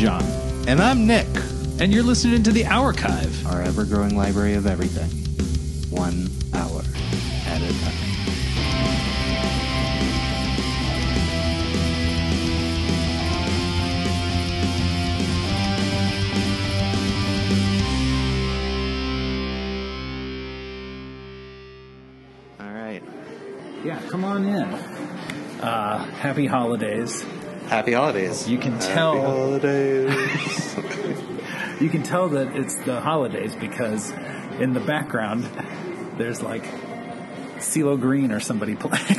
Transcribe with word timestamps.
John, 0.00 0.22
And 0.66 0.80
I'm 0.80 1.06
Nick. 1.06 1.26
and 1.78 1.92
you're 1.92 2.02
listening 2.02 2.42
to 2.44 2.52
the 2.52 2.64
Archive. 2.64 3.46
Our 3.46 3.60
ever 3.60 3.84
growing 3.84 4.16
library 4.16 4.54
of 4.54 4.66
everything. 4.66 5.10
One 5.90 6.30
hour 6.54 6.80
at 7.46 7.60
a 7.60 7.72
time. 7.84 9.10
All 22.60 22.70
right. 22.72 23.02
Yeah, 23.84 24.00
come 24.08 24.24
on 24.24 24.44
in. 24.44 24.62
Uh, 25.62 26.04
happy 26.04 26.46
holidays. 26.46 27.24
Happy 27.70 27.92
holidays. 27.92 28.48
You 28.48 28.58
can 28.58 28.72
Happy 28.72 28.86
tell- 28.94 29.20
holidays. 29.22 30.76
You 31.80 31.88
can 31.88 32.02
tell 32.02 32.28
that 32.30 32.54
it's 32.54 32.74
the 32.82 33.00
holidays 33.00 33.56
because 33.56 34.10
in 34.58 34.74
the 34.74 34.80
background 34.80 35.48
there's 36.18 36.42
like 36.42 36.62
CeeLo 37.56 37.98
Green 37.98 38.32
or 38.32 38.40
somebody 38.40 38.76
playing. 38.76 39.16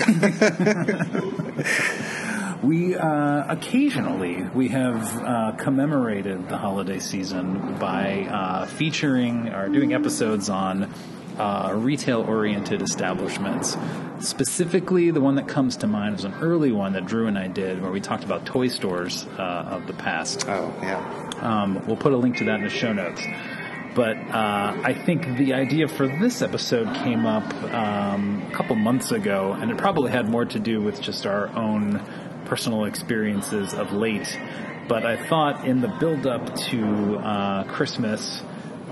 we 2.62 2.96
uh, 2.96 3.52
occasionally 3.52 4.44
we 4.54 4.68
have 4.68 5.24
uh, 5.24 5.54
commemorated 5.54 6.50
the 6.50 6.58
holiday 6.60 7.00
season 7.00 7.80
by 7.80 8.28
uh, 8.30 8.68
featuring 8.68 9.50
or 9.50 9.68
doing 9.70 9.96
episodes 9.96 10.48
on 10.48 10.94
uh, 11.42 11.74
retail-oriented 11.74 12.82
establishments. 12.84 13.76
Specifically, 14.20 15.10
the 15.10 15.22
one 15.22 15.36
that 15.36 15.48
comes 15.48 15.78
to 15.78 15.88
mind 15.88 16.16
was 16.16 16.24
an 16.24 16.36
early 16.36 16.72
one 16.72 16.94
that 16.94 17.06
Drew 17.06 17.26
and 17.26 17.38
I 17.38 17.48
did, 17.48 17.82
where 17.82 17.92
we 17.92 18.00
talked 18.00 18.24
about 18.24 18.46
toy 18.46 18.68
stores 18.68 19.26
uh, 19.40 19.42
of 19.42 19.88
the 19.88 19.94
past. 19.94 20.48
oh, 20.48 20.72
yeah. 20.84 21.30
Um, 21.42 21.84
we'll 21.88 21.98
put 21.98 22.14
a 22.14 22.18
link 22.18 22.38
to 22.38 22.46
that 22.46 22.58
in 22.58 22.64
the 22.64 22.70
show 22.70 22.94
notes. 22.94 23.24
But 23.96 24.18
uh, 24.18 24.82
I 24.84 24.94
think 24.94 25.38
the 25.38 25.54
idea 25.56 25.88
for 25.88 26.08
this 26.08 26.42
episode 26.44 26.94
came 26.98 27.26
up 27.26 27.52
um, 27.74 28.46
a 28.50 28.56
couple 28.56 28.76
months 28.76 29.12
ago, 29.12 29.58
and 29.60 29.72
it 29.72 29.78
probably 29.78 30.12
had 30.12 30.30
more 30.30 30.46
to 30.46 30.60
do 30.60 30.80
with 30.80 31.02
just 31.02 31.26
our 31.26 31.48
own 31.50 32.06
personal 32.46 32.86
experiences 32.86 33.74
of 33.74 33.92
late. 33.92 34.40
But 34.88 35.06
I 35.06 35.18
thought 35.28 35.66
in 35.66 35.82
the 35.82 35.88
build 35.88 36.28
up 36.28 36.56
to 36.70 37.18
uh, 37.18 37.64
Christmas, 37.64 38.44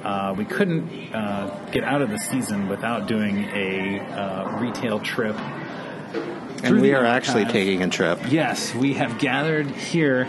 uh, 0.04 0.34
we 0.38 0.46
couldn't 0.46 1.14
uh, 1.14 1.70
get 1.72 1.84
out 1.84 2.02
of 2.02 2.10
the 2.10 2.18
season 2.18 2.68
without 2.68 3.08
doing 3.08 3.46
a 3.54 4.00
uh, 4.00 4.60
retail 4.60 5.00
trip. 5.00 5.38
And 6.64 6.82
we 6.82 6.94
are 6.94 7.06
actually 7.06 7.46
taking 7.46 7.84
a 7.84 7.90
trip. 7.90 8.20
Yes, 8.30 8.76
we 8.76 8.94
have 8.96 9.18
gathered 9.20 9.68
here 9.68 10.28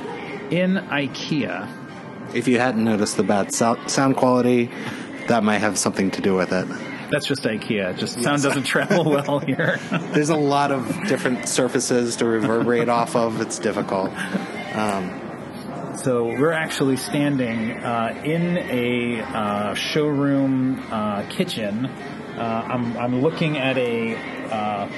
in 0.50 0.74
IKEA. 0.74 1.68
If 2.34 2.46
you 2.46 2.58
hadn't 2.58 2.84
noticed 2.84 3.16
the 3.16 3.24
bad 3.24 3.52
sou- 3.52 3.78
sound 3.88 4.16
quality, 4.16 4.70
that 5.26 5.42
might 5.42 5.58
have 5.58 5.78
something 5.78 6.10
to 6.12 6.20
do 6.20 6.34
with 6.34 6.52
it. 6.52 6.68
That's 7.10 7.26
just 7.26 7.42
IKEA. 7.42 7.98
Just 7.98 8.22
sound 8.22 8.42
doesn't 8.42 8.62
travel 8.62 9.04
well 9.04 9.40
here. 9.40 9.80
There's 10.12 10.28
a 10.30 10.36
lot 10.36 10.70
of 10.70 10.86
different 11.08 11.48
surfaces 11.48 12.16
to 12.16 12.24
reverberate 12.24 12.88
off 12.88 13.16
of. 13.16 13.40
It's 13.40 13.58
difficult. 13.58 14.10
So 16.02 16.24
we're 16.24 16.52
actually 16.52 16.96
standing 16.96 17.72
uh, 17.72 18.22
in 18.24 18.56
a 18.56 19.20
uh, 19.20 19.74
showroom 19.74 20.82
uh, 20.90 21.26
kitchen. 21.28 21.84
Uh, 21.84 22.66
I'm, 22.70 22.96
I'm 22.96 23.20
looking 23.20 23.58
at 23.58 23.76
a 23.76 24.16
uh, 24.16 24.88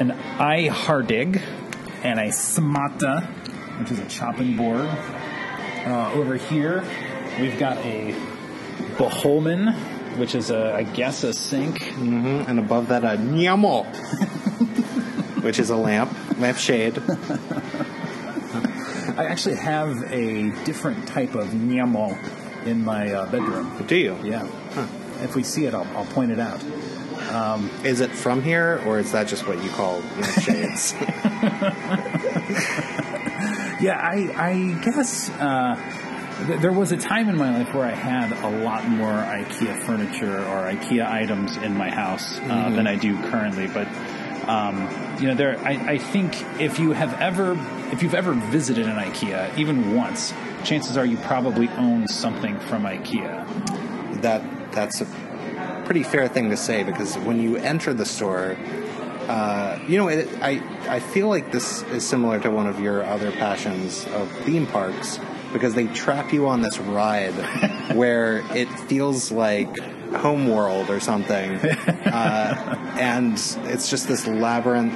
an 0.00 0.10
iHardig 0.10 1.40
and 2.02 2.18
a 2.18 2.24
Smata, 2.32 3.28
which 3.78 3.92
is 3.92 4.00
a 4.00 4.06
chopping 4.06 4.56
board. 4.56 4.88
Uh, 4.88 6.12
over 6.14 6.34
here, 6.34 6.82
we've 7.38 7.60
got 7.60 7.78
a 7.78 8.12
Boholmen, 8.96 9.72
which 10.18 10.34
is 10.34 10.50
a 10.50 10.74
I 10.74 10.82
guess 10.82 11.22
a 11.22 11.32
sink. 11.32 11.92
And 11.92 12.58
above 12.58 12.88
that, 12.88 13.04
a 13.04 13.16
nyamo, 13.16 13.84
which 15.44 15.60
is 15.60 15.70
a 15.70 15.76
lamp, 15.76 16.12
lampshade. 16.40 17.00
I 19.16 19.26
actually 19.26 19.56
have 19.56 20.02
a 20.12 20.50
different 20.64 21.06
type 21.08 21.34
of 21.34 21.48
Nyamo 21.48 22.66
in 22.66 22.84
my 22.84 23.12
uh, 23.12 23.30
bedroom. 23.30 23.84
Do 23.86 23.96
you? 23.96 24.16
Yeah. 24.22 24.46
If 25.22 25.34
we 25.34 25.42
see 25.42 25.66
it, 25.66 25.74
I'll, 25.74 25.86
I'll 25.96 26.06
point 26.06 26.32
it 26.32 26.40
out. 26.40 26.62
Is 27.84 28.00
it 28.00 28.10
from 28.10 28.42
here, 28.42 28.82
or 28.86 28.98
is 28.98 29.12
that 29.12 29.28
just 29.28 29.46
what 29.46 29.62
you 29.62 29.70
call 29.70 30.00
lampshades? 30.18 30.92
Yeah, 33.82 33.98
I, 33.98 34.30
I 34.36 34.78
guess 34.80 35.28
uh, 35.28 35.74
th- 36.46 36.60
there 36.60 36.72
was 36.72 36.92
a 36.92 36.96
time 36.96 37.28
in 37.28 37.36
my 37.36 37.52
life 37.52 37.74
where 37.74 37.84
I 37.84 37.90
had 37.90 38.30
a 38.30 38.64
lot 38.64 38.86
more 38.86 39.10
IKEA 39.10 39.82
furniture 39.82 40.38
or 40.38 40.70
IKEA 40.70 41.04
items 41.04 41.56
in 41.56 41.76
my 41.76 41.90
house 41.90 42.38
uh, 42.38 42.70
than 42.70 42.86
I 42.86 42.94
do 42.94 43.20
currently. 43.22 43.66
But 43.66 43.88
um, 44.48 44.88
you 45.20 45.28
know, 45.28 45.34
there, 45.34 45.58
I, 45.60 45.92
I 45.92 45.98
think 45.98 46.34
if 46.60 46.78
you 46.78 46.92
have 46.92 47.20
ever, 47.20 47.52
if 47.92 48.02
you've 48.02 48.14
ever 48.14 48.32
visited 48.32 48.86
an 48.86 48.96
IKEA 48.96 49.56
even 49.56 49.94
once, 49.94 50.32
chances 50.64 50.96
are 50.96 51.06
you 51.06 51.16
probably 51.18 51.68
own 51.70 52.08
something 52.08 52.58
from 52.60 52.84
IKEA. 52.84 54.22
that 54.22 54.42
that's 54.72 55.00
a 55.00 55.06
pretty 55.84 56.02
fair 56.02 56.28
thing 56.28 56.50
to 56.50 56.56
say 56.56 56.82
because 56.82 57.16
when 57.18 57.40
you 57.40 57.56
enter 57.56 57.92
the 57.92 58.06
store, 58.06 58.56
uh, 59.28 59.78
you 59.86 59.96
know, 59.98 60.08
it, 60.08 60.28
I 60.40 60.62
I 60.88 61.00
feel 61.00 61.28
like 61.28 61.52
this 61.52 61.82
is 61.84 62.06
similar 62.06 62.40
to 62.40 62.50
one 62.50 62.66
of 62.66 62.80
your 62.80 63.04
other 63.04 63.30
passions 63.32 64.06
of 64.08 64.30
theme 64.44 64.66
parks 64.66 65.18
because 65.52 65.74
they 65.74 65.86
trap 65.88 66.32
you 66.32 66.48
on 66.48 66.62
this 66.62 66.78
ride 66.78 67.32
where 67.94 68.38
it 68.56 68.66
feels 68.66 69.30
like 69.30 69.78
Homeworld 70.12 70.90
or 70.90 71.00
something, 71.00 71.56
uh, 71.56 72.94
and 72.98 73.32
it's 73.64 73.88
just 73.88 74.08
this 74.08 74.26
labyrinth 74.26 74.94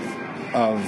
of 0.55 0.83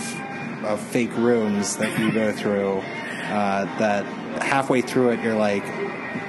of 0.65 0.81
fake 0.81 1.15
rooms 1.17 1.77
that 1.77 1.99
you 1.99 2.13
go 2.13 2.33
through. 2.33 2.83
Uh, 3.29 3.65
that 3.79 4.05
halfway 4.43 4.81
through 4.81 5.11
it, 5.11 5.21
you're 5.21 5.37
like, 5.37 5.65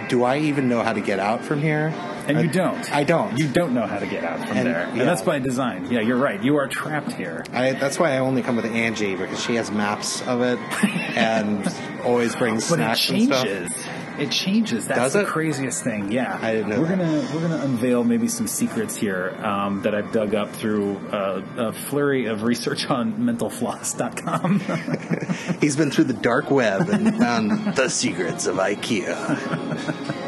do 0.09 0.23
I 0.23 0.39
even 0.39 0.67
know 0.67 0.83
how 0.83 0.93
to 0.93 1.01
get 1.01 1.19
out 1.19 1.43
from 1.43 1.61
here? 1.61 1.93
And 2.29 2.37
I- 2.37 2.41
you 2.43 2.49
don't. 2.49 2.91
I 2.95 3.03
don't. 3.03 3.37
You 3.37 3.47
don't 3.47 3.73
know 3.73 3.85
how 3.85 3.99
to 3.99 4.05
get 4.07 4.23
out 4.23 4.39
from 4.47 4.57
And- 4.57 4.67
there. 4.67 4.87
And 4.91 5.01
that's 5.01 5.21
by 5.23 5.39
design. 5.39 5.87
Yeah, 5.91 5.99
you're 6.01 6.17
right. 6.17 6.41
You 6.41 6.57
are 6.57 6.67
trapped 6.67 7.11
here. 7.13 7.43
I, 7.51 7.73
that's 7.73 7.99
why 7.99 8.11
I 8.13 8.19
only 8.19 8.41
come 8.43 8.55
with 8.55 8.65
Angie 8.65 9.15
because 9.15 9.43
she 9.43 9.55
has 9.55 9.71
maps 9.71 10.21
of 10.27 10.41
it 10.41 10.59
and 11.17 11.67
always 12.05 12.35
brings 12.35 12.69
But 12.69 12.79
it 12.79 12.83
snacks 12.97 13.09
and 13.09 13.23
stuff. 13.23 13.43
changes. 13.45 13.87
It 14.19 14.31
changes. 14.31 14.85
That's 14.85 14.99
Does 14.99 15.13
the 15.13 15.21
it? 15.21 15.27
craziest 15.27 15.81
thing. 15.81 16.11
Yeah, 16.11 16.37
I 16.41 16.51
didn't 16.51 16.69
know 16.71 16.81
We're 16.81 16.87
that. 16.87 16.97
gonna 16.97 17.29
we're 17.33 17.39
gonna 17.47 17.63
unveil 17.63 18.03
maybe 18.03 18.27
some 18.27 18.47
secrets 18.47 18.93
here 18.97 19.29
um, 19.41 19.81
that 19.83 19.95
I've 19.95 20.11
dug 20.11 20.35
up 20.35 20.51
through 20.53 20.97
uh, 21.09 21.41
a 21.57 21.71
flurry 21.71 22.25
of 22.25 22.43
research 22.43 22.89
on 22.89 23.13
mentalfloss.com. 23.13 24.59
He's 25.61 25.77
been 25.77 25.89
through 25.89 26.03
the 26.05 26.13
dark 26.13 26.51
web 26.51 26.89
and 26.89 27.17
found 27.23 27.75
the 27.77 27.87
secrets 27.89 28.45
of 28.45 28.57
IKEA. 28.57 30.18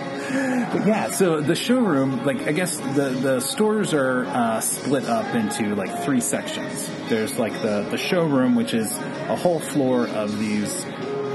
But 0.71 0.87
yeah, 0.87 1.09
so 1.09 1.41
the 1.41 1.55
showroom, 1.55 2.23
like 2.23 2.47
I 2.47 2.53
guess 2.53 2.77
the 2.77 3.09
the 3.09 3.39
stores 3.41 3.93
are 3.93 4.25
uh, 4.25 4.61
split 4.61 5.03
up 5.05 5.35
into 5.35 5.75
like 5.75 6.03
three 6.03 6.21
sections. 6.21 6.89
There's 7.09 7.37
like 7.37 7.53
the 7.61 7.85
the 7.89 7.97
showroom, 7.97 8.55
which 8.55 8.73
is 8.73 8.97
a 8.97 9.35
whole 9.35 9.59
floor 9.59 10.07
of 10.07 10.39
these 10.39 10.85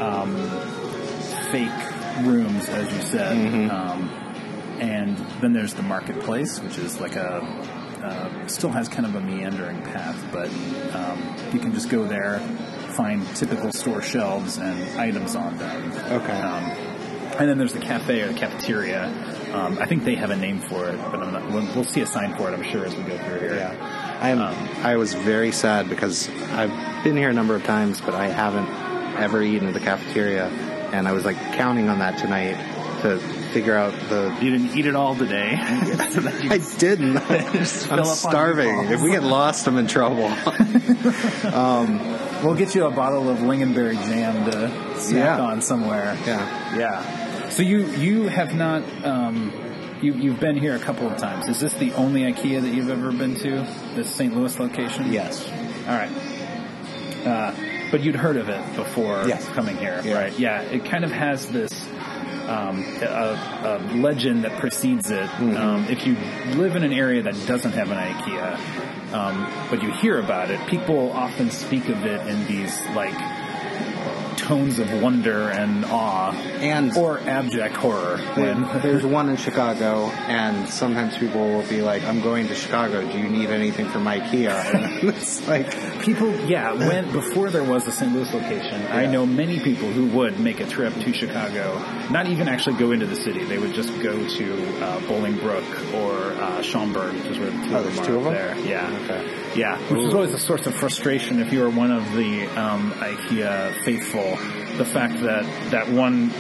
um, 0.01 0.35
fake 1.51 1.71
rooms, 2.25 2.69
as 2.71 2.91
you 2.93 3.03
said, 3.03 3.71
um, 3.71 4.09
and 4.81 5.19
then 5.43 5.53
there's 5.53 5.75
the 5.75 5.83
marketplace, 5.83 6.59
which 6.61 6.79
is 6.79 6.99
like 6.99 7.17
a 7.17 7.43
uh, 8.03 8.47
still 8.47 8.71
has 8.71 8.89
kind 8.89 9.05
of 9.05 9.15
a 9.17 9.21
meandering 9.21 9.83
path, 9.83 10.23
but 10.33 10.49
um, 10.95 11.37
you 11.53 11.59
can 11.59 11.75
just 11.75 11.91
go 11.91 12.05
there, 12.05 12.39
find 12.95 13.27
typical 13.37 13.73
store 13.73 14.01
shelves 14.01 14.59
and 14.59 14.99
items 14.99 15.35
on 15.35 15.57
them. 15.59 15.93
Okay. 16.13 16.96
Um, 17.37 17.41
and 17.41 17.49
then 17.49 17.59
there's 17.59 17.73
the 17.73 17.81
cafe 17.81 18.23
or 18.23 18.29
the 18.29 18.35
cafeteria. 18.39 19.05
Um, 19.53 19.79
I 19.79 19.87
think 19.87 20.05
they 20.05 20.15
have 20.17 20.31
a 20.31 20.37
name 20.37 20.61
for 20.61 20.89
it, 20.89 20.97
but 21.11 21.21
I'm 21.23 21.33
not, 21.33 21.47
we'll, 21.51 21.67
we'll 21.75 21.85
see 21.85 22.01
a 22.01 22.07
sign 22.07 22.35
for 22.37 22.51
it, 22.51 22.55
I'm 22.55 22.63
sure, 22.63 22.85
as 22.85 22.95
we 22.97 23.03
go 23.05 23.17
through 23.19 23.41
here. 23.41 23.55
Yeah. 23.57 24.19
I 24.21 24.31
am. 24.31 24.41
I 24.85 24.97
was 24.97 25.15
very 25.15 25.53
sad 25.53 25.89
because 25.89 26.29
I've 26.53 27.05
been 27.05 27.17
here 27.17 27.29
a 27.31 27.35
number 27.35 27.55
of 27.55 27.65
times, 27.65 28.01
but 28.01 28.15
I 28.15 28.29
haven't 28.29 28.69
ever 29.19 29.43
eaten 29.43 29.69
at 29.69 29.75
the 29.75 29.81
cafeteria, 29.81 30.47
and 30.93 31.07
I 31.07 31.13
was 31.13 31.25
like 31.25 31.37
counting 31.55 31.89
on 31.89 31.99
that 32.01 32.19
tonight 32.19 32.57
to 33.03 33.19
figure 33.53 33.77
out 33.77 33.93
the. 34.09 34.35
You 34.41 34.51
didn't 34.51 34.77
eat 34.77 34.87
it 34.87 34.97
all 34.97 35.15
today. 35.15 35.57
so 36.11 36.23
I 36.51 36.61
didn't. 36.79 37.19
I'm 37.93 38.05
starving. 38.07 38.87
If 38.91 39.03
we 39.03 39.11
get 39.11 39.23
lost, 39.23 39.67
I'm 39.69 39.77
in 39.77 39.87
trouble. 39.87 40.31
We'll 42.43 42.55
get 42.55 42.75
you 42.75 42.85
a 42.87 42.91
bottle 42.91 43.29
of 43.31 43.39
lingonberry 43.39 43.95
jam 43.95 44.51
to 44.51 44.99
snack 45.01 45.39
Yeah. 45.39 45.41
on 45.41 45.63
somewhere. 45.63 46.17
yeah. 46.27 46.77
Yeah. 46.77 47.26
So 47.57 47.63
you 47.63 47.87
you 47.87 48.29
have 48.29 48.55
not 48.55 48.83
um, 49.03 49.51
you 50.03 50.13
you've 50.13 50.39
been 50.39 50.59
here 50.59 50.77
a 50.77 50.79
couple 50.79 51.07
of 51.11 51.17
times. 51.17 51.49
Is 51.49 51.59
this 51.59 51.73
the 51.73 51.91
only 51.95 52.21
IKEA 52.31 52.61
that 52.61 52.69
you've 52.69 52.91
ever 52.91 53.11
been 53.13 53.35
to? 53.37 53.67
This 53.95 54.15
St. 54.15 54.37
Louis 54.37 54.59
location? 54.59 55.11
Yes. 55.11 55.49
All 55.89 55.95
right. 55.97 56.11
Uh, 57.27 57.55
but 57.91 58.03
you'd 58.03 58.15
heard 58.15 58.37
of 58.37 58.51
it 58.51 58.77
before 58.77 59.25
Yes. 59.27 59.49
coming 59.49 59.75
here, 59.79 60.03
Yeah. 60.05 60.19
right? 60.21 60.39
Yeah. 60.39 60.61
It 60.65 60.85
kind 60.85 61.03
of 61.03 61.11
has 61.13 61.49
this 61.49 61.73
um, 62.47 62.85
a, 63.01 63.81
a 63.81 63.97
legend 63.97 64.45
that 64.45 64.61
precedes 64.61 65.11
it. 65.11 65.27
Um, 65.41 65.87
if 65.89 66.07
you 66.07 66.15
live 66.61 66.77
in 66.77 66.83
an 66.85 66.93
area 66.93 67.23
that 67.23 67.35
doesn't 67.47 67.73
have 67.73 67.91
an 67.91 67.97
IKEA, 67.97 69.15
um, 69.15 69.51
but 69.71 69.83
you 69.83 69.91
hear 69.93 70.19
about 70.19 70.51
it, 70.51 70.61
people 70.67 71.11
often 71.13 71.51
speak 71.51 71.89
of 71.89 72.05
it 72.05 72.21
in 72.27 72.47
these 72.47 72.79
like 72.95 73.15
tones 74.47 74.79
of 74.79 75.03
wonder 75.03 75.49
and 75.49 75.85
awe, 75.87 76.33
And- 76.61 76.97
or 76.97 77.19
abject 77.27 77.77
horror. 77.77 78.19
When 78.35 78.67
There's 78.83 79.05
one 79.05 79.29
in 79.29 79.37
Chicago, 79.37 80.07
and 80.29 80.69
sometimes 80.69 81.17
people 81.19 81.41
will 81.49 81.63
be 81.69 81.83
like, 81.83 82.05
"I'm 82.05 82.21
going 82.21 82.49
to 82.49 82.55
Chicago. 82.55 83.03
Do 83.03 83.19
you 83.19 83.29
need 83.29 83.51
anything 83.51 83.87
from 83.87 84.05
IKEA?" 84.05 84.55
And 85.01 85.09
it's 85.11 85.47
like, 85.49 85.67
People, 86.01 86.31
yeah, 86.47 86.73
when 86.89 87.11
before 87.13 87.51
there 87.51 87.65
was 87.65 87.87
a 87.89 87.93
St. 87.93 88.13
Louis 88.15 88.33
location, 88.33 88.87
I 88.93 89.07
know 89.07 89.27
many 89.27 89.59
people 89.61 89.89
who 89.89 90.07
would 90.17 90.39
make 90.39 90.61
a 90.61 90.67
trip 90.67 90.95
to 90.95 91.13
Chicago, 91.13 91.83
not 92.11 92.27
even 92.29 92.49
actually 92.49 92.77
go 92.77 92.93
into 92.93 93.07
the 93.07 93.17
city. 93.17 93.45
They 93.45 93.59
would 93.59 93.75
just 93.75 93.91
go 94.03 94.13
to 94.39 94.47
uh, 94.85 95.01
Bolingbrook 95.09 95.95
or 95.95 96.15
uh, 96.41 96.63
Schaumburg, 96.63 97.15
which 97.15 97.27
is 97.33 97.39
where 97.39 97.51
the 97.51 97.59
two 97.67 97.75
Oh, 97.75 97.79
of 97.79 97.97
them 97.97 98.05
two 98.07 98.17
of 98.19 98.25
them? 98.25 98.35
there. 98.35 98.57
Yeah, 98.65 98.99
Okay. 99.05 99.43
Yeah, 99.57 99.79
which 99.89 100.01
is 100.01 100.15
always 100.15 100.33
a 100.33 100.39
source 100.39 100.67
of 100.67 100.75
frustration 100.75 101.41
if 101.41 101.53
you 101.53 101.65
are 101.65 101.71
one 101.71 101.91
of 101.91 102.13
the 102.13 102.47
um, 102.61 102.93
IKEA 102.93 103.85
faithful. 103.85 104.37
The 104.77 104.85
fact 104.85 105.21
that 105.23 105.45
that 105.71 105.89
one 105.89 106.31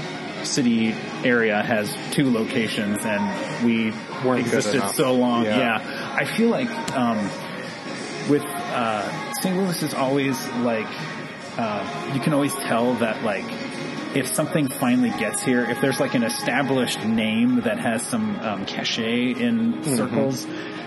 city 0.44 0.94
area 1.24 1.62
has 1.62 1.94
two 2.12 2.30
locations 2.30 3.04
and 3.04 3.64
we 3.64 3.92
Weren't 4.24 4.40
existed 4.40 4.82
so 4.94 5.14
long. 5.14 5.44
Yeah. 5.44 5.58
yeah. 5.58 6.14
I 6.14 6.24
feel 6.24 6.48
like 6.48 6.68
um, 6.96 7.18
with 8.28 8.44
uh, 8.44 9.32
St. 9.34 9.56
Louis 9.56 9.82
is 9.82 9.94
always 9.94 10.46
like 10.58 10.86
uh, 11.58 12.12
you 12.14 12.20
can 12.20 12.32
always 12.34 12.54
tell 12.54 12.94
that 12.94 13.22
like 13.24 13.44
if 14.16 14.26
something 14.34 14.68
finally 14.68 15.10
gets 15.10 15.42
here, 15.42 15.62
if 15.68 15.80
there's 15.80 16.00
like 16.00 16.14
an 16.14 16.22
established 16.22 17.04
name 17.04 17.60
that 17.62 17.78
has 17.78 18.02
some 18.02 18.38
um, 18.40 18.66
cachet 18.66 19.32
in 19.32 19.56
Mm-hmm. 19.74 19.96
circles, 19.96 20.46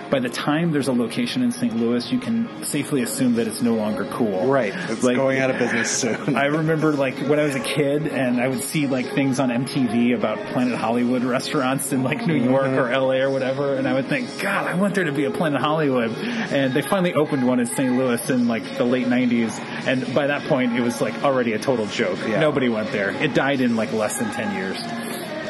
by 0.09 0.19
the 0.19 0.29
time 0.29 0.71
there's 0.71 0.87
a 0.87 0.91
location 0.93 1.43
in 1.43 1.51
St. 1.51 1.75
Louis, 1.77 2.11
you 2.11 2.17
can 2.17 2.63
safely 2.63 3.03
assume 3.03 3.35
that 3.35 3.45
it's 3.45 3.61
no 3.61 3.75
longer 3.75 4.05
cool. 4.05 4.47
right, 4.47 4.73
it's 4.89 5.03
Like- 5.03 5.15
going 5.15 5.37
out 5.39 5.51
of 5.51 5.59
business 5.59 5.91
soon. 5.91 6.35
I 6.35 6.45
remember 6.45 6.93
like 6.93 7.15
when 7.19 7.39
I 7.39 7.43
was 7.43 7.53
a 7.53 7.59
kid 7.59 8.07
and 8.07 8.41
I 8.41 8.47
would 8.47 8.63
see 8.63 8.87
like 8.87 9.05
things 9.13 9.39
on 9.39 9.49
MTV 9.49 10.15
about 10.15 10.39
Planet 10.47 10.75
Hollywood 10.79 11.23
restaurants 11.23 11.91
in 11.93 12.01
like 12.01 12.25
New 12.25 12.33
York 12.33 12.69
or 12.69 12.89
LA 12.91 13.17
or 13.21 13.29
whatever 13.29 13.75
and 13.75 13.87
I 13.87 13.93
would 13.93 14.07
think, 14.07 14.41
God, 14.41 14.65
I 14.65 14.73
want 14.73 14.95
there 14.95 15.03
to 15.03 15.11
be 15.11 15.25
a 15.25 15.31
Planet 15.31 15.61
Hollywood. 15.61 16.09
And 16.17 16.73
they 16.73 16.81
finally 16.81 17.13
opened 17.13 17.45
one 17.45 17.59
in 17.59 17.67
St. 17.67 17.95
Louis 17.95 18.27
in 18.31 18.47
like 18.47 18.79
the 18.79 18.85
late 18.85 19.05
90s 19.05 19.59
and 19.85 20.11
by 20.15 20.25
that 20.25 20.41
point 20.49 20.75
it 20.75 20.81
was 20.81 21.01
like 21.01 21.23
already 21.23 21.53
a 21.53 21.59
total 21.59 21.85
joke. 21.85 22.17
Yeah. 22.27 22.39
Nobody 22.39 22.67
went 22.67 22.91
there. 22.91 23.11
It 23.19 23.33
died 23.33 23.61
in 23.61 23.75
like 23.75 23.91
less 23.93 24.17
than 24.19 24.31
10 24.31 24.55
years. 24.55 24.77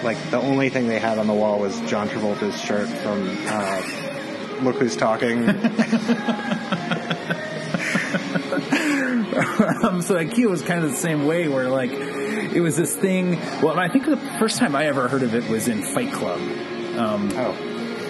like 0.04 0.18
the 0.32 0.40
only 0.40 0.70
thing 0.70 0.88
they 0.88 1.00
had 1.00 1.18
on 1.18 1.28
the 1.28 1.34
wall 1.34 1.60
was 1.60 1.80
John 1.82 2.08
Travolta's 2.10 2.60
shirt 2.60 2.88
from 2.90 3.28
uh, 3.48 3.82
Look 4.64 4.78
Who's 4.78 4.96
Talking. 4.96 5.50
um, 9.84 10.02
so 10.02 10.16
IKEA 10.16 10.50
was 10.50 10.62
kind 10.62 10.84
of 10.84 10.92
the 10.92 10.98
same 10.98 11.26
way 11.26 11.48
where 11.48 11.70
like 11.70 11.92
it 11.92 12.62
was 12.62 12.76
this 12.76 12.96
thing, 12.96 13.40
well 13.62 13.80
I 13.80 13.88
think 13.90 14.06
the 14.06 14.18
first 14.40 14.58
time 14.58 14.76
I 14.76 14.86
ever 14.88 15.08
heard 15.08 15.24
of 15.24 15.36
it 15.36 15.48
was 15.50 15.68
in 15.68 15.82
Fight 15.94 16.12
Club. 16.14 16.40
Um, 16.98 17.32
oh, 17.36 17.52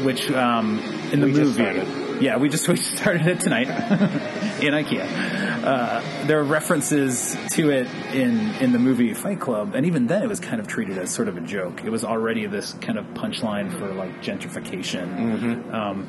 which 0.04 0.32
um, 0.32 0.80
in 1.12 1.20
the 1.20 1.28
We 1.28 1.34
movie, 1.34 2.24
yeah, 2.24 2.38
we 2.38 2.50
just 2.50 2.68
we 2.70 2.76
just 2.76 2.98
started 2.98 3.28
it 3.28 3.40
tonight 3.42 3.68
in 4.62 4.74
IKEA. 4.74 5.49
Uh, 5.64 6.02
there 6.26 6.40
are 6.40 6.44
references 6.44 7.36
to 7.52 7.70
it 7.70 7.88
in 8.14 8.40
in 8.56 8.72
the 8.72 8.80
movie 8.80 9.14
Fight 9.14 9.40
Club, 9.40 9.76
and 9.76 9.86
even 9.86 10.08
then, 10.08 10.24
it 10.24 10.28
was 10.30 10.40
kind 10.40 10.60
of 10.60 10.68
treated 10.68 10.98
as 10.98 11.12
sort 11.14 11.28
of 11.28 11.38
a 11.38 11.42
joke. 11.42 11.84
It 11.84 11.90
was 11.90 12.04
already 12.06 12.46
this 12.46 12.74
kind 12.74 12.98
of 12.98 13.06
punchline 13.08 13.72
for 13.78 13.94
like 13.94 14.22
gentrification. 14.22 15.74
Um, 15.74 16.08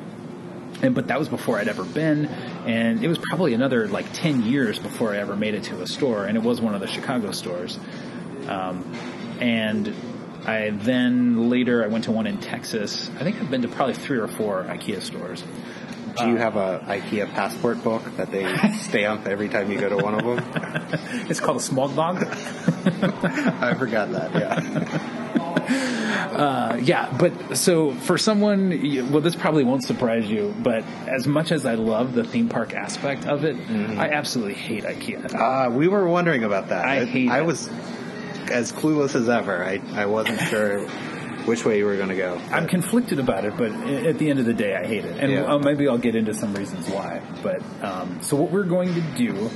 and 0.81 0.95
but 0.95 1.07
that 1.07 1.19
was 1.19 1.27
before 1.27 1.59
I'd 1.59 1.67
ever 1.67 1.83
been, 1.83 2.25
and 2.65 3.03
it 3.03 3.07
was 3.07 3.17
probably 3.17 3.53
another 3.53 3.87
like 3.87 4.11
ten 4.13 4.43
years 4.43 4.79
before 4.79 5.13
I 5.13 5.17
ever 5.17 5.35
made 5.35 5.53
it 5.53 5.63
to 5.65 5.81
a 5.81 5.87
store, 5.87 6.25
and 6.25 6.37
it 6.37 6.43
was 6.43 6.61
one 6.61 6.73
of 6.73 6.81
the 6.81 6.87
Chicago 6.87 7.31
stores. 7.31 7.77
Um, 8.47 8.91
and 9.39 9.93
I 10.45 10.69
then 10.71 11.49
later 11.49 11.83
I 11.83 11.87
went 11.87 12.05
to 12.05 12.11
one 12.11 12.25
in 12.25 12.39
Texas. 12.39 13.09
I 13.19 13.23
think 13.23 13.35
I've 13.41 13.51
been 13.51 13.61
to 13.63 13.67
probably 13.67 13.95
three 13.95 14.17
or 14.17 14.27
four 14.27 14.63
IKEA 14.63 15.01
stores. 15.01 15.43
Do 16.17 16.27
you 16.27 16.37
have 16.37 16.55
a 16.55 16.79
IKEA 16.87 17.31
passport 17.31 17.83
book 17.83 18.03
that 18.17 18.31
they 18.31 18.57
stamp 18.79 19.27
every 19.27 19.49
time 19.49 19.71
you 19.71 19.79
go 19.79 19.89
to 19.89 19.97
one 19.97 20.15
of 20.15 20.23
them? 20.23 21.29
It's 21.29 21.39
called 21.39 21.57
a 21.57 21.61
smog 21.61 21.95
dog. 21.95 22.17
I 22.25 23.73
forgot 23.77 24.11
that. 24.11 24.33
Yeah. 24.33 25.17
Uh, 26.31 26.77
yeah, 26.81 27.15
but 27.19 27.57
so 27.57 27.93
for 27.93 28.17
someone, 28.17 28.69
well, 29.11 29.21
this 29.21 29.35
probably 29.35 29.63
won't 29.63 29.83
surprise 29.83 30.29
you, 30.29 30.55
but 30.63 30.83
as 31.07 31.27
much 31.27 31.51
as 31.51 31.65
I 31.65 31.75
love 31.75 32.13
the 32.13 32.23
theme 32.23 32.49
park 32.49 32.73
aspect 32.73 33.25
of 33.27 33.43
it, 33.43 33.57
I 33.97 34.09
absolutely 34.09 34.55
hate 34.55 34.83
IKEA. 34.83 35.33
Uh, 35.33 35.69
we 35.71 35.87
were 35.87 36.07
wondering 36.07 36.43
about 36.43 36.69
that. 36.69 36.85
I 36.85 37.05
hate 37.05 37.29
I 37.29 37.39
it. 37.39 37.45
was 37.45 37.67
as 38.49 38.71
clueless 38.71 39.15
as 39.15 39.29
ever. 39.29 39.63
I, 39.63 39.81
I 39.93 40.05
wasn't 40.05 40.41
sure 40.41 40.87
which 41.45 41.65
way 41.65 41.77
you 41.77 41.85
were 41.85 41.97
going 41.97 42.09
to 42.09 42.15
go. 42.15 42.39
I'm 42.51 42.67
conflicted 42.67 43.19
about 43.19 43.45
it, 43.45 43.55
but 43.57 43.71
at 43.71 44.17
the 44.17 44.29
end 44.29 44.39
of 44.39 44.45
the 44.45 44.53
day, 44.53 44.75
I 44.75 44.85
hate 44.85 45.05
it, 45.05 45.17
and 45.19 45.31
Yeah. 45.31 45.53
uh, 45.53 45.59
maybe 45.59 45.87
I'll 45.87 45.97
get 45.97 46.15
into 46.15 46.33
some 46.33 46.53
reasons 46.53 46.89
why. 46.89 47.21
But 47.43 47.61
um, 47.83 48.19
so 48.21 48.35
what 48.35 48.51
we're 48.51 48.63
going 48.63 48.93
to 48.93 49.01
do 49.17 49.49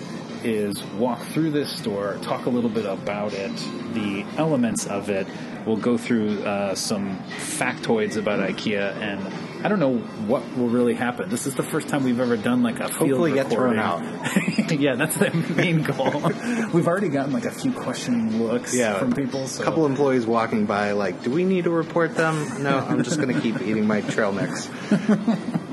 is 0.43 0.83
walk 0.97 1.19
through 1.21 1.51
this 1.51 1.71
store, 1.75 2.17
talk 2.21 2.45
a 2.45 2.49
little 2.49 2.69
bit 2.69 2.85
about 2.85 3.33
it, 3.33 3.51
the 3.93 4.23
elements 4.37 4.85
of 4.85 5.09
it. 5.09 5.27
We'll 5.65 5.77
go 5.77 5.97
through 5.97 6.43
uh, 6.43 6.75
some 6.75 7.17
factoids 7.39 8.17
about 8.17 8.39
IKEA, 8.39 8.95
and 9.01 9.19
I 9.65 9.67
don't 9.67 9.79
know 9.79 9.97
what 10.27 10.43
will 10.55 10.69
really 10.69 10.93
happen. 10.93 11.27
This 11.27 11.47
is 11.47 11.55
the 11.55 11.63
first 11.63 11.87
time 11.87 12.03
we've 12.03 12.19
ever 12.19 12.37
done 12.37 12.61
like 12.61 12.79
a 12.79 12.87
field 12.87 13.09
Hopefully 13.09 13.33
get 13.33 13.49
thrown 13.49 13.75
recording. 13.75 14.79
yeah, 14.79 14.93
that's 14.93 15.17
the 15.17 15.31
main 15.55 15.81
goal. 15.81 16.21
we've 16.71 16.87
already 16.87 17.09
gotten 17.09 17.33
like 17.33 17.45
a 17.45 17.51
few 17.51 17.71
questioning 17.71 18.43
looks 18.43 18.75
Yeah. 18.75 18.99
from 18.99 19.13
people. 19.13 19.47
So. 19.47 19.63
A 19.63 19.65
couple 19.65 19.87
employees 19.87 20.27
walking 20.27 20.67
by, 20.67 20.91
like, 20.91 21.23
do 21.23 21.31
we 21.31 21.45
need 21.45 21.63
to 21.63 21.71
report 21.71 22.13
them? 22.13 22.61
No, 22.61 22.77
I'm 22.77 23.03
just 23.03 23.19
going 23.19 23.33
to 23.33 23.41
keep 23.41 23.59
eating 23.63 23.87
my 23.87 24.01
trail 24.01 24.31
mix. 24.31 24.69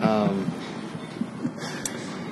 Um, 0.00 0.50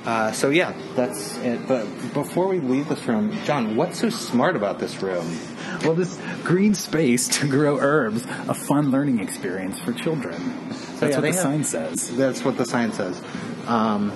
uh, 0.03 0.31
so 0.31 0.49
yeah, 0.49 0.73
that's 0.95 1.37
it. 1.37 1.67
But 1.67 1.85
before 2.15 2.47
we 2.47 2.59
leave 2.59 2.89
this 2.89 3.05
room, 3.05 3.37
John, 3.45 3.75
what's 3.75 3.99
so 3.99 4.09
smart 4.09 4.55
about 4.55 4.79
this 4.79 5.03
room? 5.03 5.37
Well, 5.83 5.93
this 5.93 6.19
green 6.43 6.73
space 6.73 7.27
to 7.39 7.47
grow 7.47 7.77
herbs, 7.79 8.25
a 8.47 8.55
fun 8.55 8.89
learning 8.89 9.19
experience 9.19 9.79
for 9.79 9.93
children. 9.93 10.60
That's 11.01 11.11
yeah, 11.11 11.17
what 11.17 11.21
the 11.21 11.27
have- 11.27 11.35
sign 11.35 11.63
says. 11.63 12.15
That's 12.15 12.45
what 12.45 12.57
the 12.57 12.65
sign 12.65 12.93
says. 12.93 13.21
Um, 13.67 14.11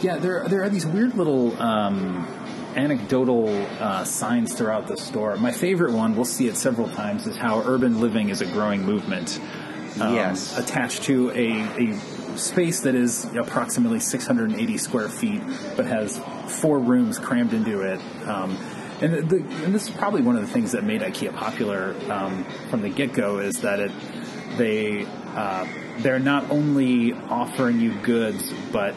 Yeah, 0.00 0.16
there 0.16 0.48
there 0.48 0.64
are 0.64 0.68
these 0.68 0.84
weird 0.86 1.14
little 1.16 1.56
um, 1.62 2.26
anecdotal 2.74 3.48
uh, 3.78 4.02
signs 4.04 4.52
throughout 4.54 4.88
the 4.88 4.96
store. 4.96 5.36
My 5.36 5.52
favorite 5.52 5.92
one, 5.92 6.16
we'll 6.16 6.24
see 6.24 6.48
it 6.48 6.56
several 6.56 6.88
times, 6.88 7.26
is 7.26 7.36
how 7.36 7.60
urban 7.64 8.00
living 8.00 8.28
is 8.30 8.40
a 8.40 8.46
growing 8.46 8.82
movement. 8.84 9.38
um, 10.00 10.14
Yes. 10.14 10.58
attached 10.58 11.04
to 11.04 11.30
a, 11.32 11.50
a 11.92 11.96
space 12.36 12.80
that 12.80 12.94
is 12.94 13.26
approximately 13.36 14.00
680 14.00 14.78
square 14.78 15.08
feet, 15.08 15.42
but 15.76 15.84
has 15.86 16.18
four 16.48 16.78
rooms 16.80 17.18
crammed 17.18 17.52
into 17.52 17.82
it. 17.82 18.00
Um, 18.26 18.56
and, 19.02 19.28
the, 19.28 19.36
and 19.64 19.74
this 19.74 19.84
is 19.88 19.90
probably 19.90 20.22
one 20.22 20.36
of 20.36 20.42
the 20.42 20.48
things 20.52 20.72
that 20.72 20.82
made 20.82 21.02
IKEA 21.02 21.34
popular 21.34 21.94
um, 22.10 22.44
from 22.70 22.80
the 22.82 22.88
get 22.88 23.12
go 23.12 23.38
is 23.38 23.60
that 23.60 23.78
it 23.80 23.92
they 24.56 25.06
uh, 25.34 25.66
they're 25.98 26.18
not 26.18 26.50
only 26.50 27.12
offering 27.12 27.80
you 27.80 27.94
goods, 28.00 28.52
but 28.72 28.94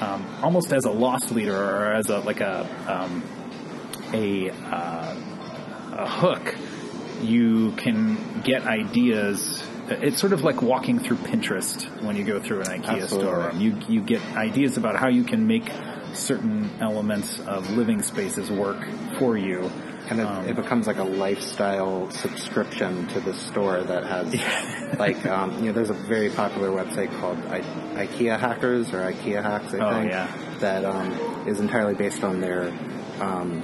um, 0.00 0.26
almost 0.42 0.72
as 0.72 0.84
a 0.84 0.90
loss 0.90 1.30
leader 1.30 1.56
or 1.56 1.92
as 1.94 2.08
a 2.08 2.18
like 2.20 2.40
a 2.40 2.68
um, 2.86 3.22
a 4.12 4.50
uh, 4.50 5.16
a 5.92 6.08
hook, 6.08 6.54
you 7.22 7.72
can 7.72 8.42
get 8.42 8.62
ideas. 8.66 9.62
It's 9.88 10.18
sort 10.18 10.32
of 10.32 10.42
like 10.42 10.62
walking 10.62 10.98
through 10.98 11.18
Pinterest 11.18 11.84
when 12.02 12.16
you 12.16 12.24
go 12.24 12.40
through 12.40 12.60
an 12.60 12.66
IKEA 12.66 13.02
Absolutely. 13.02 13.06
store. 13.06 13.52
You 13.54 13.78
you 13.88 14.02
get 14.02 14.22
ideas 14.34 14.76
about 14.76 14.96
how 14.96 15.08
you 15.08 15.24
can 15.24 15.46
make 15.46 15.70
certain 16.12 16.70
elements 16.80 17.38
of 17.40 17.70
living 17.70 18.02
spaces 18.02 18.50
work 18.50 18.84
for 19.18 19.36
you. 19.36 19.70
And 20.10 20.20
it, 20.20 20.26
Um, 20.26 20.44
it 20.48 20.56
becomes 20.56 20.86
like 20.86 20.98
a 20.98 21.04
lifestyle 21.04 22.10
subscription 22.10 23.06
to 23.08 23.20
the 23.20 23.34
store 23.34 23.82
that 23.82 24.04
has, 24.04 24.34
like, 24.98 25.24
um, 25.26 25.58
you 25.58 25.66
know, 25.66 25.72
there's 25.72 25.90
a 25.90 25.94
very 26.08 26.30
popular 26.30 26.70
website 26.70 27.10
called 27.20 27.38
I- 27.50 27.60
IKEA 28.06 28.38
Hackers 28.38 28.92
or 28.92 28.98
IKEA 29.12 29.42
Hacks, 29.42 29.74
I 29.74 29.78
Oh, 29.78 29.90
think, 30.00 30.10
yeah. 30.10 30.28
that 30.60 30.84
um, 30.84 31.12
is 31.46 31.60
entirely 31.60 31.94
based 31.94 32.22
on 32.24 32.40
their 32.40 32.68
um, 33.20 33.62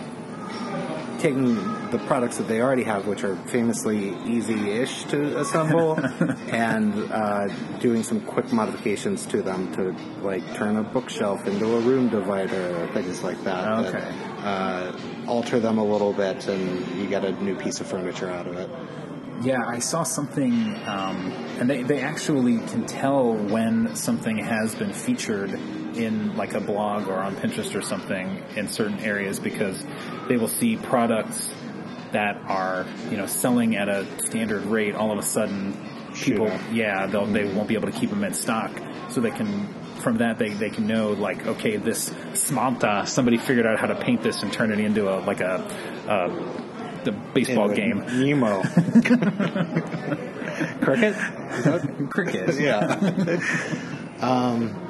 taking 1.23 1.55
the 1.91 2.03
products 2.09 2.37
that 2.37 2.49
they 2.49 2.61
already 2.61 2.83
have, 2.83 3.07
which 3.07 3.23
are 3.23 3.37
famously 3.47 4.13
easy-ish 4.27 5.05
to 5.05 5.39
assemble, 5.39 5.95
and 6.51 6.93
uh, 7.13 7.47
doing 7.79 8.03
some 8.03 8.21
quick 8.21 8.53
modifications 8.53 9.25
to 9.25 9.41
them 9.41 9.73
to 9.73 9.95
like 10.23 10.43
turn 10.55 10.77
a 10.77 10.83
bookshelf 10.83 11.47
into 11.47 11.77
a 11.77 11.81
room 11.81 12.09
divider, 12.09 12.83
or 12.83 12.89
things 12.89 13.23
like 13.23 13.43
that. 13.45 13.87
Okay. 13.87 13.93
That, 13.93 14.33
uh, 14.45 14.99
alter 15.29 15.61
them 15.61 15.79
a 15.79 15.85
little 15.85 16.13
bit, 16.13 16.49
and 16.49 16.85
you 17.01 17.07
get 17.07 17.25
a 17.25 17.31
new 17.41 17.55
piece 17.55 17.81
of 17.81 17.87
furniture 17.87 18.29
out 18.29 18.49
of 18.49 18.57
it. 18.57 18.69
Yeah, 19.43 19.65
I 19.65 19.79
saw 19.79 20.03
something, 20.03 20.53
um, 20.87 21.33
and 21.59 21.71
they, 21.71 21.85
they 21.85 22.01
actually 22.01 22.59
can 22.59 22.85
tell 22.87 23.33
when 23.33 23.95
something 23.95 24.39
has 24.39 24.75
been 24.75 24.93
featured 24.93 25.59
in 25.97 26.37
like 26.37 26.55
a 26.55 26.61
blog 26.61 27.09
or 27.09 27.19
on 27.19 27.37
Pinterest 27.37 27.75
or 27.75 27.83
something 27.83 28.43
in 28.57 28.69
certain 28.69 28.99
areas 29.01 29.39
because 29.39 29.85
they 30.29 30.37
will 30.37 30.49
see 30.49 30.77
products 30.77 31.51
that 32.13 32.37
are 32.47 32.87
you 33.11 33.17
know 33.17 33.27
selling 33.27 33.77
at 33.77 33.89
a 33.89 34.07
standard 34.27 34.65
rate. 34.65 34.95
All 34.95 35.13
of 35.13 35.19
a 35.19 35.23
sudden, 35.23 35.73
people 36.15 36.49
Shoot 36.49 36.73
yeah 36.73 37.07
they'll, 37.07 37.27
they 37.27 37.45
won't 37.45 37.69
be 37.69 37.75
able 37.75 37.91
to 37.91 37.99
keep 37.99 38.11
them 38.11 38.25
in 38.25 38.35
stock, 38.35 38.71
so 39.11 39.21
they 39.21 39.31
can 39.31 39.69
from 40.01 40.19
that 40.19 40.39
they, 40.39 40.49
they 40.51 40.71
can 40.71 40.87
know 40.87 41.13
like 41.13 41.47
okay 41.47 41.77
this 41.77 42.11
Smanta 42.33 43.07
somebody 43.07 43.39
figured 43.39 43.67
out 43.67 43.79
how 43.79 43.87
to 43.87 43.95
paint 43.95 44.23
this 44.23 44.43
and 44.43 44.53
turn 44.53 44.73
it 44.73 44.81
into 44.81 45.09
a 45.09 45.21
like 45.21 45.41
a. 45.41 45.65
Uh, 46.09 46.69
the 47.05 47.13
baseball 47.13 47.71
Into 47.71 47.83
a 47.83 47.85
game. 47.85 47.99
Nemo. 48.21 48.63
Cricket. 50.81 51.17
Cricket. 52.11 52.61
yeah. 52.61 53.39
um, 54.21 54.82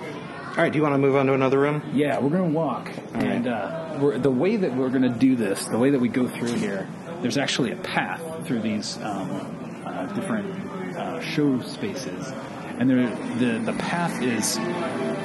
all 0.53 0.59
right. 0.59 0.71
Do 0.71 0.77
you 0.77 0.83
want 0.83 0.93
to 0.93 0.99
move 0.99 1.17
on 1.17 1.25
to 1.27 1.33
another 1.33 1.59
room? 1.59 1.83
Yeah, 1.95 2.19
we're 2.19 2.29
going 2.29 2.53
to 2.53 2.59
walk, 2.59 2.91
and 3.15 3.47
uh, 3.47 3.97
we're, 3.99 4.19
the 4.19 4.31
way 4.31 4.57
that 4.57 4.77
we're 4.77 4.91
going 4.91 5.03
to 5.03 5.09
do 5.09 5.35
this, 5.35 5.65
the 5.65 5.79
way 5.79 5.89
that 5.89 5.99
we 5.99 6.11
go 6.11 6.29
through 6.29 6.53
here, 6.53 6.87
there's 7.23 7.39
actually 7.39 7.73
a 7.73 7.77
path 7.77 8.21
through 8.47 8.61
these 8.61 8.99
um, 8.99 9.83
uh, 9.87 10.05
different 10.13 10.55
uh, 10.95 11.21
show 11.23 11.59
spaces, 11.63 12.31
and 12.79 12.91
there, 12.91 13.09
the 13.39 13.61
the 13.65 13.73
path 13.79 14.21
is 14.21 14.59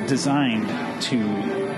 designed 0.08 1.02
to 1.02 1.18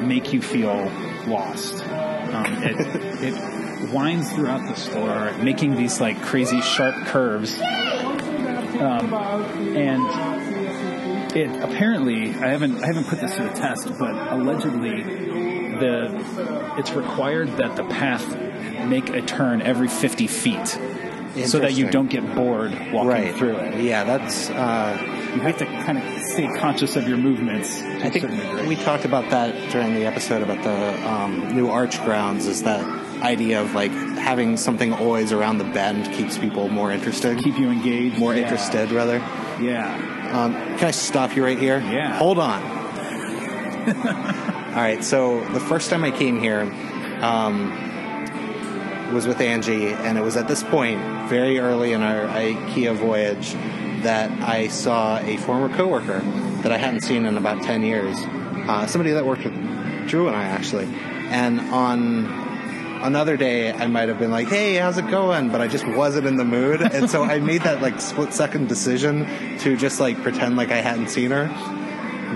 make 0.04 0.32
you 0.32 0.44
feel 0.44 0.92
lost. 1.26 1.84
Um, 1.84 2.46
it, 2.62 2.76
it 3.34 3.92
winds 3.92 4.32
throughout 4.32 4.68
the 4.68 4.76
store, 4.76 5.34
making 5.44 5.76
these 5.76 6.00
like 6.00 6.22
crazy 6.22 6.62
sharp 6.62 6.94
curves, 7.08 7.60
um, 8.80 9.12
and 9.76 10.39
it 11.36 11.50
apparently 11.64 12.30
I 12.36 12.48
haven't 12.50 12.82
I 12.84 12.88
haven't 12.88 13.08
put 13.08 13.20
this 13.22 13.36
to 13.36 13.44
the 13.44 13.50
test, 13.50 13.88
but 14.00 14.12
allegedly 14.34 15.04
the 15.04 16.76
it's 16.78 16.92
required 16.92 17.50
that 17.58 17.76
the 17.76 17.84
path 17.86 18.26
make 18.88 19.10
a 19.10 19.22
turn 19.22 19.62
every 19.62 19.88
50 19.88 20.28
feet 20.28 20.68
so 21.46 21.60
that 21.60 21.74
you 21.74 21.90
don't 21.90 22.10
get 22.10 22.36
bored 22.36 22.72
walking 22.92 23.08
Right. 23.08 23.36
through 23.36 23.56
it. 23.58 23.82
Yeah, 23.84 24.04
that's. 24.04 24.50
Uh, 24.50 24.98
You 25.36 25.42
have 25.42 25.60
to 25.60 25.66
kind 25.66 26.00
of 26.00 26.04
stay 26.24 26.48
conscious 26.58 26.96
of 26.96 27.08
your 27.08 27.18
movements. 27.18 27.80
To 27.80 28.04
I 28.04 28.10
think 28.10 28.68
we 28.68 28.76
talked 28.76 29.06
about 29.06 29.30
that 29.30 29.54
during 29.72 29.94
the 29.94 30.08
episode 30.08 30.42
about 30.42 30.64
the 30.64 31.08
um, 31.08 31.56
new 31.56 31.70
arch 31.70 32.04
grounds. 32.04 32.48
Is 32.48 32.64
that 32.64 32.84
idea 33.22 33.62
of 33.62 33.76
like 33.76 33.92
having 33.92 34.58
something 34.58 34.92
always 34.92 35.32
around 35.32 35.60
the 35.60 35.66
bend 35.66 36.12
keeps 36.14 36.38
people 36.40 36.68
more 36.70 36.92
interested, 36.92 37.38
keep 37.44 37.60
you 37.60 37.70
engaged, 37.70 38.18
more 38.18 38.34
Yeah. 38.34 38.42
interested 38.42 38.92
rather. 38.92 39.22
Yeah. 39.62 39.94
Um, 40.32 40.54
can 40.54 40.86
I 40.86 40.92
stop 40.92 41.36
you 41.36 41.44
right 41.44 41.58
here? 41.58 41.80
Yeah. 41.80 42.18
Hold 42.18 42.40
on. 42.40 42.62
All 44.70 44.76
right. 44.76 45.04
So 45.04 45.44
the 45.50 45.60
first 45.60 45.90
time 45.90 46.04
I 46.04 46.12
came 46.12 46.40
here 46.40 46.62
um, 47.22 47.72
was 49.14 49.28
with 49.28 49.42
Angie, 49.42 49.88
and 49.88 50.18
it 50.18 50.22
was 50.22 50.38
at 50.38 50.48
this 50.48 50.64
point, 50.64 51.00
very 51.30 51.60
early 51.60 51.94
in 51.94 52.02
our 52.04 52.28
IKEA 52.28 52.96
voyage, 52.96 53.54
that 54.04 54.32
I 54.42 54.68
saw 54.68 55.18
a 55.20 55.38
former 55.38 55.76
coworker 55.76 56.20
that 56.62 56.72
I 56.72 56.78
hadn't 56.78 57.02
seen 57.02 57.26
in 57.26 57.36
about 57.36 57.64
ten 57.64 57.82
years. 57.82 58.16
Uh, 58.18 58.86
somebody 58.86 59.12
that 59.12 59.26
worked 59.26 59.44
with 59.44 60.08
Drew 60.08 60.28
and 60.28 60.36
I 60.36 60.44
actually, 60.44 60.86
and 60.86 61.60
on 61.60 62.49
another 63.02 63.38
day 63.38 63.72
I 63.72 63.88
might 63.88 64.10
have 64.10 64.20
been 64.20 64.32
like, 64.32 64.48
"Hey, 64.48 64.76
how's 64.76 64.98
it 64.98 65.10
going?" 65.10 65.50
But 65.50 65.62
I 65.62 65.68
just 65.68 65.88
wasn't 65.88 66.28
in 66.28 66.38
the 66.38 66.46
mood, 66.46 66.82
and 66.82 67.10
so 67.10 67.24
I 67.24 67.40
made 67.40 67.64
that 67.64 67.82
like 67.82 68.00
split 68.02 68.34
second 68.34 68.68
decision 68.68 69.26
to 69.60 69.76
just 69.78 70.00
like 70.00 70.22
pretend 70.22 70.56
like 70.56 70.72
I 70.72 70.82
hadn't 70.82 71.10
seen 71.10 71.32
her. 71.32 71.48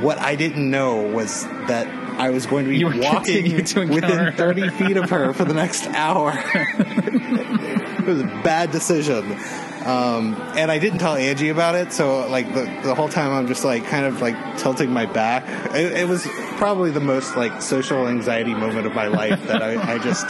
What 0.02 0.20
I 0.20 0.36
didn't 0.36 0.70
know 0.70 1.02
was 1.02 1.44
that 1.68 1.88
I 2.20 2.30
was 2.30 2.46
going 2.46 2.66
to 2.66 2.70
be 2.70 2.84
walking 3.00 3.56
within 3.56 4.34
30 4.34 4.70
feet 4.72 4.98
of 4.98 5.10
her 5.10 5.34
for 5.34 5.46
the 5.46 5.54
next 5.54 5.88
hour. 5.88 6.34
it 6.36 8.06
was 8.06 8.22
a 8.22 8.42
bad 8.44 8.72
decision. 8.72 9.38
Um, 9.86 10.36
and 10.56 10.72
I 10.72 10.80
didn't 10.80 11.00
tell 11.00 11.16
Angie 11.16 11.50
about 11.50 11.76
it, 11.76 11.92
so 11.92 12.28
like 12.30 12.54
the, 12.54 12.64
the 12.84 12.96
whole 12.96 13.10
time 13.10 13.32
I'm 13.32 13.48
just 13.48 13.66
like 13.66 13.86
kind 13.86 14.06
of 14.06 14.22
like 14.22 14.58
tilting 14.58 14.92
my 14.92 15.06
back. 15.06 15.44
It, 15.76 15.94
it 15.94 16.08
was 16.08 16.26
probably 16.58 16.92
the 16.92 17.00
most 17.00 17.36
like 17.36 17.62
social 17.62 18.08
anxiety 18.08 18.54
moment 18.54 18.86
of 18.88 18.94
my 18.94 19.08
life 19.08 19.46
that 19.48 19.62
I, 19.62 19.96
I 19.96 19.98
just 20.00 20.26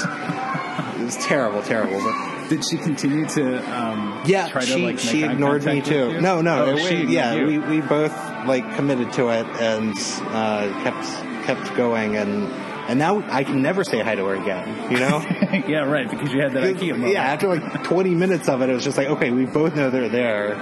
it 1.00 1.03
was 1.06 1.18
terrible, 1.18 1.62
terrible. 1.62 2.00
But 2.01 2.50
Did 2.50 2.63
she 2.65 2.77
continue 2.77 3.25
to? 3.30 3.58
Um, 3.77 4.22
yeah, 4.25 4.48
try 4.50 4.63
she 4.63 4.75
to, 4.75 4.86
like, 4.86 5.00
she 5.00 5.24
ignored 5.24 5.65
me 5.65 5.82
too. 5.82 6.20
No, 6.22 6.42
no, 6.42 6.65
Oh, 6.74 6.77
she 6.77 7.06
yeah, 7.06 7.34
you. 7.34 7.46
we 7.46 7.58
we 7.60 7.82
both 7.82 8.13
like 8.46 8.75
committed 8.75 9.12
to 9.13 9.30
it 9.30 9.46
and 9.62 9.96
uh, 10.30 10.70
kept 10.84 11.46
kept 11.46 11.75
going 11.75 12.15
and. 12.18 12.51
And 12.86 13.00
now 13.00 13.24
I 13.32 13.46
can 13.46 13.62
never 13.62 13.86
say 13.86 14.01
hi 14.01 14.15
to 14.15 14.25
her 14.25 14.36
again, 14.36 14.92
you 14.92 15.00
know? 15.00 15.20
yeah, 15.70 15.86
right. 15.89 16.10
Because 16.10 16.34
you 16.34 16.42
had 16.42 16.51
that 16.51 16.63
IKEA 16.63 16.92
moment. 16.92 17.13
Yeah, 17.13 17.24
after 17.24 17.48
like 17.48 17.86
20 17.86 18.10
minutes 18.13 18.50
of 18.50 18.62
it, 18.62 18.70
it 18.70 18.74
was 18.74 18.84
just 18.84 18.98
like, 18.98 19.08
okay, 19.08 19.32
we 19.32 19.46
both 19.46 19.74
know 19.74 19.89
they're 19.89 20.10
there. 20.10 20.56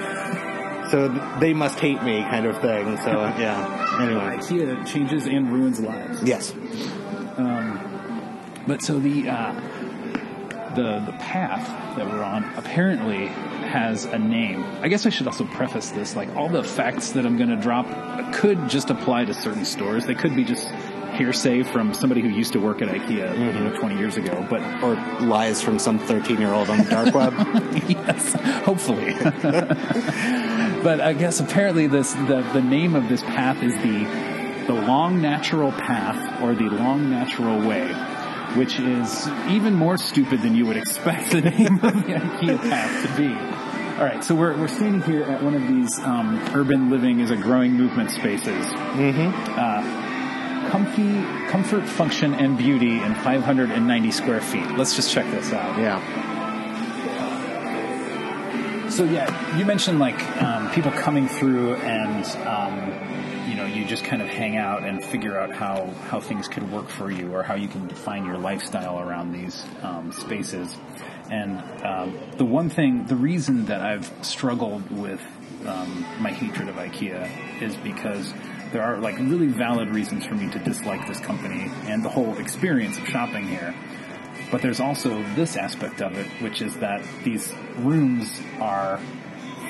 So 0.91 1.07
they 1.39 1.53
must 1.53 1.79
hate 1.79 2.03
me 2.03 2.21
kind 2.21 2.45
of 2.45 2.59
thing. 2.61 2.97
So, 2.97 3.11
yeah. 3.39 3.97
Anyway. 4.01 4.37
IKEA 4.37 4.85
changes 4.85 5.25
and 5.25 5.51
ruins 5.51 5.79
lives. 5.79 6.21
Yes. 6.23 6.53
But 8.67 8.81
so 8.81 8.99
the 8.99 9.27
uh, 9.27 9.53
the 10.75 11.03
the 11.05 11.15
path 11.19 11.67
that 11.97 12.05
we're 12.05 12.23
on 12.23 12.43
apparently 12.55 13.27
has 13.27 14.05
a 14.05 14.19
name. 14.19 14.63
I 14.81 14.87
guess 14.87 15.05
I 15.05 15.09
should 15.09 15.27
also 15.27 15.45
preface 15.45 15.89
this: 15.89 16.15
like 16.15 16.35
all 16.35 16.47
the 16.47 16.63
facts 16.63 17.11
that 17.11 17.25
I'm 17.25 17.37
going 17.37 17.49
to 17.49 17.55
drop 17.55 17.87
could 18.33 18.69
just 18.69 18.89
apply 18.89 19.25
to 19.25 19.33
certain 19.33 19.65
stores. 19.65 20.05
They 20.05 20.15
could 20.15 20.35
be 20.35 20.43
just 20.43 20.69
hearsay 21.13 21.63
from 21.63 21.93
somebody 21.93 22.21
who 22.21 22.29
used 22.29 22.53
to 22.53 22.59
work 22.59 22.81
at 22.81 22.87
IKEA, 22.87 23.37
you 23.37 23.59
know, 23.59 23.77
20 23.77 23.97
years 23.97 24.15
ago. 24.15 24.45
But 24.49 24.61
Or 24.81 24.95
lies 25.25 25.61
from 25.61 25.77
some 25.77 25.99
13 25.99 26.39
year 26.39 26.53
old 26.53 26.69
on 26.69 26.77
the 26.77 26.85
dark 26.85 27.13
web. 27.13 27.33
yes, 27.89 28.33
hopefully. 28.63 29.13
but 30.83 31.01
I 31.01 31.13
guess 31.13 31.39
apparently 31.39 31.87
this 31.87 32.13
the, 32.13 32.47
the 32.53 32.61
name 32.61 32.95
of 32.95 33.09
this 33.09 33.21
path 33.21 33.61
is 33.63 33.73
the 33.75 34.31
the 34.67 34.73
long 34.73 35.21
natural 35.21 35.71
path 35.71 36.41
or 36.41 36.53
the 36.53 36.69
long 36.69 37.09
natural 37.09 37.59
way, 37.67 37.87
which 38.55 38.79
is 38.79 39.27
even 39.49 39.73
more 39.73 39.97
stupid 39.97 40.41
than 40.41 40.55
you 40.55 40.65
would 40.65 40.77
expect 40.77 41.31
the 41.31 41.41
name 41.41 41.75
of 41.75 41.93
the 41.93 42.13
IKEA 42.13 42.59
path 42.59 43.07
to 43.07 43.21
be. 43.21 43.61
All 43.97 44.07
right, 44.07 44.23
so 44.23 44.33
we're, 44.33 44.57
we're 44.57 44.67
standing 44.67 45.01
here 45.01 45.23
at 45.23 45.43
one 45.43 45.53
of 45.53 45.67
these 45.67 45.99
um, 45.99 46.39
urban 46.55 46.89
living 46.89 47.19
is 47.19 47.29
a 47.29 47.35
growing 47.35 47.73
movement 47.73 48.09
spaces. 48.09 48.65
Mm-hmm. 48.65 49.59
Uh, 49.59 50.69
comfy, 50.69 51.49
comfort, 51.49 51.87
function, 51.87 52.33
and 52.33 52.57
beauty 52.57 53.01
in 53.01 53.13
590 53.15 54.11
square 54.11 54.41
feet. 54.41 54.71
Let's 54.71 54.95
just 54.95 55.11
check 55.11 55.29
this 55.31 55.53
out. 55.53 55.77
yeah. 55.77 56.30
So 58.91 59.05
yeah, 59.05 59.57
you 59.57 59.63
mentioned 59.63 59.99
like 59.99 60.21
um, 60.43 60.69
people 60.71 60.91
coming 60.91 61.29
through 61.29 61.75
and 61.75 62.25
um, 62.45 63.49
you 63.49 63.55
know 63.55 63.65
you 63.65 63.85
just 63.85 64.03
kind 64.03 64.21
of 64.21 64.27
hang 64.27 64.57
out 64.57 64.83
and 64.83 65.01
figure 65.01 65.39
out 65.39 65.53
how 65.53 65.85
how 66.09 66.19
things 66.19 66.49
could 66.49 66.69
work 66.69 66.89
for 66.89 67.09
you 67.09 67.33
or 67.33 67.41
how 67.41 67.55
you 67.55 67.69
can 67.69 67.87
define 67.87 68.25
your 68.25 68.37
lifestyle 68.37 68.99
around 68.99 69.31
these 69.31 69.65
um, 69.81 70.11
spaces. 70.11 70.75
And 71.29 71.59
um, 71.85 72.19
the 72.35 72.43
one 72.43 72.69
thing, 72.69 73.05
the 73.05 73.15
reason 73.15 73.67
that 73.67 73.79
I've 73.79 74.11
struggled 74.23 74.91
with 74.91 75.21
um, 75.65 76.05
my 76.19 76.33
hatred 76.33 76.67
of 76.67 76.75
IKEA 76.75 77.61
is 77.61 77.77
because 77.77 78.33
there 78.73 78.83
are 78.83 78.97
like 78.97 79.17
really 79.19 79.47
valid 79.47 79.87
reasons 79.87 80.25
for 80.25 80.35
me 80.35 80.51
to 80.51 80.59
dislike 80.59 81.07
this 81.07 81.21
company 81.21 81.71
and 81.83 82.03
the 82.03 82.09
whole 82.09 82.37
experience 82.39 82.97
of 82.97 83.07
shopping 83.07 83.47
here. 83.47 83.73
But 84.51 84.61
there's 84.61 84.79
also 84.81 85.23
this 85.35 85.55
aspect 85.55 86.01
of 86.01 86.17
it, 86.17 86.27
which 86.41 86.61
is 86.61 86.75
that 86.77 87.01
these 87.23 87.53
rooms 87.77 88.41
are 88.59 88.99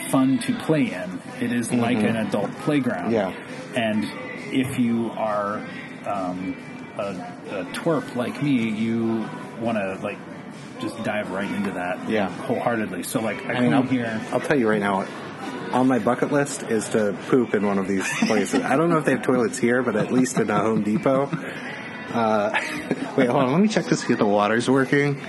fun 0.09 0.39
to 0.39 0.57
play 0.59 0.91
in. 0.91 1.21
It 1.39 1.51
is 1.51 1.71
like 1.71 1.97
an 1.97 2.15
adult 2.17 2.51
playground. 2.59 3.11
Yeah. 3.11 3.33
And 3.75 4.05
if 4.53 4.79
you 4.79 5.11
are 5.11 5.57
um, 6.05 6.57
a, 6.97 7.01
a 7.51 7.65
twerp 7.73 8.15
like 8.15 8.41
me, 8.41 8.69
you 8.69 9.29
want 9.59 9.77
to 9.77 9.99
like 10.03 10.17
just 10.81 11.01
dive 11.03 11.29
right 11.31 11.49
into 11.49 11.71
that 11.71 12.09
Yeah. 12.09 12.29
wholeheartedly. 12.29 13.03
So 13.03 13.21
like 13.21 13.45
I, 13.45 13.53
I 13.53 13.59
mean, 13.61 13.73
I'll, 13.73 13.83
here. 13.83 14.19
I'll 14.31 14.41
tell 14.41 14.57
you 14.59 14.67
right 14.67 14.79
now, 14.81 15.05
on 15.71 15.87
my 15.87 15.99
bucket 15.99 16.31
list 16.31 16.63
is 16.63 16.89
to 16.89 17.15
poop 17.29 17.53
in 17.53 17.65
one 17.65 17.77
of 17.77 17.87
these 17.87 18.07
places. 18.27 18.61
I 18.63 18.75
don't 18.75 18.89
know 18.89 18.97
if 18.97 19.05
they 19.05 19.11
have 19.11 19.21
toilets 19.23 19.57
here, 19.59 19.83
but 19.83 19.95
at 19.95 20.11
least 20.11 20.37
in 20.39 20.49
a 20.49 20.59
Home 20.59 20.81
Depot. 20.83 21.29
Uh, 22.13 22.51
wait, 23.17 23.29
hold 23.29 23.43
on. 23.43 23.51
Let 23.51 23.61
me 23.61 23.67
check 23.67 23.85
to 23.85 23.95
see 23.95 24.13
if 24.13 24.19
the 24.19 24.25
water's 24.25 24.69
working. 24.69 25.21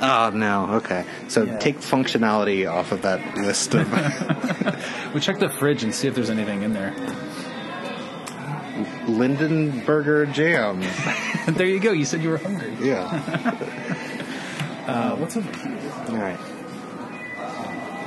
Oh 0.00 0.30
no. 0.34 0.74
Okay. 0.76 1.04
So 1.28 1.44
Yeah. 1.44 1.58
take 1.58 1.78
functionality 1.78 2.70
off 2.70 2.92
of 2.92 3.02
that 3.02 3.36
list 3.38 3.74
of. 3.74 3.86
We 5.14 5.20
check 5.20 5.38
the 5.38 5.48
fridge 5.48 5.82
and 5.82 5.94
see 5.94 6.08
if 6.08 6.14
there's 6.14 6.28
anything 6.28 6.60
in 6.62 6.74
there. 6.74 6.92
lingonberry 9.06 10.30
jam. 10.32 10.80
there 11.54 11.66
you 11.66 11.80
go. 11.80 11.92
You 11.92 12.04
said 12.04 12.22
you 12.22 12.28
were 12.30 12.36
hungry. 12.36 12.76
Yeah. 12.80 13.04
Uh, 14.86 15.16
what's 15.16 15.36
over 15.38 15.50
here? 15.58 15.78
All 16.10 16.16
right. 16.16 16.38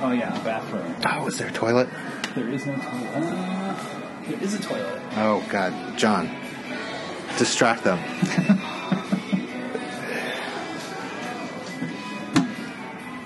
Oh 0.01 0.11
yeah, 0.11 0.29
bathroom. 0.43 0.95
Oh, 1.05 1.27
is 1.27 1.37
there 1.37 1.47
a 1.47 1.51
toilet? 1.51 1.89
There 2.35 2.47
is 2.49 2.65
no 2.67 2.75
toilet. 2.75 3.07
Uh, 3.15 3.75
there 4.27 4.43
is 4.43 4.53
a 4.53 4.61
toilet. 4.61 5.01
Oh 5.17 5.43
God, 5.49 5.97
John. 5.97 6.29
Distract 7.39 7.85
them. 7.85 7.97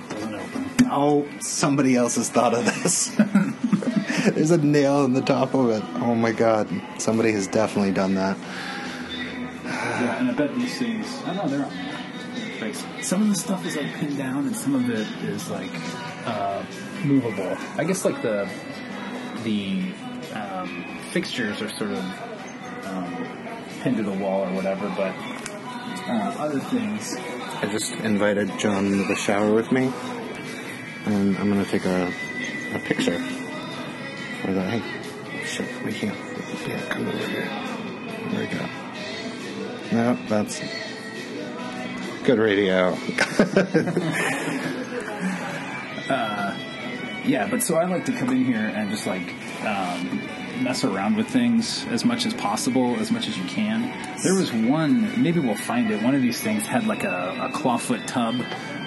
Doesn't 0.08 0.36
open. 0.36 0.72
Oh, 0.91 1.27
somebody 1.39 1.96
else 1.96 2.15
has 2.17 2.29
thought 2.29 2.53
of 2.53 2.63
this. 2.63 3.08
There's 4.36 4.51
a 4.51 4.60
nail 4.60 5.03
in 5.05 5.13
the 5.13 5.22
top 5.24 5.55
of 5.55 5.72
it. 5.72 5.84
Oh 5.96 6.13
my 6.13 6.32
God, 6.32 6.70
somebody 7.00 7.32
has 7.32 7.48
definitely 7.48 7.91
done 7.91 8.13
that. 8.13 8.38
Yeah, 9.63 10.20
and 10.20 10.29
I 10.29 10.34
bet 10.36 10.53
these 10.53 10.77
things. 10.77 11.08
I 11.25 11.34
know 11.34 11.48
they're 11.48 11.65
on 11.65 11.74
there. 11.74 12.00
Thanks. 12.60 12.86
Some 13.01 13.24
of 13.24 13.29
the 13.29 13.36
stuff 13.36 13.65
is 13.65 13.75
like 13.75 13.91
pinned 13.96 14.17
down, 14.20 14.46
and 14.46 14.55
some 14.55 14.75
of 14.75 14.88
it 14.91 15.08
is 15.27 15.50
like 15.50 15.72
uh, 16.27 16.63
movable. 17.03 17.58
I 17.77 17.84
guess 17.84 18.05
like 18.05 18.22
the 18.22 18.48
the 19.43 19.91
um, 20.36 21.00
fixtures 21.10 21.63
are 21.63 21.70
sort 21.70 21.93
of 21.93 22.05
um, 22.86 23.33
pinned 23.84 23.98
to 23.98 24.04
the 24.04 24.13
wall 24.13 24.46
or 24.48 24.54
whatever, 24.54 24.88
but 24.96 25.13
uh, 26.08 26.36
other 26.40 26.60
things. 26.60 27.16
I 27.62 27.68
just 27.70 27.94
invited 27.96 28.58
John 28.58 28.86
into 28.88 29.06
the 29.08 29.16
shower 29.16 29.54
with 29.54 29.72
me, 29.72 29.92
and 31.06 31.38
I'm 31.38 31.50
gonna 31.50 31.66
take 31.66 31.86
a, 31.86 32.12
a 32.74 32.80
picture 32.80 33.20
for 34.42 34.54
that. 34.54 34.80
Hey, 34.80 35.46
shit, 35.46 35.68
we 35.84 35.92
can't. 35.92 36.18
Yeah, 36.68 36.82
come 36.90 37.08
over 37.08 37.18
here. 37.18 37.50
There 38.32 38.40
we 38.40 38.48
go. 38.48 38.66
No, 39.92 40.18
that's 40.28 40.62
good 42.24 42.40
radio. 42.40 42.98
Yeah, 47.25 47.48
but 47.50 47.63
so 47.63 47.75
I 47.75 47.86
like 47.86 48.04
to 48.06 48.12
come 48.12 48.32
in 48.32 48.44
here 48.44 48.60
and 48.60 48.90
just 48.90 49.08
like 49.08 49.34
um, 49.63 50.23
mess 50.62 50.83
around 50.83 51.15
with 51.15 51.27
things 51.27 51.86
as 51.88 52.05
much 52.05 52.25
as 52.25 52.33
possible, 52.33 52.95
as 53.00 53.12
much 53.12 53.27
as 53.27 53.38
you 53.38 53.45
can. 53.45 53.91
There 54.24 54.36
was 54.36 54.51
one, 54.51 55.22
maybe 55.22 55.39
we'll 55.39 55.55
find 55.55 55.91
it. 55.91 56.01
One 56.01 56.15
of 56.15 56.22
these 56.22 56.41
things 56.41 56.65
had 56.65 56.86
like 56.86 57.03
a, 57.03 57.50
a 57.51 57.57
clawfoot 57.57 58.05
tub, 58.07 58.36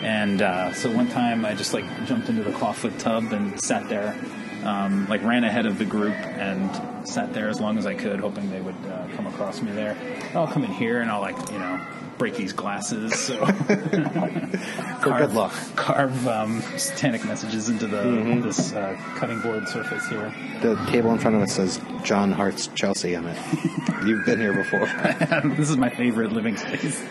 and 0.02 0.42
uh, 0.42 0.72
so 0.72 0.90
one 0.90 1.08
time 1.08 1.44
I 1.44 1.54
just 1.54 1.72
like 1.74 1.84
jumped 2.06 2.28
into 2.28 2.42
the 2.42 2.52
clawfoot 2.52 2.98
tub 2.98 3.32
and 3.32 3.60
sat 3.62 3.88
there, 3.88 4.16
um, 4.64 5.06
like 5.08 5.22
ran 5.22 5.44
ahead 5.44 5.66
of 5.66 5.78
the 5.78 5.84
group 5.84 6.14
and 6.14 7.08
sat 7.08 7.32
there 7.32 7.48
as 7.48 7.60
long 7.60 7.78
as 7.78 7.86
I 7.86 7.94
could, 7.94 8.20
hoping 8.20 8.50
they 8.50 8.60
would 8.60 8.74
uh, 8.86 9.08
come 9.16 9.26
across 9.26 9.62
me 9.62 9.72
there. 9.72 9.96
I'll 10.34 10.48
come 10.48 10.64
in 10.64 10.72
here 10.72 11.00
and 11.00 11.10
I'll 11.10 11.20
like 11.20 11.36
you 11.50 11.58
know 11.58 11.80
break 12.18 12.36
these 12.36 12.52
glasses. 12.52 13.14
So. 13.18 13.44
For 13.46 15.18
good 15.18 15.32
luck. 15.32 15.52
carve 15.76 16.26
um, 16.26 16.60
satanic 16.76 17.24
messages 17.24 17.68
into 17.68 17.86
the 17.86 18.40
this 18.42 18.72
uh, 18.72 18.96
cutting 19.16 19.40
board 19.40 19.68
surface 19.68 20.06
here. 20.08 20.34
The 20.62 20.76
table 20.86 21.12
in 21.12 21.18
front 21.18 21.36
of 21.36 21.42
us 21.42 21.52
says 21.52 21.80
John 22.02 22.32
Hart's 22.32 22.68
Chelsea 22.68 23.14
on 23.14 23.26
it. 23.26 23.38
You've 24.04 24.26
been 24.26 24.40
here 24.40 24.52
before. 24.52 24.86
this 25.56 25.70
is 25.70 25.76
my 25.76 25.90
favorite 25.90 26.32
living 26.32 26.56
space. 26.56 27.02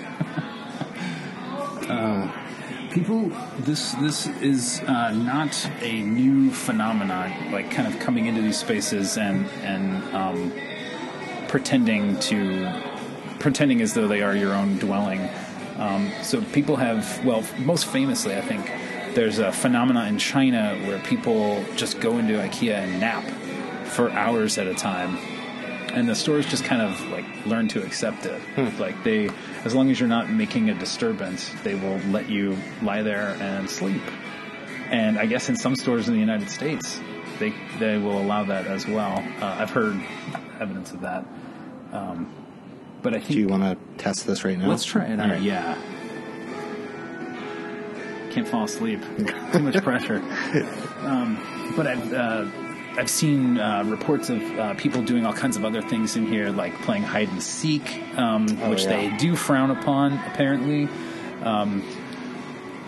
Um, 1.89 2.31
people, 2.91 3.31
this 3.59 3.93
this 3.93 4.27
is 4.41 4.81
uh, 4.81 5.11
not 5.11 5.69
a 5.81 6.01
new 6.01 6.51
phenomenon. 6.51 7.51
Like 7.51 7.71
kind 7.71 7.87
of 7.87 7.99
coming 7.99 8.25
into 8.25 8.41
these 8.41 8.57
spaces 8.57 9.17
and 9.17 9.45
and 9.61 10.03
um, 10.15 10.53
pretending 11.47 12.19
to 12.19 12.94
pretending 13.39 13.81
as 13.81 13.93
though 13.93 14.07
they 14.07 14.21
are 14.21 14.35
your 14.35 14.53
own 14.53 14.77
dwelling. 14.77 15.29
Um, 15.77 16.11
so 16.21 16.41
people 16.41 16.77
have, 16.77 17.23
well, 17.25 17.43
most 17.59 17.85
famously, 17.85 18.35
I 18.35 18.41
think 18.41 18.71
there's 19.15 19.39
a 19.39 19.51
phenomena 19.51 20.05
in 20.05 20.17
China 20.17 20.77
where 20.85 20.99
people 20.99 21.63
just 21.75 21.99
go 21.99 22.17
into 22.17 22.33
IKEA 22.33 22.75
and 22.75 22.99
nap 22.99 23.23
for 23.87 24.09
hours 24.11 24.57
at 24.57 24.67
a 24.67 24.73
time, 24.73 25.17
and 25.93 26.07
the 26.07 26.15
stores 26.15 26.45
just 26.45 26.65
kind 26.65 26.81
of 26.81 26.99
like 27.09 27.25
learn 27.45 27.67
to 27.69 27.83
accept 27.83 28.25
it. 28.25 28.41
Like 28.79 29.03
they, 29.03 29.29
as 29.63 29.73
long 29.73 29.89
as 29.89 29.99
you're 29.99 30.09
not 30.09 30.29
making 30.29 30.69
a 30.69 30.73
disturbance, 30.73 31.53
they 31.63 31.75
will 31.75 31.97
let 32.11 32.29
you 32.29 32.57
lie 32.81 33.03
there 33.03 33.37
and 33.39 33.69
sleep. 33.69 34.01
And 34.89 35.17
I 35.17 35.25
guess 35.25 35.49
in 35.49 35.55
some 35.55 35.75
stores 35.75 36.07
in 36.07 36.13
the 36.13 36.19
United 36.19 36.49
States, 36.49 36.99
they 37.39 37.53
they 37.79 37.97
will 37.97 38.19
allow 38.19 38.43
that 38.43 38.67
as 38.67 38.85
well. 38.87 39.23
Uh, 39.41 39.55
I've 39.59 39.71
heard 39.71 39.99
evidence 40.59 40.91
of 40.91 41.01
that. 41.01 41.25
Um, 41.91 42.33
but 43.05 43.13
I 43.13 43.19
think 43.19 43.33
Do 43.33 43.39
you 43.39 43.47
want 43.47 43.61
to 43.63 43.77
test 44.03 44.25
this 44.25 44.43
right 44.43 44.57
now? 44.57 44.67
Let's 44.67 44.83
try 44.83 45.05
it 45.05 45.19
out. 45.19 45.29
right. 45.29 45.39
Yeah. 45.41 45.77
Can't 48.31 48.47
fall 48.47 48.63
asleep. 48.65 48.99
Too 49.53 49.59
much 49.59 49.81
pressure. 49.83 50.17
Um, 51.01 51.37
but 51.77 51.85
I've 51.87 52.13
uh, 52.13 52.45
I've 52.97 53.09
seen 53.09 53.59
uh, 53.59 53.83
reports 53.85 54.29
of 54.29 54.41
uh, 54.59 54.73
people 54.73 55.03
doing 55.03 55.23
all 55.25 55.33
kinds 55.33 55.55
of 55.55 55.63
other 55.65 55.81
things 55.83 56.15
in 56.15 56.25
here, 56.25 56.49
like 56.49 56.73
playing 56.81 57.03
hide 57.03 57.29
and 57.29 57.41
seek, 57.43 58.01
um, 58.17 58.47
Oh, 58.63 58.71
which 58.71 58.83
yeah. 58.83 58.89
they 59.09 59.17
do 59.17 59.35
frown 59.35 59.69
upon. 59.69 60.13
Apparently, 60.13 60.89
um, 61.43 61.83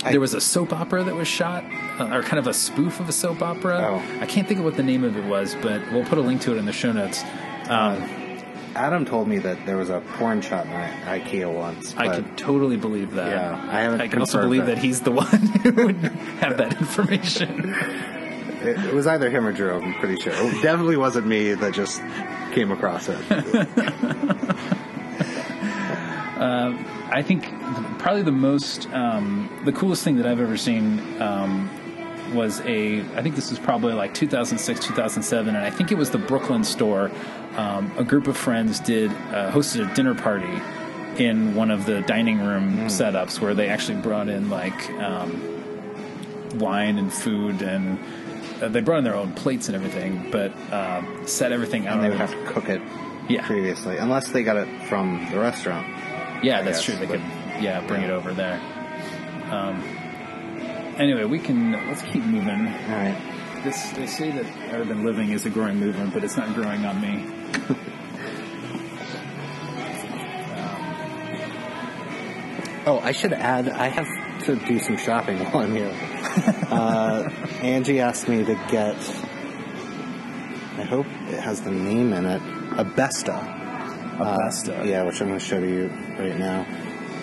I- 0.03 0.11
there 0.11 0.19
was 0.19 0.33
a 0.33 0.41
soap 0.41 0.73
opera 0.73 1.03
that 1.03 1.15
was 1.15 1.27
shot, 1.27 1.63
uh, 1.99 2.09
or 2.11 2.23
kind 2.23 2.39
of 2.39 2.47
a 2.47 2.53
spoof 2.53 2.99
of 2.99 3.07
a 3.07 3.13
soap 3.13 3.41
opera. 3.43 4.01
Oh. 4.01 4.19
I 4.21 4.25
can't 4.25 4.47
think 4.47 4.59
of 4.59 4.65
what 4.65 4.75
the 4.77 4.83
name 4.83 5.03
of 5.03 5.15
it 5.15 5.25
was, 5.25 5.55
but 5.61 5.81
we'll 5.91 6.05
put 6.05 6.17
a 6.17 6.21
link 6.21 6.41
to 6.41 6.53
it 6.53 6.57
in 6.57 6.65
the 6.65 6.73
show 6.73 6.91
notes. 6.91 7.23
Um, 7.69 8.03
Adam 8.77 9.05
told 9.05 9.27
me 9.27 9.39
that 9.39 9.65
there 9.65 9.77
was 9.77 9.89
a 9.89 10.01
porn 10.17 10.41
shot 10.41 10.65
in 10.65 10.71
IKEA 10.71 11.51
once. 11.53 11.95
I 11.97 12.15
could 12.15 12.37
totally 12.37 12.77
believe 12.77 13.13
that. 13.15 13.29
Yeah, 13.29 13.67
I 13.69 13.81
haven't 13.81 14.01
I 14.01 14.07
can 14.07 14.19
also 14.19 14.41
believe 14.41 14.65
that. 14.67 14.75
that 14.75 14.83
he's 14.83 15.01
the 15.01 15.11
one 15.23 15.27
who 15.27 15.71
would 15.87 15.95
have 15.95 16.57
that 16.57 16.77
information. 16.79 17.73
It, 18.61 18.85
it 18.85 18.93
was 18.93 19.07
either 19.07 19.29
him 19.29 19.45
or 19.45 19.51
Drew. 19.51 19.73
I'm 19.73 19.93
pretty 19.95 20.21
sure. 20.21 20.33
It 20.33 20.61
definitely 20.61 20.97
wasn't 20.97 21.27
me 21.27 21.53
that 21.53 21.73
just 21.73 22.01
came 22.53 22.71
across 22.71 23.09
it. 23.09 23.17
I 27.17 27.23
think 27.23 27.49
probably 27.97 28.21
the 28.21 28.31
most, 28.31 28.87
um, 28.91 29.49
the 29.65 29.71
coolest 29.71 30.03
thing 30.03 30.17
that 30.17 30.27
I've 30.27 30.39
ever 30.39 30.55
seen 30.55 31.19
um, 31.19 31.67
was 32.35 32.59
a. 32.61 32.99
I 33.15 33.23
think 33.23 33.35
this 33.35 33.49
was 33.49 33.57
probably 33.57 33.93
like 33.93 34.13
2006, 34.13 34.85
2007, 34.85 35.55
and 35.55 35.65
I 35.65 35.71
think 35.71 35.91
it 35.91 35.97
was 35.97 36.11
the 36.11 36.19
Brooklyn 36.19 36.63
store. 36.63 37.09
Um, 37.57 37.91
a 37.97 38.03
group 38.03 38.27
of 38.27 38.37
friends 38.37 38.79
did 38.79 39.09
uh, 39.11 39.51
hosted 39.51 39.91
a 39.91 39.95
dinner 39.95 40.13
party 40.15 40.61
in 41.21 41.55
one 41.55 41.71
of 41.71 41.85
the 41.87 42.01
dining 42.01 42.39
room 42.39 42.87
setups 42.87 43.39
where 43.41 43.55
they 43.55 43.67
actually 43.67 43.99
brought 44.01 44.29
in 44.29 44.49
like 44.51 44.89
um, 44.91 46.59
wine 46.59 46.97
and 46.97 47.11
food 47.11 47.61
and. 47.61 47.99
Uh, 48.61 48.67
they 48.69 48.81
brought 48.81 48.97
in 48.97 49.03
their 49.03 49.15
own 49.15 49.31
plates 49.33 49.67
and 49.69 49.75
everything, 49.75 50.31
but 50.31 50.51
uh, 50.71 51.25
set 51.27 51.51
everything 51.51 51.85
out. 51.85 51.95
and 51.97 52.03
they 52.03 52.09
would 52.09 52.17
have 52.17 52.31
to 52.31 52.43
cook 52.51 52.69
it 52.69 52.81
Yeah. 53.29 53.45
previously, 53.45 53.97
unless 53.97 54.29
they 54.31 54.41
got 54.41 54.57
it 54.57 54.67
from 54.89 55.27
the 55.31 55.37
restaurant. 55.39 55.85
Yeah, 56.43 56.57
I 56.57 56.63
that's 56.63 56.77
guess, 56.79 56.83
true. 56.85 56.95
They 56.95 57.05
could, 57.05 57.21
yeah, 57.61 57.85
bring 57.85 58.01
yeah. 58.01 58.07
it 58.07 58.11
over 58.11 58.33
there. 58.33 58.59
Um, 59.51 59.79
anyway, 60.97 61.25
we 61.25 61.37
can 61.37 61.73
let's 61.87 62.01
keep 62.01 62.23
moving. 62.23 62.49
All 62.67 62.95
right. 62.95 63.61
This 63.63 63.91
they 63.91 64.07
say 64.07 64.31
that 64.31 64.45
urban 64.73 65.03
living 65.05 65.29
is 65.29 65.45
a 65.45 65.51
growing 65.51 65.77
movement, 65.79 66.11
but 66.15 66.23
it's 66.23 66.35
not 66.35 66.53
growing 66.55 66.83
on 66.83 66.99
me. 66.99 67.25
Oh, 72.85 72.99
I 73.03 73.11
should 73.11 73.33
add, 73.33 73.67
I 73.67 73.87
have 73.89 74.07
to 74.45 74.55
do 74.55 74.79
some 74.79 74.95
shopping 74.95 75.39
while 75.51 75.65
I'm 75.65 75.75
here. 75.75 75.93
uh, 76.71 77.29
Angie 77.61 77.99
asked 77.99 78.29
me 78.29 78.45
to 78.45 78.53
get, 78.71 78.95
I 80.77 80.83
hope 80.83 81.05
it 81.27 81.37
has 81.41 81.59
the 81.61 81.71
name 81.71 82.13
in 82.13 82.25
it, 82.25 82.41
a 82.77 82.85
Besta. 82.85 83.35
A 84.21 84.37
Besta. 84.39 84.85
Yeah, 84.85 85.03
which 85.03 85.19
I'm 85.19 85.27
going 85.27 85.37
to 85.37 85.45
show 85.45 85.59
to 85.59 85.67
you 85.67 85.87
right 86.17 86.37
now. 86.37 86.65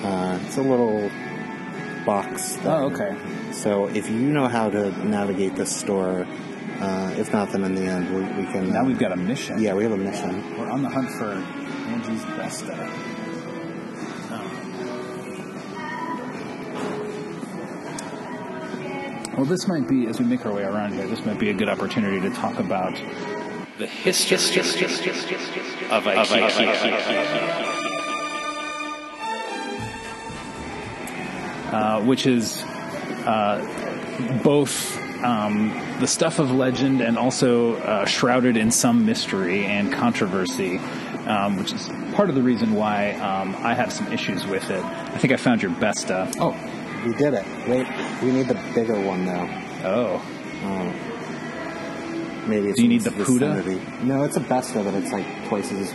Uh, 0.03 0.39
it's 0.45 0.59
a 0.59 0.63
little 0.63 1.11
box. 2.05 2.57
That, 2.57 2.67
Oh, 2.67 2.91
okay. 2.93 3.17
So 3.53 3.87
if 3.89 4.11
you 4.11 4.19
know 4.21 4.49
how 4.49 4.69
to 4.69 4.91
navigate 5.07 5.57
this 5.57 5.75
store, 5.75 6.27
uh, 6.85 7.15
if 7.17 7.33
not, 7.33 7.51
then 7.51 7.65
in 7.65 7.75
the 7.75 7.83
end, 7.83 8.15
we, 8.15 8.21
we 8.45 8.53
can. 8.53 8.71
Now 8.71 8.85
we've 8.85 8.99
got 8.99 9.13
a 9.13 9.17
mission. 9.17 9.61
Yeah, 9.61 9.75
we 9.75 9.85
have 9.85 9.93
a 9.93 9.97
mission. 9.97 10.59
We're 10.59 10.71
on 10.71 10.83
the 10.83 10.89
hunt 10.89 11.11
for 11.11 11.33
Angie's 11.33 12.23
Besta. 12.37 12.77
Well, 19.37 19.47
this 19.47 19.67
might 19.67 19.89
be, 19.89 20.07
as 20.07 20.21
we 20.21 20.27
make 20.27 20.47
our 20.47 20.53
way 20.53 20.63
around 20.63 20.93
here, 20.93 21.07
this 21.07 21.25
might 21.25 21.39
be 21.41 21.51
a 21.51 21.55
good 21.55 21.69
opportunity 21.69 22.21
to 22.21 22.31
talk 22.31 22.59
about 22.59 22.95
the 23.79 23.87
history 23.87 24.37
of 24.37 24.43
IKEA. 26.05 27.75
uh, 31.73 32.01
which 32.03 32.27
is 32.27 32.63
uh, 33.27 33.59
both 34.45 35.04
um, 35.25 35.71
the 36.01 36.07
stuff 36.07 36.39
of 36.39 36.51
legend 36.53 37.01
and 37.01 37.17
also 37.19 37.77
uh, 37.77 38.05
shrouded 38.05 38.57
in 38.57 38.71
some 38.71 39.07
mystery 39.07 39.65
and 39.65 39.93
controversy, 39.93 40.79
um, 41.27 41.57
which 41.57 41.73
is 41.73 41.89
part 42.15 42.29
of 42.29 42.35
the 42.35 42.43
reason 42.43 42.75
why 42.75 43.13
um, 43.13 43.55
I 43.59 43.75
have 43.75 43.93
some 43.93 44.13
issues 44.13 44.47
with 44.47 44.71
it. 44.71 44.85
I 44.85 45.19
think 45.19 45.33
I 45.33 45.37
found 45.37 45.63
your 45.63 45.73
best 45.73 46.01
stuff. 46.01 46.35
Oh, 46.39 46.53
we 47.07 47.15
did 47.15 47.35
it. 47.35 47.45
Wait, 47.69 47.87
we 48.23 48.33
need 48.33 48.49
the 48.49 48.61
bigger 48.75 49.01
one 49.01 49.25
though. 49.27 49.49
Oh, 49.85 50.23
Maybe 52.47 52.69
it's 52.69 52.77
Do 52.77 52.83
you 52.83 52.89
need 52.89 53.01
the 53.03 53.11
Puda? 53.11 53.55
vicinity. 53.57 54.05
No, 54.05 54.25
it's 54.25 54.37
a 54.37 54.41
Besta, 54.41 54.85
but 54.85 54.95
it's 54.95 55.13
like 55.13 55.27
twice 55.49 55.73
as 55.73 55.93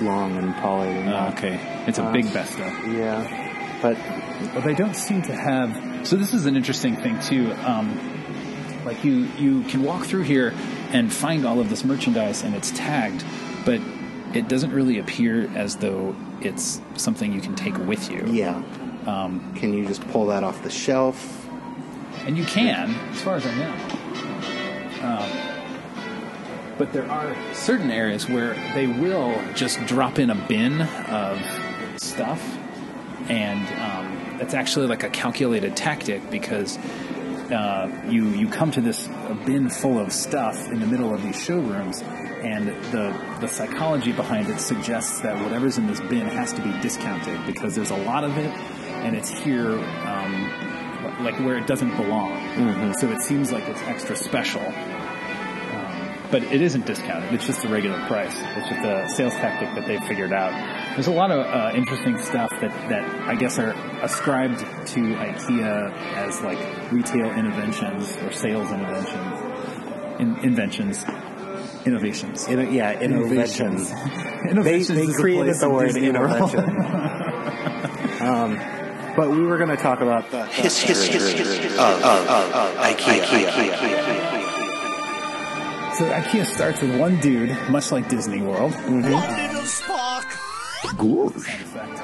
long 0.00 0.36
and 0.36 0.54
than 0.54 1.08
oh, 1.12 1.28
okay. 1.36 1.58
It's 1.86 1.98
a 1.98 2.04
Uh, 2.04 2.12
big 2.12 2.26
Besta. 2.26 2.66
Yeah, 2.96 3.78
but 3.82 3.96
But 4.54 4.64
they 4.64 4.74
don't 4.74 4.94
seem 4.94 5.22
to 5.22 5.34
have. 5.34 6.06
So 6.06 6.16
this 6.16 6.32
is 6.32 6.46
an 6.46 6.56
interesting 6.56 6.96
thing 6.96 7.18
too. 7.20 7.52
Um, 7.64 8.19
like 8.84 9.04
you, 9.04 9.28
you 9.38 9.62
can 9.64 9.82
walk 9.82 10.04
through 10.04 10.22
here 10.22 10.52
and 10.92 11.12
find 11.12 11.46
all 11.46 11.60
of 11.60 11.68
this 11.70 11.84
merchandise, 11.84 12.42
and 12.42 12.54
it's 12.54 12.70
tagged, 12.72 13.24
but 13.64 13.80
it 14.34 14.48
doesn't 14.48 14.72
really 14.72 14.98
appear 14.98 15.50
as 15.56 15.76
though 15.76 16.14
it's 16.40 16.80
something 16.96 17.32
you 17.32 17.40
can 17.40 17.54
take 17.54 17.76
with 17.78 18.10
you. 18.10 18.24
yeah. 18.26 18.62
Um, 19.06 19.54
Can 19.56 19.72
you 19.72 19.86
just 19.86 20.06
pull 20.10 20.26
that 20.26 20.44
off 20.44 20.62
the 20.62 20.70
shelf? 20.70 21.36
and 22.26 22.36
you 22.36 22.44
can, 22.44 22.94
as 23.12 23.22
far 23.22 23.36
as 23.36 23.46
I 23.46 23.54
know. 23.54 23.72
Um, 25.02 26.76
but 26.76 26.92
there 26.92 27.10
are 27.10 27.34
certain 27.54 27.90
areas 27.90 28.28
where 28.28 28.52
they 28.74 28.86
will 28.86 29.40
just 29.54 29.84
drop 29.86 30.18
in 30.18 30.28
a 30.28 30.34
bin 30.34 30.82
of 30.82 31.40
stuff, 31.96 32.42
and 33.28 33.66
um, 33.80 34.38
that's 34.38 34.52
actually 34.52 34.86
like 34.86 35.02
a 35.02 35.08
calculated 35.08 35.76
tactic 35.76 36.30
because 36.30 36.78
uh, 37.52 37.88
you 38.08 38.28
you 38.28 38.48
come 38.48 38.70
to 38.72 38.80
this 38.80 39.08
bin 39.44 39.68
full 39.68 39.98
of 39.98 40.12
stuff 40.12 40.68
in 40.68 40.80
the 40.80 40.86
middle 40.86 41.12
of 41.14 41.22
these 41.22 41.42
showrooms, 41.42 42.02
and 42.02 42.68
the 42.92 43.14
the 43.40 43.48
psychology 43.48 44.12
behind 44.12 44.48
it 44.48 44.60
suggests 44.60 45.20
that 45.20 45.42
whatever's 45.42 45.78
in 45.78 45.86
this 45.86 46.00
bin 46.00 46.26
has 46.26 46.52
to 46.52 46.62
be 46.62 46.72
discounted 46.80 47.44
because 47.46 47.74
there's 47.74 47.90
a 47.90 47.96
lot 47.96 48.24
of 48.24 48.36
it, 48.38 48.50
and 49.04 49.16
it's 49.16 49.30
here. 49.30 49.78
Um, 50.06 50.70
like 51.20 51.38
where 51.40 51.56
it 51.56 51.66
doesn't 51.66 51.96
belong. 51.96 52.94
So 52.94 53.10
it 53.10 53.20
seems 53.22 53.52
like 53.52 53.68
it's 53.68 53.80
extra 53.82 54.16
special. 54.16 54.62
Um, 54.62 56.14
but 56.30 56.42
it 56.44 56.62
isn't 56.62 56.86
discounted. 56.86 57.32
It's 57.34 57.46
just 57.46 57.62
the 57.62 57.68
regular 57.68 57.98
price. 58.06 58.34
It's 58.56 58.68
just 58.68 58.84
a 58.84 59.08
sales 59.08 59.34
tactic 59.34 59.74
that 59.74 59.86
they've 59.86 60.02
figured 60.04 60.32
out. 60.32 60.52
There's 60.94 61.06
a 61.06 61.12
lot 61.12 61.30
of 61.30 61.46
uh, 61.46 61.72
interesting 61.76 62.18
stuff 62.18 62.50
that, 62.60 62.72
that 62.90 63.28
I 63.28 63.34
guess 63.36 63.58
are 63.58 63.70
ascribed 64.02 64.58
to 64.58 65.00
IKEA 65.00 65.92
as 66.16 66.40
like 66.42 66.58
retail 66.92 67.30
interventions 67.30 68.16
or 68.18 68.32
sales 68.32 68.70
interventions, 68.70 70.20
in, 70.20 70.36
inventions, 70.44 71.04
innovations. 71.86 72.48
In, 72.48 72.72
yeah, 72.72 73.00
innovations. 73.00 73.90
They, 73.90 74.50
Innovations 74.50 74.98
they 74.98 75.04
is 75.04 75.16
a 75.16 75.20
created 75.20 75.44
place 75.44 75.60
the 75.60 75.70
word 75.70 75.86
Disney 75.86 76.10
World. 76.10 76.54
intervention. 76.54 76.70
um, 78.26 78.58
but 79.16 79.30
we 79.30 79.42
were 79.42 79.58
going 79.58 79.70
to 79.70 79.76
talk 79.76 80.00
about 80.00 80.30
the, 80.30 80.44
His 80.46 80.78
history 80.78 81.16
of, 81.18 81.78
of, 81.78 82.26
of 82.28 82.76
IKEA. 82.76 83.90
So 85.96 86.04
IKEA 86.10 86.46
starts 86.46 86.80
with 86.80 86.98
one 86.98 87.20
dude, 87.20 87.50
much 87.68 87.92
like 87.92 88.08
Disney 88.08 88.40
World. 88.42 88.72
little 88.88 89.20
spark. 89.20 89.49
Effect. 90.98 91.98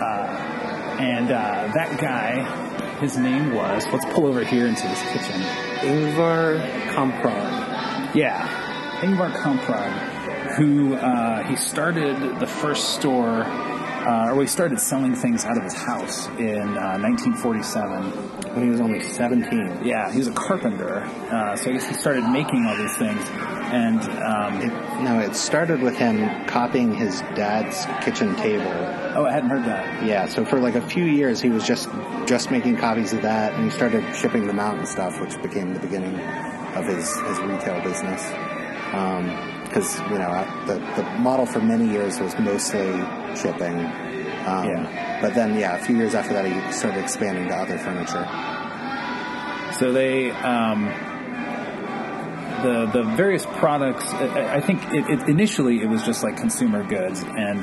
Uh, 0.00 0.52
and 1.00 1.30
uh, 1.30 1.70
that 1.74 1.98
guy, 2.00 2.98
his 3.00 3.16
name 3.16 3.54
was. 3.54 3.86
Let's 3.92 4.04
pull 4.14 4.26
over 4.26 4.44
here 4.44 4.66
into 4.66 4.86
this 4.86 5.02
kitchen. 5.12 5.40
Ingvar 5.80 6.60
Kamprad. 6.88 8.14
Yeah, 8.14 8.46
Ingvar 9.00 9.32
Kamprad, 9.32 10.56
who 10.56 10.94
uh, 10.94 11.42
he 11.44 11.56
started 11.56 12.38
the 12.38 12.46
first 12.46 12.94
store, 12.94 13.42
uh, 13.44 14.32
or 14.32 14.42
he 14.42 14.46
started 14.46 14.78
selling 14.80 15.14
things 15.14 15.44
out 15.44 15.56
of 15.56 15.62
his 15.64 15.74
house 15.74 16.28
in 16.38 16.76
uh, 16.76 16.98
1947. 16.98 18.41
When 18.54 18.64
he 18.64 18.70
was 18.70 18.80
only 18.80 19.00
17. 19.00 19.80
Yeah, 19.84 20.10
he 20.12 20.18
was 20.18 20.28
a 20.28 20.32
carpenter, 20.32 20.98
uh, 21.30 21.56
so 21.56 21.70
I 21.70 21.72
guess 21.74 21.86
he 21.86 21.94
started 21.94 22.28
making 22.28 22.66
all 22.66 22.76
these 22.76 22.96
things. 22.96 23.22
And 23.72 24.00
um, 24.22 24.60
It, 24.60 25.02
no, 25.02 25.18
it 25.20 25.34
started 25.34 25.80
with 25.80 25.96
him 25.96 26.44
copying 26.46 26.94
his 26.94 27.20
dad's 27.34 27.86
kitchen 28.04 28.36
table. 28.36 28.70
oh, 29.16 29.24
I 29.24 29.32
hadn't 29.32 29.48
heard 29.50 29.64
that. 29.64 30.04
Yeah, 30.04 30.26
so 30.26 30.44
for 30.44 30.58
like 30.60 30.74
a 30.74 30.86
few 30.86 31.04
years, 31.04 31.40
he 31.40 31.48
was 31.48 31.66
just 31.66 31.88
just 32.26 32.50
making 32.50 32.76
copies 32.76 33.12
of 33.12 33.22
that, 33.22 33.54
and 33.54 33.64
he 33.64 33.70
started 33.70 34.04
shipping 34.14 34.46
them 34.46 34.58
out 34.60 34.76
and 34.76 34.86
stuff, 34.86 35.18
which 35.20 35.40
became 35.42 35.72
the 35.74 35.80
beginning 35.80 36.14
of 36.76 36.84
his 36.86 37.18
his 37.22 37.38
retail 37.40 37.82
business. 37.82 38.22
Because 39.68 39.98
you 40.10 40.18
know 40.18 40.28
uh, 40.28 40.66
the 40.66 40.74
the 40.96 41.02
model 41.18 41.46
for 41.46 41.60
many 41.60 41.88
years 41.88 42.20
was 42.20 42.38
mostly 42.38 42.92
shipping. 43.34 43.78
Um, 44.46 44.66
Yeah. 44.68 45.11
But 45.22 45.34
then, 45.34 45.56
yeah, 45.56 45.76
a 45.76 45.82
few 45.82 45.96
years 45.96 46.14
after 46.14 46.34
that, 46.34 46.44
he 46.44 46.72
started 46.72 47.00
expanding 47.00 47.48
to 47.48 47.54
other 47.54 47.78
furniture. 47.78 48.28
So 49.78 49.92
they, 49.92 50.32
um, 50.32 50.86
the 52.62 52.90
the 52.92 53.02
various 53.16 53.46
products. 53.46 54.04
I, 54.14 54.56
I 54.56 54.60
think 54.60 54.82
it, 54.92 55.08
it, 55.08 55.28
initially 55.28 55.80
it 55.80 55.88
was 55.88 56.02
just 56.02 56.22
like 56.22 56.36
consumer 56.36 56.84
goods, 56.84 57.22
and 57.22 57.60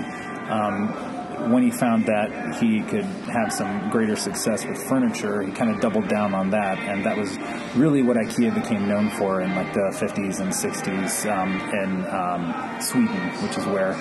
um, 0.49 1.51
when 1.51 1.63
he 1.63 1.71
found 1.71 2.05
that 2.05 2.55
he 2.61 2.81
could 2.81 3.05
have 3.05 3.51
some 3.51 3.89
greater 3.89 4.15
success 4.15 4.65
with 4.65 4.81
furniture, 4.83 5.41
he 5.41 5.51
kind 5.51 5.71
of 5.71 5.79
doubled 5.79 6.07
down 6.07 6.33
on 6.33 6.49
that, 6.51 6.77
and 6.79 7.05
that 7.05 7.17
was 7.17 7.37
really 7.75 8.01
what 8.01 8.17
IKEA 8.17 8.53
became 8.53 8.87
known 8.87 9.09
for 9.11 9.41
in 9.41 9.55
like 9.55 9.73
the 9.73 9.89
50s 9.93 10.39
and 10.39 10.51
60s 10.51 11.31
um, 11.31 11.55
in 11.73 12.05
um, 12.07 12.81
Sweden, 12.81 13.29
which 13.43 13.57
is 13.57 13.65
where 13.65 13.93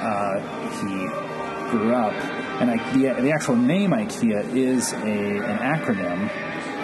uh, 0.00 0.40
he 0.80 1.27
grew 1.70 1.94
up. 1.94 2.12
And 2.60 2.70
I, 2.70 2.92
the, 2.92 3.22
the 3.22 3.32
actual 3.32 3.56
name 3.56 3.90
IKEA 3.90 4.54
is 4.54 4.92
a 4.92 4.96
an 4.96 5.58
acronym. 5.58 6.28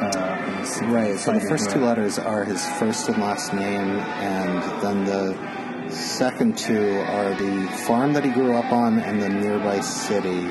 Uh, 0.01 0.11
let 0.11 0.61
me 0.61 0.64
see 0.64 0.85
if 0.85 0.90
I 0.90 0.92
Right. 0.92 1.18
So 1.18 1.33
the 1.33 1.40
first 1.40 1.70
two 1.70 1.81
letters 1.81 2.18
are 2.18 2.44
his 2.44 2.64
first 2.79 3.09
and 3.09 3.20
last 3.23 3.53
name, 3.53 3.99
and 3.99 4.83
then 4.83 5.05
the 5.05 5.90
second 5.90 6.59
two 6.59 7.01
are 7.09 7.35
the 7.35 7.68
farm 7.87 8.12
that 8.14 8.25
he 8.25 8.31
grew 8.31 8.55
up 8.55 8.73
on 8.73 8.99
and 8.99 9.20
the 9.23 9.29
nearby 9.29 9.81
city. 9.81 10.49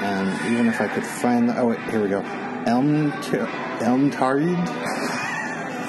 And 0.00 0.52
even 0.52 0.68
if 0.68 0.80
I 0.80 0.88
could 0.88 1.04
find, 1.04 1.48
the, 1.48 1.58
oh 1.58 1.66
wait, 1.66 1.80
here 1.90 2.02
we 2.02 2.08
go, 2.08 2.20
Elm 2.66 3.10
Elmtaryd, 3.12 4.66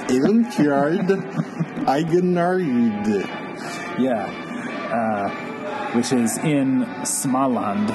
Elmtaryd, 0.09 1.07
Agunnaryd. 1.85 3.07
Yeah, 3.99 4.25
uh, 4.91 5.48
which 5.95 6.11
is 6.13 6.37
in 6.39 6.85
Småland 7.03 7.89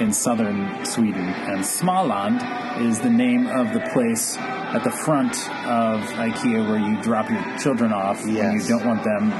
in 0.00 0.12
southern 0.12 0.84
Sweden. 0.84 1.28
And 1.28 1.60
Småland 1.60 2.42
is 2.80 2.98
the 3.00 3.10
name 3.10 3.46
of 3.46 3.72
the 3.72 3.80
place 3.92 4.36
at 4.36 4.82
the 4.82 4.90
front 4.90 5.32
of 5.66 6.00
IKEA 6.14 6.68
where 6.68 6.78
you 6.78 7.00
drop 7.02 7.30
your 7.30 7.42
children 7.58 7.92
off 7.92 8.24
when 8.24 8.34
you 8.34 8.62
don't 8.66 8.84
want 8.84 9.04
them 9.04 9.30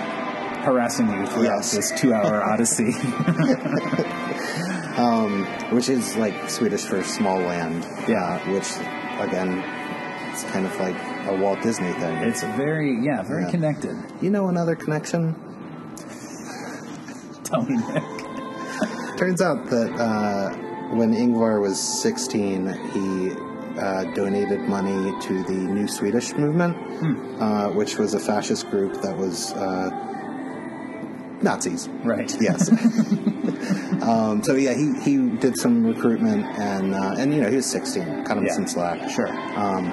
harassing 0.62 1.08
you 1.10 1.26
throughout 1.26 1.56
Yes. 1.64 1.72
this 1.72 1.90
two-hour 2.00 2.42
odyssey. 2.52 2.92
um, 4.96 5.44
which 5.74 5.88
is 5.88 6.16
like 6.16 6.48
Swedish 6.48 6.82
for 6.82 7.02
small 7.02 7.38
land. 7.40 7.84
Yeah. 8.08 8.38
which 8.50 8.68
again, 9.20 9.62
it's 10.32 10.44
kind 10.44 10.66
of 10.66 10.78
like 10.78 10.96
a 11.26 11.36
Walt 11.36 11.60
Disney 11.62 11.92
thing. 11.94 12.16
it's 12.18 12.42
very, 12.42 12.98
yeah, 13.04 13.22
very 13.22 13.42
Yeah. 13.44 13.50
connected. 13.50 13.96
you 14.20 14.30
know 14.30 14.48
another 14.48 14.74
connection? 14.76 15.34
Tell 17.54 17.66
Nick. 17.66 19.16
Turns 19.16 19.40
out 19.40 19.66
that 19.70 19.92
uh, 19.98 20.50
when 20.94 21.14
Ingvar 21.14 21.60
was 21.60 21.78
16, 22.02 22.66
he 22.92 23.30
uh, 23.80 24.04
donated 24.14 24.60
money 24.62 25.12
to 25.22 25.42
the 25.44 25.52
New 25.52 25.86
Swedish 25.88 26.32
Movement, 26.34 26.76
uh, 27.40 27.68
which 27.70 27.96
was 27.98 28.14
a 28.14 28.20
fascist 28.20 28.68
group 28.70 29.00
that 29.02 29.16
was 29.16 29.52
uh, 29.52 29.90
Nazis. 31.42 31.88
Right. 32.02 32.34
Yes. 32.40 32.70
um, 34.02 34.42
so 34.42 34.54
yeah, 34.54 34.74
he, 34.74 34.92
he 35.02 35.28
did 35.38 35.56
some 35.56 35.86
recruitment, 35.86 36.44
and 36.58 36.94
uh, 36.94 37.14
and 37.18 37.32
you 37.34 37.40
know 37.40 37.48
he 37.50 37.56
was 37.56 37.66
16, 37.66 38.24
kind 38.24 38.38
of 38.38 38.44
Yeah. 38.44 38.52
some 38.54 38.66
slack. 38.66 39.10
Sure. 39.10 39.28
Um, 39.58 39.92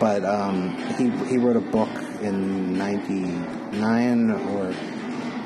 but 0.00 0.24
um, 0.24 0.76
he 0.96 1.10
he 1.28 1.36
wrote 1.38 1.56
a 1.56 1.60
book 1.60 1.90
in 2.22 2.76
'99 2.78 4.30
or 4.30 4.74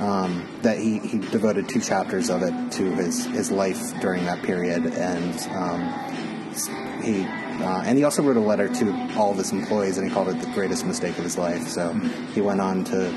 um, 0.00 0.46
that 0.62 0.78
he, 0.78 0.98
he 0.98 1.18
devoted 1.18 1.68
two 1.68 1.80
chapters 1.80 2.30
of 2.30 2.42
it 2.42 2.72
to 2.72 2.92
his, 2.96 3.24
his 3.26 3.50
life 3.50 3.98
during 4.00 4.24
that 4.26 4.42
period, 4.42 4.86
and 4.86 5.34
um, 5.52 7.02
he 7.02 7.24
uh, 7.62 7.82
and 7.86 7.96
he 7.96 8.04
also 8.04 8.22
wrote 8.22 8.36
a 8.36 8.40
letter 8.40 8.68
to 8.68 8.92
all 9.16 9.30
of 9.32 9.38
his 9.38 9.50
employees, 9.52 9.96
and 9.96 10.06
he 10.06 10.12
called 10.12 10.28
it 10.28 10.38
the 10.40 10.50
greatest 10.52 10.84
mistake 10.84 11.16
of 11.16 11.24
his 11.24 11.38
life. 11.38 11.66
So 11.68 11.92
he 12.34 12.40
went 12.42 12.60
on 12.60 12.84
to 12.84 13.10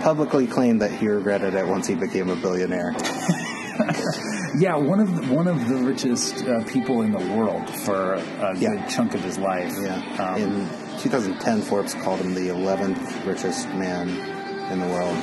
publicly 0.00 0.46
claim 0.48 0.78
that 0.78 0.90
he 0.90 1.06
regretted 1.08 1.54
it 1.54 1.66
once 1.66 1.86
he 1.86 1.94
became 1.94 2.28
a 2.30 2.36
billionaire. 2.36 2.94
Yeah, 4.58 4.76
one 4.76 5.00
of 5.00 5.14
the, 5.14 5.34
one 5.34 5.46
of 5.48 5.68
the 5.68 5.74
richest 5.76 6.42
uh, 6.46 6.64
people 6.64 7.02
in 7.02 7.12
the 7.12 7.18
world 7.36 7.68
for 7.80 8.14
a 8.14 8.56
Yeah. 8.56 8.70
good 8.76 8.88
chunk 8.88 9.14
of 9.14 9.22
his 9.22 9.36
life. 9.36 9.74
Yeah. 9.78 9.96
Um, 10.18 10.40
in 10.40 10.68
2010, 11.00 11.60
Forbes 11.60 11.92
called 11.92 12.20
him 12.20 12.32
the 12.32 12.48
11th 12.48 13.26
richest 13.26 13.68
man 13.74 14.08
in 14.72 14.80
the 14.80 14.86
world. 14.86 15.14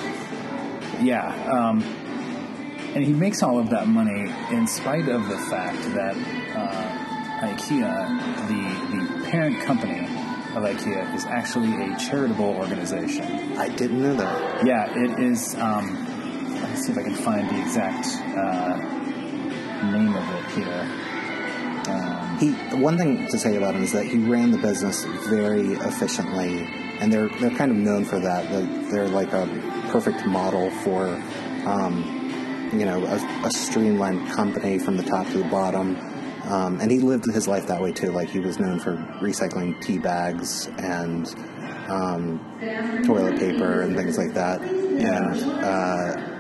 Yeah, 1.03 1.27
um, 1.51 1.83
and 2.95 3.03
he 3.03 3.11
makes 3.13 3.43
all 3.43 3.59
of 3.59 3.69
that 3.71 3.87
money 3.87 4.31
in 4.51 4.67
spite 4.67 5.09
of 5.09 5.27
the 5.27 5.37
fact 5.37 5.81
that 5.93 6.15
uh, 6.55 7.47
IKEA, 7.47 8.47
the 8.47 8.63
the 8.95 9.29
parent 9.29 9.59
company 9.61 9.99
of 10.55 10.63
IKEA, 10.63 11.13
is 11.15 11.25
actually 11.25 11.73
a 11.83 11.97
charitable 11.97 12.55
organization. 12.55 13.57
I 13.57 13.69
didn't 13.69 14.01
know 14.01 14.15
that. 14.15 14.65
Yeah, 14.65 14.91
it 14.95 15.19
is. 15.19 15.55
Um, 15.55 16.05
let 16.61 16.69
me 16.69 16.75
see 16.77 16.91
if 16.91 16.97
I 16.97 17.03
can 17.03 17.15
find 17.15 17.49
the 17.49 17.59
exact 17.61 18.07
uh, 18.37 18.77
name 19.91 20.15
of 20.15 20.23
it 20.35 20.45
here. 20.51 20.87
Um, 21.89 22.37
He 22.39 22.51
one 22.77 22.97
thing 22.97 23.27
to 23.27 23.37
say 23.37 23.57
about 23.57 23.75
him 23.75 23.83
is 23.83 23.91
that 23.91 24.05
he 24.05 24.19
ran 24.19 24.51
the 24.51 24.57
business 24.57 25.03
very 25.27 25.73
efficiently, 25.73 26.65
and 27.01 27.11
they're 27.11 27.29
they're 27.39 27.57
kind 27.57 27.71
of 27.71 27.77
known 27.77 28.05
for 28.05 28.19
that. 28.19 28.49
They're, 28.49 28.91
they're 28.91 29.09
like 29.09 29.33
a 29.33 29.45
perfect 29.93 30.25
model 30.25 30.71
for, 30.71 31.05
um, 31.67 32.69
you 32.73 32.83
know, 32.83 33.05
a, 33.05 33.45
a 33.45 33.51
streamlined 33.51 34.27
company 34.31 34.79
from 34.79 34.97
the 34.97 35.03
top 35.03 35.27
to 35.27 35.37
the 35.37 35.43
bottom. 35.45 35.95
Um, 36.45 36.81
and 36.81 36.91
he 36.91 36.99
lived 36.99 37.25
his 37.31 37.47
life 37.47 37.67
that 37.67 37.79
way 37.79 37.91
too. 37.91 38.11
Like 38.11 38.27
he 38.27 38.39
was 38.39 38.59
known 38.59 38.79
for 38.79 38.97
recycling 39.21 39.79
tea 39.81 39.99
bags 39.99 40.67
and 40.79 41.27
um, 41.87 43.03
toilet 43.05 43.37
paper 43.37 43.81
and 43.81 43.95
things 43.95 44.17
like 44.17 44.33
that. 44.33 44.61
And 44.61 45.37
uh, 45.63 46.33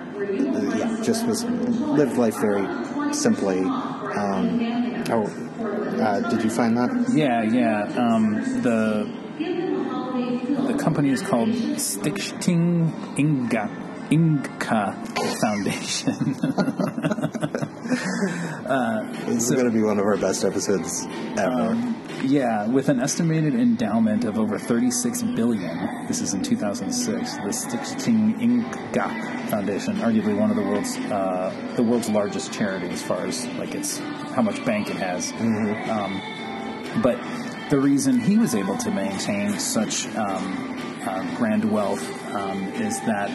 yeah, 0.75 1.03
just 1.03 1.27
was 1.27 1.45
lived 1.45 2.17
life 2.17 2.35
very 2.41 2.65
simply. 3.13 3.59
Um, 3.59 5.03
oh, 5.11 5.25
uh, 6.01 6.27
did 6.29 6.43
you 6.43 6.49
find 6.49 6.75
that? 6.75 6.89
yeah, 7.13 7.43
yeah. 7.43 7.83
Um, 7.95 8.61
the 8.63 9.22
the 9.22 9.22
company 10.83 11.11
is 11.11 11.21
called 11.21 11.47
Stichting 11.47 13.17
Inga 13.17 13.69
INGKA 14.11 15.39
Foundation. 15.39 16.35
This 19.25 19.49
is 19.49 19.51
going 19.51 19.65
to 19.65 19.71
be 19.71 19.81
one 19.81 19.99
of 19.99 20.05
our 20.05 20.17
best 20.17 20.43
episodes 20.43 21.05
ever. 21.37 21.95
Yeah, 22.23 22.67
with 22.67 22.89
an 22.89 22.99
estimated 22.99 23.55
endowment 23.55 24.25
of 24.25 24.37
over 24.37 24.59
36 24.59 25.23
billion. 25.35 26.07
This 26.07 26.21
is 26.21 26.33
in 26.33 26.43
2006. 26.43 27.33
The 27.35 27.41
Stichting 27.41 28.41
Inga 28.41 29.47
Foundation, 29.49 29.95
arguably 29.97 30.37
one 30.37 30.49
of 30.49 30.55
the 30.55 30.61
world's 30.61 30.97
uh, 30.97 31.73
the 31.75 31.83
world's 31.83 32.09
largest 32.09 32.51
charity 32.53 32.89
as 32.89 33.01
far 33.01 33.25
as 33.25 33.45
like 33.55 33.73
its 33.73 33.99
how 34.35 34.41
much 34.41 34.63
bank 34.65 34.89
it 34.89 34.97
has. 34.97 35.31
Um, 35.89 36.21
but 37.01 37.17
the 37.69 37.79
reason 37.79 38.19
he 38.19 38.37
was 38.37 38.55
able 38.55 38.77
to 38.77 38.91
maintain 38.91 39.57
such 39.59 40.07
um, 40.15 40.99
uh, 41.05 41.35
grand 41.35 41.69
wealth 41.69 42.03
um, 42.33 42.63
is 42.73 42.99
that 43.01 43.29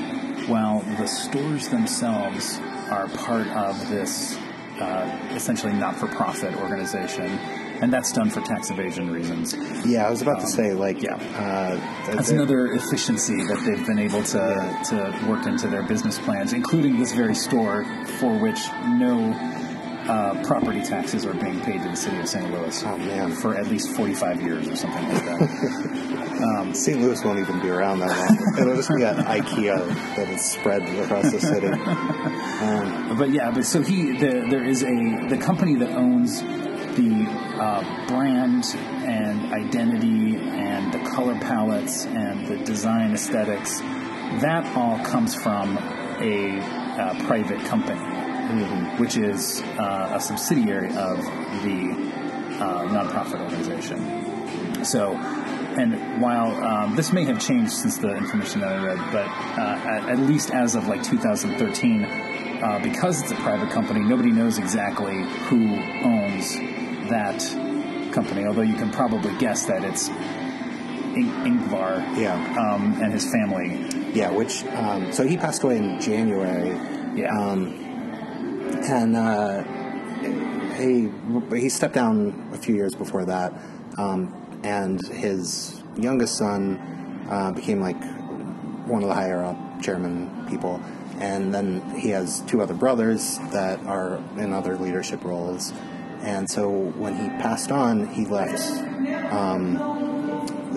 while 0.48 0.80
the 0.98 1.06
stores 1.06 1.68
themselves 1.68 2.58
are 2.90 3.08
part 3.08 3.46
of 3.48 3.88
this 3.90 4.38
uh, 4.80 5.32
essentially 5.34 5.72
not-for-profit 5.72 6.54
organization, 6.56 7.26
and 7.80 7.92
that's 7.92 8.12
done 8.12 8.30
for 8.30 8.40
tax 8.40 8.70
evasion 8.70 9.10
reasons. 9.10 9.54
yeah, 9.84 10.06
I 10.06 10.10
was 10.10 10.22
about 10.22 10.40
to 10.40 10.46
say, 10.46 10.72
like, 10.72 11.02
yeah. 11.02 11.14
uh, 11.14 12.12
That's 12.12 12.30
another 12.30 12.72
efficiency 12.72 13.36
that 13.36 13.62
they've 13.64 13.86
been 13.86 13.98
able 13.98 14.22
to, 14.22 14.80
to 14.88 15.26
work 15.28 15.46
into 15.46 15.68
their 15.68 15.82
business 15.82 16.18
plans, 16.18 16.52
including 16.52 16.98
this 16.98 17.12
very 17.12 17.34
store 17.34 17.84
for 18.18 18.36
which 18.38 18.58
no 18.86 19.32
uh, 20.08 20.42
property 20.44 20.80
taxes 20.82 21.26
are 21.26 21.34
being 21.34 21.60
paid 21.60 21.82
to 21.82 21.88
the 21.88 21.96
city 21.96 22.18
of 22.18 22.28
St. 22.28 22.50
Louis 22.50 22.82
Oh, 22.84 22.96
man. 22.98 23.32
for 23.32 23.54
at 23.56 23.66
least 23.68 23.90
45 23.94 24.40
years 24.42 24.66
or 24.68 24.76
something 24.76 25.08
like 25.08 25.24
that. 25.24 26.70
St. 26.74 27.00
Louis 27.00 27.22
won't 27.24 27.38
even 27.40 27.60
be 27.60 27.68
around 27.68 27.98
that 28.00 28.08
long. 28.08 28.58
It'll 28.60 28.76
just 28.76 28.88
be 28.94 29.02
an 29.02 29.16
IKEA 29.16 29.86
that 30.16 30.28
is 30.28 30.44
spread 30.44 30.82
across 31.00 31.30
the 31.32 31.40
city. 31.40 31.68
but 33.16 33.30
yeah, 33.30 33.50
but 33.50 33.64
so 33.64 33.82
he, 33.82 34.12
the, 34.16 34.46
there 34.48 34.64
is 34.64 34.82
a, 34.82 35.26
the 35.28 35.36
company 35.38 35.74
that 35.76 35.90
owns 35.90 36.42
the 36.42 37.26
uh, 37.60 38.06
brand 38.08 38.64
and 39.04 39.52
identity 39.52 40.36
and 40.36 40.92
the 40.92 40.98
color 41.10 41.34
palettes 41.40 42.06
and 42.06 42.46
the 42.46 42.56
design 42.64 43.12
aesthetics, 43.12 43.80
that 44.40 44.64
all 44.76 44.98
comes 45.04 45.34
from 45.34 45.76
a 46.20 46.58
uh, 46.60 47.26
private 47.26 47.60
company, 47.66 48.00
which 48.98 49.16
is 49.16 49.60
uh, 49.78 50.12
a 50.14 50.20
subsidiary 50.20 50.88
of 50.88 51.18
the 51.62 51.92
uh, 52.60 52.84
nonprofit 52.88 53.40
organization. 53.40 54.84
So, 54.84 55.12
and 55.12 56.22
while 56.22 56.52
um, 56.64 56.96
this 56.96 57.12
may 57.12 57.24
have 57.24 57.40
changed 57.40 57.72
since 57.72 57.98
the 57.98 58.16
information 58.16 58.60
that 58.62 58.72
I 58.72 58.84
read, 58.84 58.98
but 59.12 59.26
uh, 59.26 59.88
at, 59.88 60.08
at 60.10 60.18
least 60.20 60.50
as 60.50 60.74
of 60.74 60.88
like 60.88 61.02
2013, 61.02 62.04
uh, 62.04 62.80
because 62.82 63.22
it's 63.22 63.30
a 63.30 63.36
private 63.36 63.70
company, 63.70 64.00
nobody 64.00 64.30
knows 64.30 64.58
exactly 64.58 65.22
who 65.48 65.76
owns 66.04 66.54
that 67.10 67.38
company. 68.12 68.46
Although 68.46 68.62
you 68.62 68.74
can 68.74 68.90
probably 68.90 69.36
guess 69.38 69.66
that 69.66 69.84
it's 69.84 70.08
In- 70.08 71.30
Ingvar 71.44 72.16
Yeah. 72.16 72.34
um, 72.58 73.00
and 73.02 73.12
his 73.12 73.30
family. 73.30 74.12
Yeah, 74.14 74.30
which, 74.30 74.64
um, 74.64 75.12
so 75.12 75.26
he 75.26 75.36
passed 75.36 75.62
away 75.62 75.76
in 75.76 76.00
January. 76.00 76.70
Yeah. 77.14 77.36
Um, 77.38 77.84
and 78.88 79.16
uh, 79.16 79.62
he 80.76 81.10
he 81.56 81.68
stepped 81.68 81.94
down 81.94 82.50
a 82.52 82.58
few 82.58 82.74
years 82.74 82.94
before 82.94 83.24
that, 83.24 83.52
um, 83.96 84.34
and 84.62 85.06
his 85.08 85.82
youngest 85.96 86.36
son 86.36 87.26
uh, 87.30 87.52
became 87.52 87.80
like 87.80 88.00
one 88.86 89.02
of 89.02 89.08
the 89.08 89.14
higher 89.14 89.44
up 89.44 89.82
chairman 89.82 90.46
people, 90.48 90.80
and 91.18 91.54
then 91.54 91.82
he 91.98 92.10
has 92.10 92.40
two 92.42 92.62
other 92.62 92.74
brothers 92.74 93.38
that 93.52 93.78
are 93.86 94.16
in 94.36 94.52
other 94.52 94.76
leadership 94.76 95.24
roles, 95.24 95.72
and 96.22 96.48
so 96.48 96.70
when 96.70 97.14
he 97.14 97.28
passed 97.42 97.70
on, 97.70 98.06
he 98.08 98.24
left 98.24 98.62
um, 99.32 99.76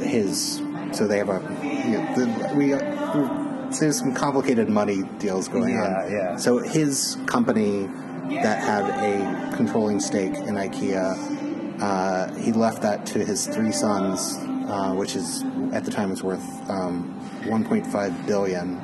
his. 0.01 0.61
So 0.93 1.07
they 1.07 1.19
have 1.19 1.29
a 1.29 1.39
you 1.63 1.97
know, 1.97 2.15
the, 2.15 2.53
we. 2.55 3.40
There's 3.79 3.97
some 3.97 4.13
complicated 4.13 4.69
money 4.69 5.03
deals 5.17 5.47
going 5.47 5.77
on. 5.77 5.83
Yeah, 5.83 6.07
yeah. 6.09 6.35
So 6.37 6.57
his 6.59 7.17
company 7.25 7.87
that 8.29 8.63
had 8.63 8.85
a 8.85 9.55
controlling 9.55 9.99
stake 9.99 10.35
in 10.35 10.55
IKEA, 10.55 11.81
uh, 11.81 12.33
he 12.35 12.51
left 12.51 12.81
that 12.83 13.05
to 13.07 13.25
his 13.25 13.47
three 13.47 13.71
sons, 13.71 14.37
uh, 14.69 14.93
which 14.93 15.15
is 15.15 15.43
at 15.73 15.83
the 15.83 15.91
time 15.91 16.09
was 16.09 16.23
worth 16.23 16.69
um, 16.69 17.17
1.5 17.43 18.27
billion. 18.27 18.77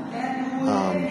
Um, 0.67 1.03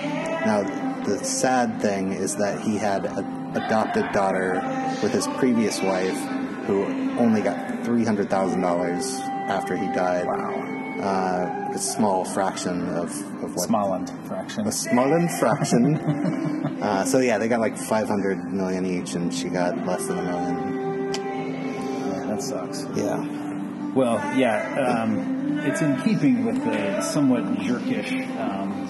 now 0.45 0.62
the 1.05 1.19
sad 1.19 1.81
thing 1.81 2.12
is 2.12 2.37
that 2.37 2.61
he 2.61 2.77
had 2.77 3.07
an 3.07 3.57
adopted 3.57 4.11
daughter 4.12 4.55
with 5.03 5.12
his 5.12 5.27
previous 5.39 5.81
wife, 5.81 6.19
who 6.67 6.85
only 7.19 7.41
got 7.41 7.85
three 7.85 8.05
hundred 8.05 8.29
thousand 8.29 8.61
dollars 8.61 9.19
after 9.49 9.77
he 9.77 9.87
died. 9.93 10.27
Wow. 10.27 10.65
Uh, 11.00 11.72
a 11.74 11.78
small 11.78 12.24
fraction 12.24 12.88
of, 12.88 13.11
of 13.42 13.54
what 13.54 13.68
Småland 13.68 14.26
fraction. 14.26 14.66
a 14.66 14.72
small 14.72 15.28
fraction. 15.38 15.96
uh, 16.82 17.04
so 17.04 17.18
yeah, 17.18 17.37
they 17.37 17.48
got 17.48 17.61
like 17.61 17.76
500 17.76 18.52
million 18.52 18.87
each, 18.87 19.14
and 19.14 19.32
she 19.32 19.48
got 19.48 19.87
less 19.87 20.06
than 20.06 20.18
a 20.18 20.22
million. 20.22 21.12
Yeah, 21.14 22.26
that 22.28 22.42
sucks. 22.42 22.87
Yeah. 22.94 23.92
Well, 23.94 24.16
yeah, 24.38 25.02
um, 25.02 25.59
it's 25.61 25.82
in 25.82 26.00
keeping 26.02 26.44
with 26.44 26.62
the 26.64 27.00
somewhat 27.02 27.44
jerkish 27.61 28.12
um, 28.38 28.87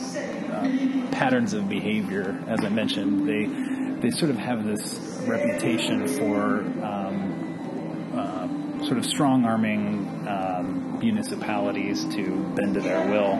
uh, 0.52 1.12
patterns 1.12 1.52
of 1.54 1.68
behavior. 1.68 2.42
As 2.46 2.64
I 2.64 2.68
mentioned, 2.68 3.28
they 3.28 3.46
they 4.00 4.10
sort 4.10 4.30
of 4.30 4.36
have 4.36 4.64
this 4.64 4.98
reputation 5.26 6.06
for 6.06 6.58
um, 6.84 8.12
uh, 8.14 8.84
sort 8.84 8.98
of 8.98 9.06
strong 9.06 9.44
arming 9.44 10.26
um, 10.28 10.85
municipalities 10.98 12.04
to 12.14 12.44
bend 12.54 12.74
to 12.74 12.80
their 12.80 13.08
will 13.08 13.34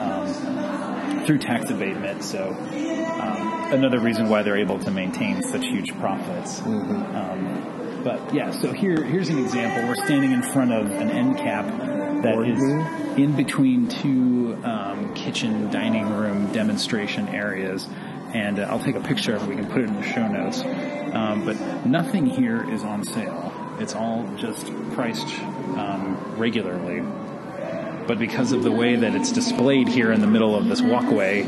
um, 0.00 1.24
through 1.24 1.38
tax 1.38 1.70
abatement. 1.70 2.22
So 2.22 2.50
um, 2.50 3.72
another 3.72 4.00
reason 4.00 4.28
why 4.28 4.42
they're 4.42 4.58
able 4.58 4.78
to 4.80 4.90
maintain 4.90 5.42
such 5.42 5.66
huge 5.66 5.96
profits. 5.98 6.60
Um, 6.60 8.00
but 8.04 8.32
yeah, 8.32 8.50
so 8.50 8.72
here 8.72 9.02
here's 9.02 9.28
an 9.28 9.38
example. 9.38 9.88
We're 9.88 10.06
standing 10.06 10.32
in 10.32 10.42
front 10.42 10.72
of 10.72 10.90
an 10.90 11.10
end 11.10 11.36
cap 11.38 11.66
that 12.22 12.38
is 12.46 12.62
in 13.18 13.36
between 13.36 13.88
two 13.88 14.58
um, 14.64 15.14
kitchen 15.14 15.70
dining 15.70 16.08
room 16.14 16.52
demonstration 16.52 17.28
areas. 17.28 17.88
And 18.34 18.58
uh, 18.58 18.64
I'll 18.64 18.80
take 18.80 18.96
a 18.96 19.00
picture 19.00 19.34
of 19.34 19.42
it. 19.42 19.48
We 19.48 19.56
can 19.56 19.66
put 19.66 19.80
it 19.80 19.88
in 19.88 19.94
the 19.94 20.02
show 20.02 20.28
notes. 20.28 20.62
Um, 21.14 21.44
but 21.44 21.86
nothing 21.86 22.26
here 22.26 22.70
is 22.70 22.82
on 22.82 23.02
sale. 23.04 23.52
It's 23.78 23.94
all 23.94 24.28
just 24.36 24.66
priced 24.92 25.28
um, 25.76 26.34
regularly. 26.36 27.02
but 28.06 28.18
because 28.18 28.52
of 28.52 28.62
the 28.62 28.72
way 28.72 28.96
that 28.96 29.14
it's 29.14 29.32
displayed 29.32 29.86
here 29.88 30.12
in 30.12 30.20
the 30.20 30.26
middle 30.26 30.54
of 30.56 30.66
this 30.66 30.80
walkway, 30.80 31.42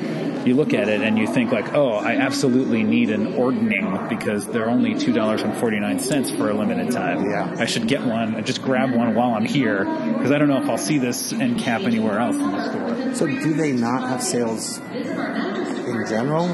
you 0.44 0.54
look 0.54 0.72
at 0.74 0.88
it 0.88 1.00
and 1.02 1.18
you 1.18 1.26
think 1.26 1.52
like, 1.52 1.74
oh, 1.74 1.92
I 1.92 2.16
absolutely 2.16 2.82
need 2.82 3.10
an 3.10 3.34
ordning 3.34 4.06
because 4.08 4.46
they're 4.46 4.68
only 4.70 4.94
two 4.94 5.12
dollars 5.12 5.42
and 5.42 5.54
forty 5.56 5.78
nine 5.80 5.98
cents 6.00 6.30
for 6.30 6.50
a 6.50 6.54
limited 6.54 6.90
time. 6.92 7.28
Yeah. 7.30 7.54
I 7.58 7.64
should 7.66 7.86
get 7.88 8.02
one. 8.04 8.34
I 8.36 8.40
just 8.40 8.62
grab 8.62 8.94
one 8.94 9.14
while 9.14 9.34
I'm 9.34 9.44
here 9.44 9.84
because 9.84 10.30
I 10.30 10.38
don't 10.38 10.48
know 10.48 10.62
if 10.62 10.68
I'll 10.68 10.78
see 10.78 10.98
this 10.98 11.32
end 11.32 11.58
cap 11.60 11.82
anywhere 11.82 12.18
else 12.18 12.36
in 12.36 12.50
the 12.50 12.70
store. 12.70 13.14
So 13.14 13.26
do 13.26 13.52
they 13.54 13.72
not 13.72 14.08
have 14.08 14.22
sales 14.22 14.78
in 14.78 16.04
general? 16.08 16.48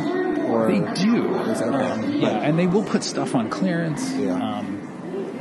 Or 0.47 0.69
They 0.69 0.79
do. 0.95 1.35
Is 1.51 1.59
that? 1.59 1.75
Um, 1.75 2.13
yeah, 2.13 2.29
and 2.39 2.57
they 2.57 2.69
will 2.69 2.85
put 2.85 3.03
stuff 3.03 3.35
on 3.35 3.51
clearance. 3.51 4.13
Yeah. 4.15 4.35
Um, 4.35 4.76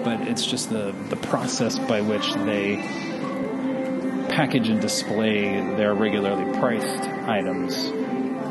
but 0.06 0.22
it's 0.22 0.46
just 0.46 0.70
the, 0.70 0.96
the 1.10 1.16
process 1.16 1.80
by 1.80 2.00
which 2.00 2.32
they 2.46 2.76
package 4.30 4.70
and 4.70 4.80
display 4.80 5.60
their 5.76 5.96
regularly 5.96 6.46
priced 6.60 7.02
items. 7.28 7.88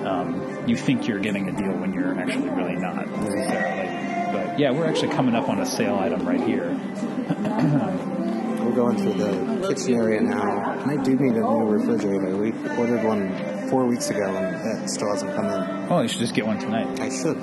Um, 0.04 0.64
you 0.66 0.76
think 0.76 1.06
you're 1.06 1.20
getting 1.20 1.48
a 1.48 1.52
deal 1.52 1.72
when 1.78 1.92
you're 1.92 2.18
actually 2.18 2.50
really 2.50 2.74
not 2.74 3.08
necessarily. 3.08 4.32
But 4.32 4.58
yeah, 4.58 4.72
we're 4.72 4.86
actually 4.86 5.12
coming 5.12 5.36
up 5.36 5.48
on 5.48 5.60
a 5.60 5.66
sale 5.66 5.94
item 5.94 6.26
right 6.26 6.40
here. 6.40 6.70
We're 8.64 8.74
going 8.74 8.96
through 8.96 9.12
the 9.14 9.68
kitchen 9.68 9.94
area 9.94 10.20
now. 10.22 10.72
And 10.80 10.90
I 10.90 11.02
do 11.02 11.14
need 11.14 11.36
a 11.36 11.40
new 11.40 11.66
refrigerator. 11.66 12.36
We 12.36 12.50
ordered 12.76 13.04
one 13.04 13.68
four 13.68 13.86
weeks 13.86 14.10
ago 14.10 14.24
and 14.24 14.84
it 14.84 14.88
still 14.88 15.10
hasn't 15.10 15.34
come 15.36 15.46
in. 15.46 15.92
Oh, 15.92 16.00
you 16.00 16.08
should 16.08 16.20
just 16.20 16.34
get 16.34 16.46
one 16.46 16.58
tonight. 16.58 16.98
I 16.98 17.10
should. 17.10 17.38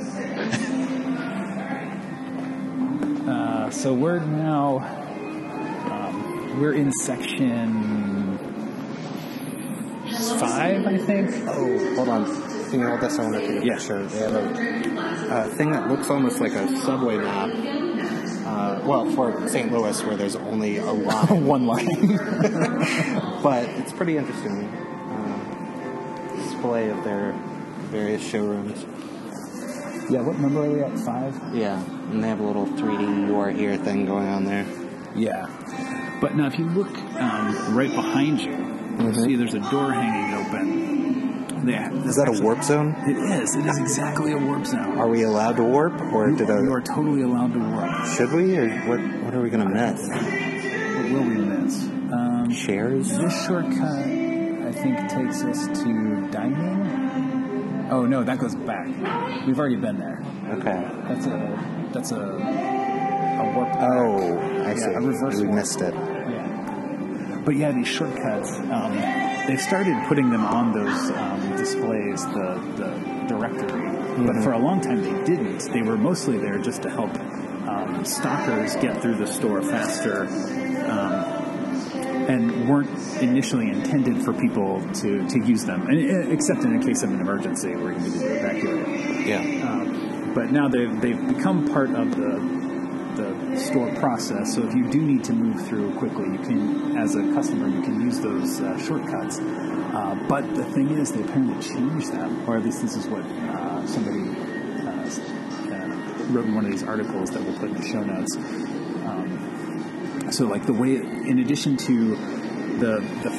So 3.71 3.93
we're 3.93 4.19
now 4.19 4.79
um, 5.91 6.59
we're 6.59 6.73
in 6.73 6.91
section 6.91 8.37
five, 10.39 10.85
I 10.85 10.97
think. 10.97 11.29
Oh, 11.47 11.95
hold 11.95 12.09
on. 12.09 12.25
You 12.71 12.87
hold 12.87 13.01
this? 13.01 13.19
I 13.19 13.23
want 13.23 13.35
to 13.35 13.41
take 13.41 13.63
a 13.63 13.65
Yeah. 13.65 13.75
picture. 13.75 14.05
They 14.05 14.19
have 14.19 14.35
a, 14.35 15.49
thing 15.55 15.71
that 15.71 15.89
looks 15.89 16.09
almost 16.09 16.39
like 16.39 16.53
a 16.53 16.77
subway 16.77 17.17
map. 17.17 17.49
Uh, 18.45 18.81
well, 18.85 19.09
for 19.11 19.47
St. 19.47 19.71
Louis, 19.71 20.03
where 20.03 20.15
there's 20.17 20.35
only 20.35 20.77
a 20.77 20.91
line. 20.91 21.45
One 21.45 21.65
line. 21.65 21.87
but 23.43 23.67
it's 23.69 23.91
pretty 23.93 24.17
interesting 24.17 24.65
uh, 24.67 26.35
display 26.35 26.89
of 26.89 27.03
their 27.03 27.33
various 27.89 28.25
showrooms. 28.25 28.85
yeah. 30.09 30.21
What 30.21 30.39
number 30.39 30.65
are 30.65 30.69
we 30.69 30.81
at? 30.81 30.97
Five. 30.99 31.37
Yeah, 31.53 31.81
and 32.11 32.23
they 32.23 32.27
have 32.27 32.39
a 32.39 32.43
little 32.43 32.65
3D 32.65 33.29
war 33.29 33.49
here 33.49 33.77
thing 33.77 34.05
going 34.05 34.27
on 34.27 34.45
there. 34.45 34.65
Yeah. 35.15 35.47
But 36.19 36.35
now, 36.35 36.47
if 36.47 36.59
you 36.59 36.65
look 36.65 36.95
um, 37.15 37.75
right 37.75 37.89
behind 37.89 38.41
you, 38.41 38.51
you 38.99 39.13
see 39.13 39.35
there's 39.35 39.53
a 39.53 39.59
door 39.71 39.91
hanging 39.91 40.45
open. 40.45 41.67
Yeah, 41.67 41.93
Is 42.05 42.15
that 42.15 42.27
a 42.27 42.41
warp 42.41 42.63
zone? 42.63 42.95
It 43.07 43.17
is. 43.17 43.55
It 43.55 43.65
is 43.65 43.77
exactly 43.77 44.31
a 44.31 44.37
warp 44.37 44.65
zone. 44.65 44.97
Are 44.97 45.07
we 45.07 45.23
allowed 45.23 45.57
to 45.57 45.63
warp, 45.63 45.93
or 46.11 46.29
you, 46.29 46.35
did 46.35 46.47
you 46.47 46.73
are 46.73 46.81
totally 46.81 47.21
allowed 47.21 47.53
to 47.53 47.59
warp. 47.59 48.05
should 48.07 48.31
we, 48.31 48.57
or 48.57 48.67
what? 48.87 48.99
What 49.23 49.35
are 49.35 49.41
we 49.41 49.49
gonna 49.51 49.69
miss? 49.69 50.07
What 50.07 51.11
will 51.11 51.23
we 51.23 51.35
miss? 51.35 51.83
Um, 52.11 52.51
Shares? 52.51 53.15
this 53.15 53.45
shortcut, 53.45 53.79
I 53.79 54.71
think, 54.71 55.09
takes 55.09 55.43
us 55.43 55.67
to 55.83 56.27
dining. 56.31 57.00
Oh 57.91 58.05
no, 58.05 58.23
that 58.23 58.39
goes 58.39 58.55
back. 58.55 58.87
We've 59.45 59.59
already 59.59 59.75
been 59.75 59.97
there. 59.99 60.23
Okay. 60.49 60.81
That's 61.07 61.25
a 61.27 61.89
that's 61.93 62.11
a 62.11 62.15
a 62.21 63.53
warp. 63.55 63.69
back. 63.73 63.89
Oh, 63.91 64.37
I 64.39 64.69
Yeah, 64.69 64.75
see. 64.75 64.83
a 64.93 64.99
reverse 65.01 65.35
we 65.35 65.43
warp. 65.47 65.55
missed 65.55 65.81
it. 65.81 65.93
Yeah. 65.93 67.41
But 67.43 67.55
yeah, 67.57 67.71
these 67.71 67.87
shortcuts, 67.87 68.59
um, 68.71 68.95
they 69.47 69.57
started 69.57 69.97
putting 70.07 70.29
them 70.29 70.45
on 70.45 70.71
those 70.71 71.09
um, 71.11 71.55
displays, 71.57 72.23
the, 72.27 72.61
the 72.77 73.25
directory. 73.27 74.25
But 74.25 74.43
for 74.43 74.53
a 74.53 74.59
long 74.59 74.79
time 74.79 75.01
they 75.01 75.23
didn't. 75.25 75.59
They 75.73 75.81
were 75.81 75.97
mostly 75.97 76.37
there 76.37 76.59
just 76.59 76.83
to 76.83 76.89
help 76.89 77.13
um, 77.67 78.05
stockers 78.05 78.75
get 78.77 79.01
through 79.01 79.15
the 79.15 79.27
store 79.27 79.61
faster 79.61 80.27
and 82.29 82.69
weren't 82.69 82.89
initially 83.21 83.69
intended 83.69 84.23
for 84.23 84.33
people 84.33 84.81
to, 84.95 85.27
to 85.27 85.39
use 85.39 85.65
them, 85.65 85.87
and, 85.87 85.97
uh, 85.99 86.31
except 86.31 86.63
in 86.63 86.75
a 86.75 86.85
case 86.85 87.03
of 87.03 87.11
an 87.11 87.19
emergency 87.19 87.75
where 87.75 87.93
you 87.93 87.99
needed 87.99 88.19
to 88.19 88.35
evacuate. 88.37 89.27
Yeah. 89.27 89.69
Um, 89.69 90.33
but 90.33 90.51
now 90.51 90.67
they've, 90.67 90.99
they've 91.01 91.27
become 91.35 91.67
part 91.67 91.91
of 91.91 92.15
the 92.15 92.61
the 93.15 93.57
store 93.57 93.93
process. 93.95 94.55
So 94.55 94.65
if 94.65 94.73
you 94.73 94.89
do 94.89 95.01
need 95.01 95.23
to 95.25 95.33
move 95.33 95.67
through 95.67 95.93
quickly, 95.95 96.25
you 96.31 96.37
can, 96.39 96.97
as 96.97 97.15
a 97.15 97.23
customer, 97.33 97.67
you 97.67 97.81
can 97.81 97.99
use 97.99 98.19
those 98.19 98.61
uh, 98.61 98.77
shortcuts. 98.79 99.39
Uh, 99.39 100.17
but 100.29 100.55
the 100.55 100.63
thing 100.63 100.91
is, 100.91 101.11
they 101.11 101.21
apparently 101.21 101.61
changed 101.61 102.13
them, 102.13 102.49
or 102.49 102.57
at 102.57 102.63
least 102.63 102.81
this 102.81 102.95
is 102.95 103.07
what 103.07 103.23
uh, 103.23 103.85
somebody 103.85 104.21
uh, 104.87 104.91
uh, 105.75 106.25
wrote 106.29 106.45
in 106.45 106.55
one 106.55 106.65
of 106.65 106.71
these 106.71 106.83
articles 106.83 107.29
that 107.31 107.43
we'll 107.43 107.57
put 107.59 107.69
in 107.69 107.75
the 107.75 107.87
show 107.87 108.01
notes. 108.01 108.37
So, 110.31 110.47
like 110.47 110.65
the 110.65 110.73
way, 110.73 110.95
in 110.95 111.39
addition 111.39 111.75
to 111.77 112.15
the 112.79 113.01
the 113.23 113.31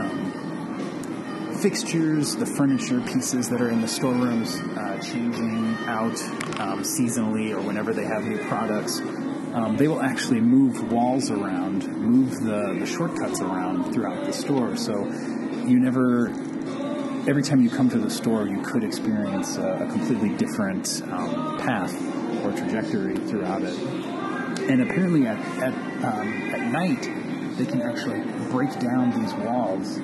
um, 0.00 1.56
fixtures, 1.60 2.36
the 2.36 2.46
furniture 2.46 3.00
pieces 3.00 3.48
that 3.50 3.60
are 3.60 3.68
in 3.68 3.80
the 3.80 3.88
storerooms 3.88 4.56
uh, 4.56 5.00
changing 5.02 5.74
out 5.86 6.22
um, 6.60 6.82
seasonally 6.82 7.50
or 7.50 7.60
whenever 7.60 7.92
they 7.92 8.04
have 8.04 8.24
new 8.24 8.38
products. 8.44 9.00
Um, 9.54 9.76
they 9.76 9.88
will 9.88 10.02
actually 10.02 10.40
move 10.40 10.92
walls 10.92 11.30
around, 11.30 11.88
move 11.88 12.30
the, 12.44 12.76
the 12.78 12.86
shortcuts 12.86 13.40
around 13.40 13.92
throughout 13.92 14.24
the 14.26 14.32
store. 14.32 14.76
So 14.76 15.06
you 15.66 15.80
never, 15.80 16.28
every 17.26 17.42
time 17.42 17.62
you 17.62 17.70
come 17.70 17.88
to 17.90 17.98
the 17.98 18.10
store, 18.10 18.46
you 18.46 18.60
could 18.60 18.84
experience 18.84 19.56
a, 19.56 19.84
a 19.84 19.86
completely 19.90 20.28
different 20.36 21.02
um, 21.10 21.58
path 21.58 21.94
or 22.44 22.52
trajectory 22.52 23.16
throughout 23.16 23.62
it. 23.62 23.76
And 24.68 24.82
apparently, 24.82 25.26
at 25.26 25.38
at, 25.62 25.74
um, 26.04 26.28
at 26.54 26.70
night, 26.72 27.02
they 27.56 27.64
can 27.66 27.80
actually 27.82 28.20
break 28.50 28.78
down 28.80 29.18
these 29.20 29.32
walls, 29.34 29.98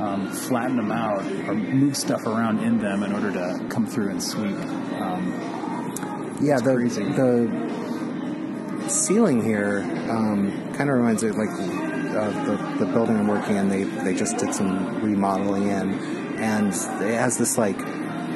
um, 0.00 0.30
flatten 0.30 0.76
them 0.76 0.92
out, 0.92 1.24
or 1.48 1.54
move 1.54 1.96
stuff 1.96 2.26
around 2.26 2.60
in 2.62 2.78
them 2.78 3.02
in 3.02 3.12
order 3.12 3.32
to 3.32 3.66
come 3.68 3.86
through 3.86 4.10
and 4.10 4.22
sweep. 4.22 4.56
Um, 5.00 6.36
Yeah, 6.40 6.58
the 6.60 6.74
crazy. 6.74 7.04
the 7.04 8.88
ceiling 8.88 9.42
here 9.42 9.80
um, 10.08 10.50
kind 10.74 10.88
of 10.90 10.96
reminds 10.96 11.22
me 11.22 11.30
of 11.30 11.36
like 11.36 11.50
of 11.50 12.46
the, 12.46 12.84
the 12.84 12.92
building 12.92 13.16
I'm 13.16 13.26
working 13.28 13.56
in. 13.56 13.68
They 13.68 13.84
they 13.84 14.14
just 14.14 14.36
did 14.38 14.54
some 14.54 15.02
remodeling 15.02 15.64
in, 15.68 15.94
and 16.38 16.68
it 16.68 17.18
has 17.18 17.36
this 17.38 17.58
like 17.58 17.80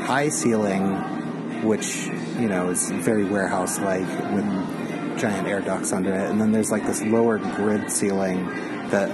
high 0.03 0.29
ceiling, 0.31 1.63
which 1.65 2.07
you 2.39 2.49
know 2.49 2.71
is 2.71 2.91
very 2.91 3.25
warehouse 3.25 3.79
like 3.79 4.09
with 4.35 4.45
giant 5.19 5.47
air 5.47 5.61
ducts 5.61 5.93
under 5.93 6.13
it, 6.15 6.31
and 6.31 6.41
then 6.41 6.53
there's 6.53 6.71
like 6.71 6.87
this 6.87 7.03
lower 7.03 7.39
grid 7.39 7.91
ceiling 7.91 8.47
that 8.91 9.11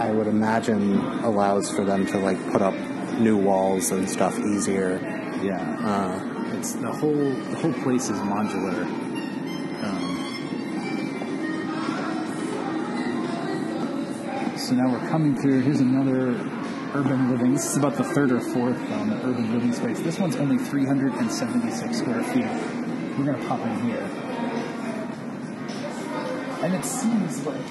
I 0.00 0.10
would 0.10 0.26
imagine 0.26 0.98
allows 1.24 1.70
for 1.70 1.84
them 1.84 2.06
to 2.06 2.18
like 2.18 2.38
put 2.52 2.62
up 2.62 2.74
new 3.18 3.36
walls 3.36 3.90
and 3.90 4.08
stuff 4.08 4.38
easier. 4.38 4.98
yeah, 5.42 5.76
Uh, 5.80 6.56
it's 6.56 6.72
the 6.74 6.92
whole 6.92 7.14
the 7.14 7.56
whole 7.56 7.72
place 7.82 8.10
is 8.10 8.18
modular. 8.20 8.84
Um, 9.82 10.16
so 14.58 14.74
now 14.74 14.90
we're 14.92 15.08
coming 15.08 15.40
through. 15.40 15.60
Here's 15.60 15.80
another 15.80 16.30
urban 16.94 17.30
living. 17.30 17.52
This 17.52 17.70
is 17.70 17.76
about 17.76 17.94
the 17.94 18.04
third 18.04 18.32
or 18.32 18.40
fourth 18.40 18.76
um, 18.92 19.12
urban 19.24 19.52
living 19.52 19.72
space. 19.72 20.00
This 20.00 20.18
one's 20.18 20.36
only 20.36 20.58
376 20.58 21.98
square 21.98 22.22
feet. 22.24 22.44
We're 23.18 23.24
gonna 23.32 23.44
pop 23.46 23.60
in 23.60 23.78
here, 23.80 24.08
and 26.62 26.74
it 26.74 26.84
seems 26.84 27.46
like 27.46 27.66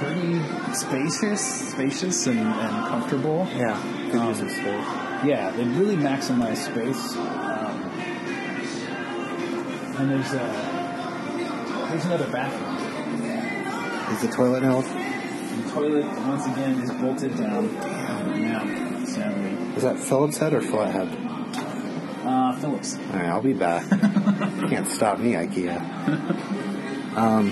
pretty 0.00 0.40
spacious, 0.74 1.70
spacious 1.72 2.26
and, 2.26 2.38
and 2.40 2.86
comfortable. 2.86 3.46
yeah, 3.54 3.80
good 4.10 4.20
Um, 4.20 4.28
use 4.28 4.40
of 4.42 4.50
space. 4.50 4.86
Yeah, 5.24 5.50
they 5.56 5.64
really 5.64 5.96
maximize 5.96 6.56
space. 6.58 7.16
Um, 7.16 7.82
and 9.98 10.10
there's 10.10 10.32
a 10.34 11.86
there's 11.88 12.04
another 12.04 12.30
bathroom. 12.30 12.76
Is 14.14 14.22
the 14.22 14.28
toilet 14.28 14.62
now? 14.62 14.80
The 14.82 15.70
toilet 15.70 16.04
once 16.26 16.44
again 16.46 16.80
is 16.80 16.90
bolted 16.92 17.36
down. 17.36 17.72
Yeah, 17.74 19.04
sadly. 19.06 19.50
Is 19.76 19.82
that 19.82 19.98
Phillips 19.98 20.36
head 20.38 20.52
or 20.52 20.60
flathead? 20.60 21.08
Uh, 22.24 22.52
Phillips. 22.56 22.96
All 22.96 23.02
right, 23.18 23.26
I'll 23.28 23.40
be 23.42 23.52
back. 23.54 23.88
Can't 24.68 24.86
stop 24.88 25.18
me, 25.18 25.32
IKEA. 25.32 25.80
Um, 27.16 27.50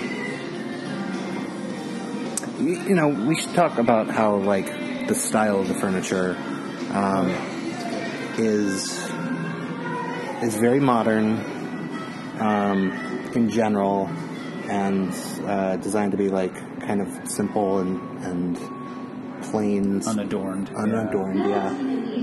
you, 2.65 2.81
you 2.81 2.95
know, 2.95 3.09
we 3.09 3.39
should 3.39 3.53
talk 3.53 3.77
about 3.77 4.07
how 4.09 4.37
like 4.37 4.65
the 5.07 5.15
style 5.15 5.59
of 5.59 5.67
the 5.67 5.75
furniture 5.75 6.35
um, 6.91 7.29
is 8.37 8.91
is 10.43 10.57
very 10.57 10.79
modern 10.79 11.37
um, 12.39 12.91
in 13.35 13.49
general, 13.49 14.07
and 14.67 15.13
uh, 15.45 15.77
designed 15.77 16.11
to 16.11 16.17
be 16.17 16.29
like 16.29 16.53
kind 16.81 17.01
of 17.01 17.29
simple 17.29 17.79
and 17.79 18.01
and 18.25 18.57
plain, 19.43 20.01
unadorned. 20.07 20.69
unadorned. 20.75 21.39
Yeah. 21.39 21.67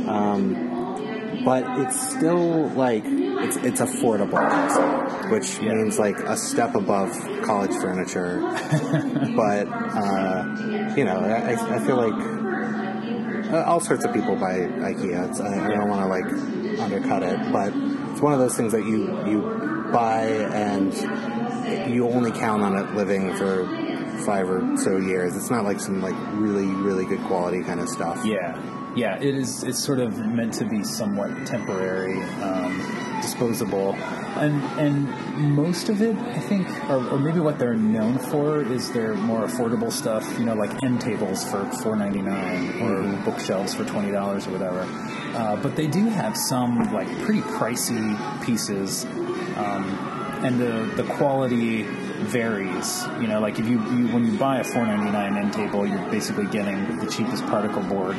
Um, 0.09 1.43
but 1.45 1.64
it's 1.80 2.11
still 2.11 2.68
like 2.70 3.05
it's 3.43 3.57
it's 3.57 3.80
affordable, 3.80 5.30
which 5.30 5.59
Yeah. 5.59 5.74
means 5.74 5.99
like 5.99 6.18
a 6.20 6.36
step 6.36 6.74
above 6.74 7.11
college 7.43 7.72
furniture. 7.80 8.40
but 9.36 9.66
uh, 9.68 10.95
you 10.97 11.05
know, 11.05 11.18
I, 11.20 11.53
I 11.76 11.78
feel 11.84 11.97
like 11.97 13.53
uh, 13.53 13.64
all 13.66 13.80
sorts 13.80 14.05
of 14.05 14.12
people 14.14 14.36
buy 14.36 14.59
IKEA. 14.61 15.28
It's, 15.30 15.40
I, 15.40 15.64
I 15.66 15.68
don't 15.74 15.88
want 15.88 16.03
to 16.03 16.09
like 16.09 16.80
undercut 16.80 17.22
it, 17.22 17.53
but 17.53 17.72
it's 18.12 18.20
one 18.20 18.32
of 18.32 18.38
those 18.38 18.57
things 18.57 18.72
that 18.72 18.84
you 18.84 19.07
you 19.26 19.88
buy 19.93 20.24
and 20.55 20.95
you 21.93 22.09
only 22.09 22.30
count 22.32 22.62
on 22.62 22.76
it 22.76 22.95
living 22.95 23.34
for 23.36 23.66
five 24.24 24.49
or 24.49 24.76
so 24.76 24.97
years. 24.99 25.36
It's 25.36 25.51
not 25.51 25.64
like 25.64 25.80
some 25.80 26.01
like 26.01 26.14
really 26.32 26.66
really 26.66 27.05
good 27.05 27.22
quality 27.24 27.62
kind 27.62 27.80
of 27.80 27.88
stuff. 27.88 28.24
Yeah, 28.24 28.57
yeah. 28.95 29.16
It 29.16 29.34
is. 29.34 29.64
It's 29.64 29.82
sort 29.84 29.99
of 30.01 30.16
meant 30.18 30.55
to 30.55 30.64
be 30.64 30.82
somewhat 30.84 31.47
temporary, 31.47 32.22
um, 32.43 32.80
disposable, 33.23 33.95
and 34.37 34.62
and 34.79 35.55
most 35.55 35.89
of 35.89 36.03
it, 36.03 36.16
I 36.16 36.41
think, 36.41 36.68
or, 36.91 37.09
or 37.09 37.18
maybe 37.18 37.41
what 37.41 37.59
they're 37.59 37.75
known 37.75 38.18
for 38.18 38.62
is 38.62 38.93
their 38.93 39.14
more 39.14 39.47
affordable 39.47 39.91
stuff. 39.91 40.39
You 40.39 40.45
know, 40.45 40.55
like 40.55 40.83
end 40.83 41.01
tables 41.01 41.49
for 41.49 41.64
four 41.83 41.97
ninety 41.97 42.20
nine 42.20 42.83
or 42.83 43.03
bookshelves 43.25 43.75
for 43.75 43.85
twenty 43.85 44.11
dollars 44.11 44.47
or 44.47 44.51
whatever. 44.51 44.87
Uh, 45.35 45.57
but 45.57 45.77
they 45.77 45.87
do 45.87 46.07
have 46.09 46.37
some 46.37 46.93
like 46.93 47.09
pretty 47.23 47.41
pricey 47.41 48.45
pieces. 48.45 49.07
Um, 49.57 50.18
and 50.43 50.59
the, 50.59 51.03
the 51.03 51.05
quality 51.14 51.83
varies. 51.83 53.07
You 53.20 53.29
know, 53.29 53.41
like 53.41 53.59
if 53.59 53.68
you, 53.68 53.81
you 53.91 54.09
when 54.09 54.27
you 54.27 54.37
buy 54.37 54.59
a 54.59 54.64
4.99 54.64 55.37
end 55.37 55.53
table, 55.53 55.87
you're 55.87 56.05
basically 56.11 56.47
getting 56.47 56.99
the 56.99 57.07
cheapest 57.07 57.47
particle 57.47 57.83
board 57.83 58.16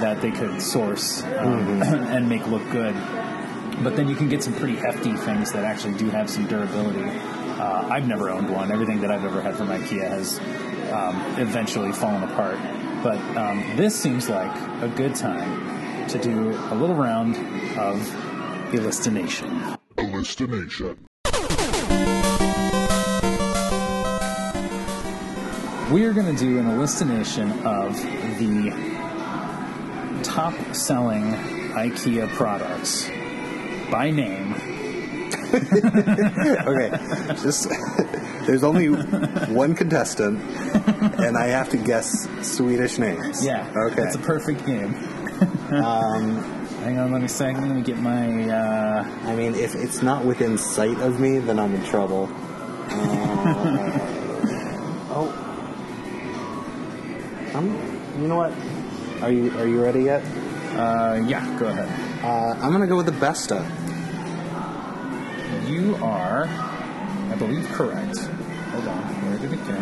that 0.00 0.20
they 0.20 0.30
could 0.30 0.62
source 0.62 1.22
um, 1.24 1.82
and 1.82 2.28
make 2.28 2.46
look 2.46 2.68
good. 2.70 2.94
But 3.82 3.94
then 3.94 4.08
you 4.08 4.16
can 4.16 4.28
get 4.28 4.42
some 4.42 4.54
pretty 4.54 4.74
hefty 4.74 5.14
things 5.14 5.52
that 5.52 5.64
actually 5.64 5.94
do 5.94 6.10
have 6.10 6.28
some 6.28 6.46
durability. 6.46 7.04
Uh, 7.58 7.88
I've 7.88 8.08
never 8.08 8.28
owned 8.28 8.50
one. 8.50 8.72
Everything 8.72 9.00
that 9.02 9.10
I've 9.10 9.24
ever 9.24 9.40
had 9.40 9.56
from 9.56 9.68
IKEA 9.68 10.08
has 10.08 10.38
um, 10.90 11.16
eventually 11.38 11.92
fallen 11.92 12.24
apart. 12.24 12.58
But 13.02 13.18
um, 13.36 13.64
this 13.76 13.94
seems 13.94 14.28
like 14.28 14.54
a 14.82 14.88
good 14.88 15.14
time 15.14 16.08
to 16.08 16.18
do 16.18 16.50
a 16.50 16.74
little 16.74 16.96
round 16.96 17.36
of 17.78 18.74
Elastination. 18.74 19.76
Hallucination. 19.96 21.06
We 25.92 26.04
are 26.04 26.12
going 26.12 26.26
to 26.26 26.36
do 26.36 26.58
an 26.58 26.68
elastination 26.68 27.50
of 27.64 27.96
the 28.38 28.72
top 30.22 30.54
selling 30.74 31.22
IKEA 31.74 32.28
products 32.30 33.08
by 33.90 34.10
name. 34.10 34.54
Okay, 35.48 36.90
just 37.42 37.68
there's 38.46 38.62
only 38.62 38.88
one 38.88 39.74
contestant, 39.74 40.42
and 41.18 41.38
I 41.38 41.46
have 41.46 41.70
to 41.70 41.78
guess 41.78 42.28
Swedish 42.42 42.98
names. 42.98 43.42
Yeah. 43.44 43.66
Okay. 43.74 44.02
It's 44.02 44.16
a 44.16 44.18
perfect 44.18 44.66
game. 44.66 44.94
um, 45.72 46.36
hang 46.84 46.98
on, 46.98 47.12
let 47.12 47.22
me 47.22 47.28
second. 47.28 47.66
Let 47.66 47.76
me 47.76 47.82
get 47.82 47.96
my. 47.98 48.50
Uh, 48.50 49.04
I 49.24 49.34
mean, 49.34 49.54
if 49.54 49.74
it's 49.74 50.02
not 50.02 50.22
within 50.24 50.58
sight 50.58 50.98
of 50.98 51.18
me, 51.18 51.38
then 51.38 51.58
I'm 51.58 51.74
in 51.74 51.82
trouble. 51.84 52.28
Uh, 52.90 53.98
oh, 55.16 55.32
I'm. 57.54 58.20
You 58.20 58.28
know 58.28 58.36
what? 58.36 58.52
Are 59.22 59.30
you 59.32 59.50
Are 59.58 59.66
you 59.66 59.82
ready 59.82 60.02
yet? 60.02 60.22
uh, 60.76 61.24
yeah, 61.26 61.56
go 61.58 61.68
ahead. 61.68 61.88
Uh, 62.22 62.56
I'm 62.60 62.72
gonna 62.72 62.86
go 62.86 62.96
with 62.96 63.06
the 63.06 63.12
Besta. 63.12 63.64
You 65.68 65.96
are, 66.02 66.46
I 66.46 67.36
believe, 67.38 67.68
correct. 67.68 68.18
Hold 68.18 68.88
on. 68.88 69.02
Where 69.24 69.38
did 69.38 69.52
it 69.52 69.66
go? 69.68 69.76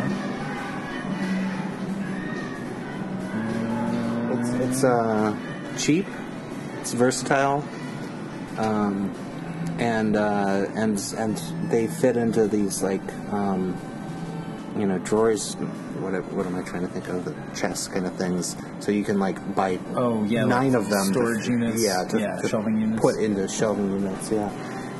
It's 4.38 4.50
it's 4.64 4.84
uh, 4.84 5.34
cheap. 5.78 6.06
It's 6.80 6.92
versatile. 6.92 7.64
Um, 8.58 9.14
and 9.78 10.16
uh, 10.16 10.66
and 10.74 10.98
and 11.16 11.36
they 11.70 11.86
fit 11.86 12.16
into 12.16 12.48
these 12.48 12.82
like 12.82 13.02
um, 13.32 13.76
you 14.78 14.86
know 14.86 14.98
drawers. 14.98 15.54
What 16.00 16.12
what 16.32 16.46
am 16.46 16.56
I 16.56 16.62
trying 16.62 16.82
to 16.82 16.88
think 16.88 17.08
of? 17.08 17.24
The 17.24 17.34
chest 17.58 17.92
kind 17.92 18.06
of 18.06 18.14
things. 18.16 18.56
So 18.80 18.92
you 18.92 19.04
can 19.04 19.18
like 19.18 19.38
buy 19.54 19.78
Oh, 19.94 20.24
yeah, 20.24 20.42
like 20.44 20.48
nine 20.50 20.74
of 20.74 20.88
them. 20.90 21.06
to- 21.08 21.12
storage 21.12 21.48
units. 21.48 21.82
Yeah, 21.84 22.04
to, 22.04 22.20
Yeah, 22.20 22.36
to 22.40 22.48
shelving 22.48 22.80
units. 22.80 23.00
Put 23.00 23.16
into 23.22 23.48
shelving 23.48 23.90
units. 23.90 24.30
Yeah. 24.30 24.50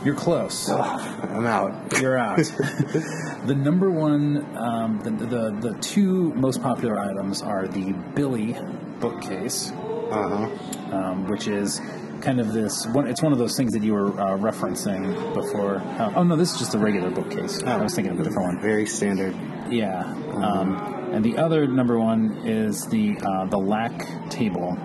You're 0.05 0.15
close. 0.15 0.69
I'm 0.71 1.47
out. 1.47 2.01
You're 2.01 2.17
out. 2.17 2.37
the 3.47 3.55
number 3.57 3.91
one, 3.91 4.47
um, 4.57 5.01
the, 5.03 5.11
the 5.11 5.71
the 5.73 5.79
two 5.81 6.33
most 6.35 6.63
popular 6.63 6.99
items 6.99 7.43
are 7.43 7.67
the 7.67 7.93
Billy 8.15 8.57
bookcase, 9.01 9.73
Uh 9.73 10.49
huh. 10.49 10.97
um, 10.97 11.29
which 11.29 11.49
is 11.49 11.81
kind 12.21 12.39
of 12.41 12.53
this 12.53 12.87
one. 12.87 13.09
It's 13.09 13.21
one 13.23 13.33
of 13.33 13.39
those 13.39 13.57
things 13.57 13.73
that 13.73 13.83
you 13.83 13.95
were 13.95 14.09
uh, 14.21 14.37
referencing 14.39 15.35
before. 15.35 15.79
Uh, 15.99 16.13
oh 16.15 16.23
no, 16.23 16.37
this 16.37 16.53
is 16.53 16.59
just 16.59 16.75
a 16.75 16.79
regular 16.79 17.11
bookcase. 17.11 17.63
I 17.65 17.77
was 17.83 17.95
thinking 17.95 18.13
of 18.13 18.21
a 18.21 18.25
different 18.25 18.47
one. 18.55 18.61
Very 18.61 18.87
standard. 18.87 19.35
Yeah. 19.71 20.03
Um, 20.35 20.97
and 21.13 21.25
the 21.25 21.39
other 21.39 21.67
number 21.67 21.99
one 21.99 22.47
is 22.47 22.87
the 22.87 23.17
uh, 23.19 23.47
the 23.47 23.59
lack 23.59 24.29
table, 24.29 24.77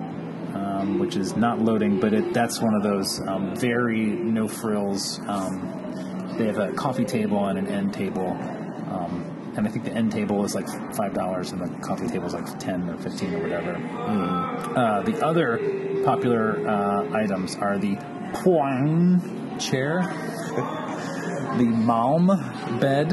um, 0.53 0.99
which 0.99 1.15
is 1.15 1.35
not 1.35 1.59
loading, 1.59 1.99
but 1.99 2.13
it, 2.13 2.33
that's 2.33 2.61
one 2.61 2.73
of 2.75 2.83
those 2.83 3.19
um, 3.27 3.55
very 3.55 4.05
no 4.05 4.47
frills. 4.47 5.19
Um, 5.27 6.35
they 6.37 6.45
have 6.45 6.59
a 6.59 6.71
coffee 6.73 7.05
table 7.05 7.45
and 7.45 7.59
an 7.59 7.67
end 7.67 7.93
table, 7.93 8.29
um, 8.29 9.53
and 9.57 9.67
I 9.67 9.71
think 9.71 9.85
the 9.85 9.91
end 9.91 10.11
table 10.11 10.45
is 10.45 10.55
like 10.55 10.67
five 10.95 11.13
dollars, 11.13 11.51
and 11.51 11.61
the 11.61 11.69
coffee 11.79 12.07
table 12.07 12.27
is 12.27 12.33
like 12.33 12.59
ten 12.59 12.89
or 12.89 12.97
fifteen 12.97 13.33
or 13.33 13.41
whatever. 13.41 13.75
Uh, 13.75 15.01
the 15.03 15.25
other 15.25 15.57
popular 16.05 16.67
uh, 16.67 17.09
items 17.13 17.55
are 17.55 17.77
the 17.77 17.95
Poang 18.33 19.59
chair, 19.59 20.01
the 21.57 21.65
Malm 21.65 22.27
bed, 22.79 23.11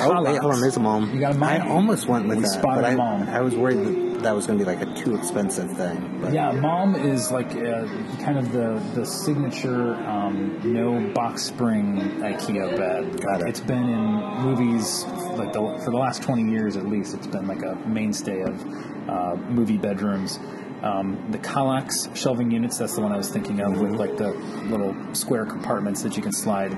Oh, 0.00 0.22
wait, 0.22 0.38
hold 0.38 0.54
on. 0.54 0.60
There's 0.60 0.76
a 0.76 0.80
Malm. 0.80 1.12
You 1.12 1.20
got 1.20 1.34
a 1.34 1.38
Malm? 1.38 1.42
I 1.46 1.68
almost 1.68 2.06
went 2.08 2.26
with 2.28 2.38
We 2.38 2.44
that, 2.44 2.62
but 2.62 2.84
I. 2.84 3.38
I 3.38 3.40
was 3.40 3.54
worried 3.54 3.78
that 3.78 4.22
that 4.22 4.34
was 4.34 4.46
going 4.46 4.58
to 4.58 4.64
be 4.64 4.70
like 4.70 4.82
a 4.82 4.94
too 4.94 5.16
expensive 5.16 5.70
thing. 5.76 6.18
But 6.20 6.32
Yeah, 6.32 6.52
Malm 6.52 7.02
is 7.02 7.30
like 7.30 7.50
uh, 7.54 7.86
kind 8.22 8.38
of 8.38 8.52
the 8.52 8.82
the 8.94 9.04
signature 9.04 9.94
um, 9.94 10.60
no 10.64 11.12
box 11.12 11.42
spring 11.42 11.96
IKEA 12.20 12.76
bed. 12.76 13.20
Got 13.20 13.42
it. 13.42 13.48
It's 13.48 13.60
been 13.60 13.88
in 13.88 14.42
movies 14.42 15.04
like 15.36 15.52
the, 15.52 15.60
for 15.84 15.90
the 15.90 15.98
last 15.98 16.22
twenty 16.22 16.50
years 16.50 16.76
at 16.76 16.86
least. 16.86 17.14
It's 17.14 17.26
been 17.26 17.46
like 17.46 17.62
a 17.62 17.74
mainstay 17.86 18.42
of 18.42 18.60
uh, 19.08 19.36
movie 19.48 19.78
bedrooms. 19.78 20.38
Um, 20.82 21.28
the 21.30 21.38
Kallax 21.38 22.14
shelving 22.16 22.50
units, 22.50 22.76
that's 22.76 22.96
the 22.96 23.02
one 23.02 23.12
I 23.12 23.16
was 23.16 23.30
thinking 23.30 23.60
of 23.60 23.80
with 23.80 23.92
like 23.92 24.16
the 24.16 24.30
little 24.66 24.96
square 25.14 25.46
compartments 25.46 26.02
that 26.02 26.16
you 26.16 26.22
can 26.24 26.32
slide 26.32 26.72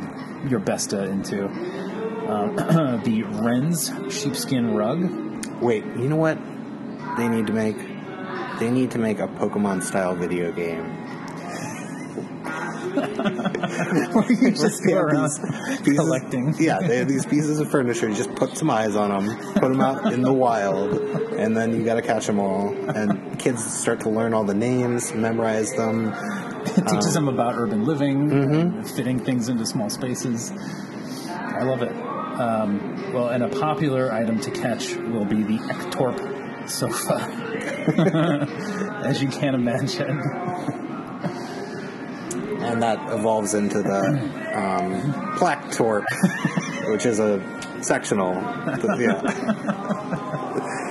your 0.51 0.61
Besta 0.61 1.09
into. 1.09 1.49
Um, 2.27 2.57
the 3.05 3.23
Rens 3.43 3.91
sheepskin 4.11 4.75
rug. 4.75 5.43
Wait, 5.61 5.85
you 5.85 6.09
know 6.09 6.17
what? 6.17 6.39
They 7.17 7.29
need 7.29 7.47
to 7.47 7.53
make. 7.53 7.77
They 8.59 8.71
need 8.71 8.91
to 8.93 8.99
make 8.99 9.19
a 9.19 9.27
Pokemon 9.29 9.83
style 9.83 10.15
video 10.15 10.53
game. 10.53 11.01
you 12.95 14.51
just 14.53 14.85
go 14.87 14.99
around 14.99 15.23
these 15.25 15.81
pieces- 15.81 15.99
collecting. 15.99 16.55
Yeah, 16.59 16.79
they 16.79 16.99
have 16.99 17.09
these 17.09 17.27
pieces 17.27 17.59
of 17.59 17.71
furniture. 17.71 18.09
You 18.09 18.15
just 18.15 18.35
put 18.37 18.57
some 18.57 18.71
eyes 18.71 18.95
on 18.95 19.11
them, 19.11 19.37
put 19.55 19.73
them 19.73 19.81
out 19.81 20.13
in 20.13 20.23
the 20.23 20.33
wild, 20.33 20.93
and 21.33 21.57
then 21.57 21.75
you 21.75 21.85
got 21.85 21.95
to 21.95 22.03
catch 22.03 22.27
them 22.27 22.39
all. 22.39 22.73
And 22.91 23.39
kids 23.39 23.65
start 23.65 24.01
to 24.01 24.11
learn 24.11 24.33
all 24.35 24.45
the 24.45 24.55
names, 24.55 25.13
memorize 25.13 25.73
them. 25.73 26.13
It 26.67 26.87
teaches 26.87 27.15
them 27.15 27.29
about 27.29 27.57
urban 27.57 27.85
living, 27.85 28.31
and 28.33 28.91
fitting 28.91 29.19
things 29.19 29.49
into 29.49 29.67
small 29.67 29.91
spaces. 29.91 30.53
I 31.29 31.63
love 31.65 31.83
it. 31.83 32.14
Um, 32.41 33.13
well, 33.13 33.29
and 33.29 33.45
a 33.45 33.49
popular 33.49 34.13
item 34.13 34.41
to 34.41 34.51
catch 34.51 34.95
will 34.97 35.25
be 35.25 35.43
the 35.43 35.59
Ektorp 35.59 36.69
sofa, 36.69 37.21
as 39.05 39.23
you 39.23 39.29
can 39.29 39.55
imagine. 39.55 40.21
And 42.63 42.83
that 42.83 42.99
evolves 43.13 43.55
into 43.55 43.83
the 43.83 44.01
um, 44.55 45.37
plaque 45.37 45.71
torp, 45.73 46.05
which 46.89 47.07
is 47.07 47.21
a 47.21 47.41
sectional. 47.83 48.35
Yeah. 48.99 49.81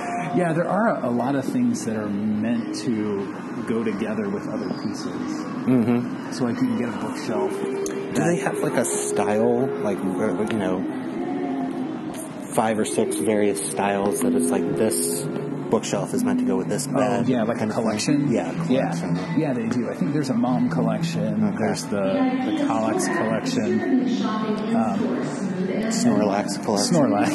Yeah, 0.34 0.52
there 0.52 0.68
are 0.68 1.00
a 1.04 1.10
lot 1.10 1.36
of 1.36 1.44
things 1.44 1.84
that 1.84 1.94
are 1.94 2.08
meant 2.08 2.74
to 2.80 3.64
go 3.68 3.84
together 3.84 4.28
with 4.28 4.48
other 4.48 4.68
pieces. 4.82 5.06
Mm-hmm. 5.06 6.32
So, 6.32 6.44
like, 6.44 6.56
you 6.56 6.66
can 6.66 6.76
get 6.76 6.88
a 6.88 6.98
bookshelf. 6.98 7.52
Do 7.52 8.12
they 8.14 8.38
have 8.38 8.58
like 8.58 8.74
a 8.74 8.84
style, 8.84 9.66
like 9.82 9.98
you 9.98 10.58
know, 10.58 10.78
five 12.54 12.78
or 12.78 12.84
six 12.84 13.16
various 13.16 13.70
styles 13.70 14.20
that 14.20 14.34
it's 14.34 14.50
like 14.50 14.76
this 14.76 15.26
bookshelf 15.70 16.14
is 16.14 16.22
meant 16.22 16.38
to 16.38 16.46
go 16.46 16.56
with 16.56 16.68
this 16.68 16.86
bed. 16.86 16.96
Oh, 16.96 16.98
bed. 17.18 17.28
yeah, 17.28 17.42
like 17.42 17.56
a 17.56 17.58
kind 17.58 17.70
of 17.70 17.76
thing. 17.76 17.84
collection. 17.84 18.32
Yeah, 18.32 18.52
collection. 18.66 19.16
Yeah, 19.16 19.36
yeah, 19.36 19.52
they 19.52 19.66
do. 19.68 19.90
I 19.90 19.94
think 19.94 20.12
there's 20.12 20.30
a 20.30 20.34
Malm 20.34 20.70
collection. 20.70 21.44
Okay. 21.44 21.56
There's 21.58 21.84
the 21.84 21.96
the 21.96 22.64
Kallax 22.64 23.06
collection. 23.16 23.80
Um, 24.74 25.44
Snorlax 25.90 26.62
collection. 26.64 26.96
Snorlax, 26.96 27.34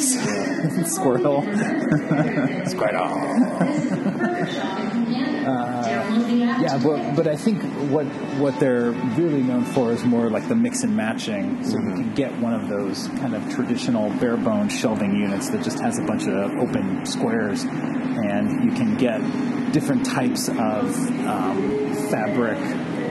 Squirtle. 4.19 4.99
Yeah, 6.61 6.77
but 6.83 7.15
but 7.15 7.27
I 7.27 7.35
think 7.35 7.61
what 7.91 8.05
what 8.37 8.59
they're 8.59 8.91
really 8.91 9.41
known 9.41 9.63
for 9.63 9.91
is 9.91 10.03
more 10.03 10.29
like 10.29 10.47
the 10.47 10.55
mix 10.55 10.83
and 10.83 10.95
matching. 10.95 11.63
So 11.63 11.77
you 11.77 11.93
can 11.93 12.13
get 12.13 12.37
one 12.39 12.53
of 12.53 12.67
those 12.67 13.07
kind 13.19 13.35
of 13.35 13.49
traditional 13.53 14.09
bare 14.19 14.37
bones 14.37 14.77
shelving 14.77 15.15
units 15.15 15.49
that 15.49 15.63
just 15.63 15.79
has 15.79 15.97
a 15.97 16.03
bunch 16.03 16.27
of 16.27 16.51
open 16.57 17.05
squares, 17.05 17.63
and 17.63 18.63
you 18.63 18.71
can 18.71 18.97
get 18.97 19.21
different 19.71 20.05
types 20.05 20.49
of 20.49 20.95
um, 21.27 21.93
fabric 22.09 22.59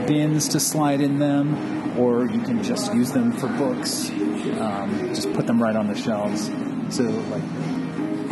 bins 0.07 0.49
to 0.49 0.61
slide 0.61 1.01
in 1.01 1.19
them, 1.19 1.99
or 1.99 2.27
you 2.27 2.41
can 2.41 2.63
just 2.63 2.93
use 2.95 3.11
them 3.13 3.33
for 3.33 3.49
books. 3.49 4.11
Um, 4.11 5.11
just 5.15 5.33
put 5.33 5.47
them 5.47 5.63
right 5.63 5.77
on 5.77 5.87
the 5.89 5.95
shelves. 5.95 6.51
So 6.95 7.05
like 7.05 7.43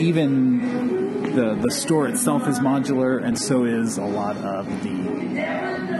even 0.00 1.05
the 1.36 1.54
the 1.54 1.70
store 1.70 2.08
itself 2.08 2.48
is 2.48 2.60
modular, 2.60 3.22
and 3.22 3.38
so 3.38 3.64
is 3.64 3.98
a 3.98 4.04
lot 4.04 4.36
of 4.38 4.66
the 4.82 4.88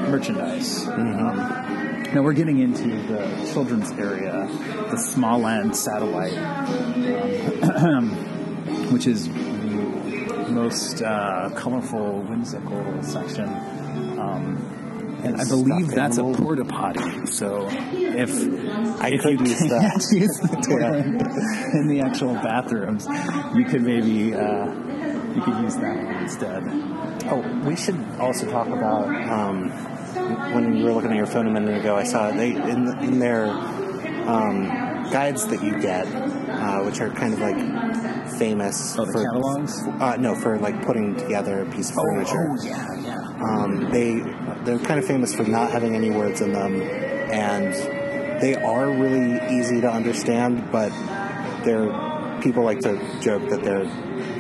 merchandise. 0.09 0.89
Um, 0.89 1.37
now 2.15 2.23
we're 2.23 2.33
getting 2.33 2.59
into 2.59 2.89
the 3.03 3.51
children's 3.53 3.91
area, 3.93 4.49
the 4.91 4.97
Småland 4.97 5.75
satellite, 5.77 6.39
um, 7.85 8.11
which 8.93 9.07
is 9.07 9.29
the 9.29 10.49
most 10.49 11.03
uh, 11.03 11.51
colorful, 11.55 12.23
whimsical 12.23 13.03
section. 13.03 13.49
Um, 14.19 14.77
and 15.23 15.41
I 15.41 15.45
believe 15.45 15.89
that's 15.89 16.17
a 16.17 16.23
porta 16.23 16.65
potty. 16.65 17.27
So 17.27 17.69
if 17.71 18.31
I 19.01 19.11
if 19.11 19.21
could 19.21 19.41
you 19.41 19.47
use 19.47 19.59
can't 19.59 19.71
that. 19.71 20.09
use 20.13 20.39
the 20.51 20.57
toilet 20.63 21.05
in 21.75 21.89
the 21.89 22.01
actual 22.01 22.35
bathrooms, 22.35 23.07
you 23.55 23.65
could 23.65 23.83
maybe 23.83 24.35
uh, 24.35 24.86
you 25.37 25.43
could 25.43 25.63
use 25.63 25.77
that 25.77 25.97
one 25.97 26.17
instead. 26.17 26.63
Oh, 27.31 27.41
we 27.69 27.77
should 27.77 27.99
also 28.19 28.51
talk 28.51 28.69
about 28.69 29.07
um, 29.31 29.71
when 30.55 30.77
you 30.77 30.85
were 30.85 30.93
looking 30.93 31.11
at 31.11 31.17
your 31.17 31.27
phone 31.27 31.47
a 31.47 31.51
minute 31.51 31.79
ago. 31.79 31.97
I 31.97 32.05
saw 32.05 32.31
they 32.31 32.51
in, 32.53 32.89
in 33.05 33.19
their 33.19 33.47
um, 33.47 34.65
guides 35.11 35.47
that 35.49 35.63
you 35.63 35.79
get, 35.81 36.07
uh, 36.07 36.83
which 36.83 37.01
are 37.01 37.11
kind 37.11 37.35
of 37.35 37.41
like 37.41 37.57
famous 38.39 38.97
Oh, 38.99 39.05
for 39.07 39.25
catalogs? 39.25 39.83
Uh, 40.01 40.17
no, 40.17 40.35
for 40.35 40.59
like 40.59 40.85
putting 40.85 41.15
together 41.17 41.63
a 41.63 41.71
piece 41.71 41.91
of 41.91 41.97
furniture. 41.97 42.49
Oh 42.51 42.65
yeah, 42.65 42.95
yeah. 43.01 43.17
Um, 43.43 43.91
they 43.91 44.21
they're 44.65 44.79
kind 44.79 44.99
of 44.99 45.07
famous 45.07 45.35
for 45.35 45.45
not 45.45 45.71
having 45.71 45.95
any 45.95 46.11
words 46.11 46.41
in 46.41 46.53
them, 46.53 46.81
and 46.81 47.73
they 48.41 48.55
are 48.55 48.91
really 48.91 49.59
easy 49.59 49.81
to 49.81 49.91
understand. 49.91 50.71
But 50.73 50.91
they're 51.65 52.41
people 52.41 52.65
like 52.65 52.81
to 52.81 52.99
joke 53.21 53.49
that 53.51 53.63
they're 53.63 53.87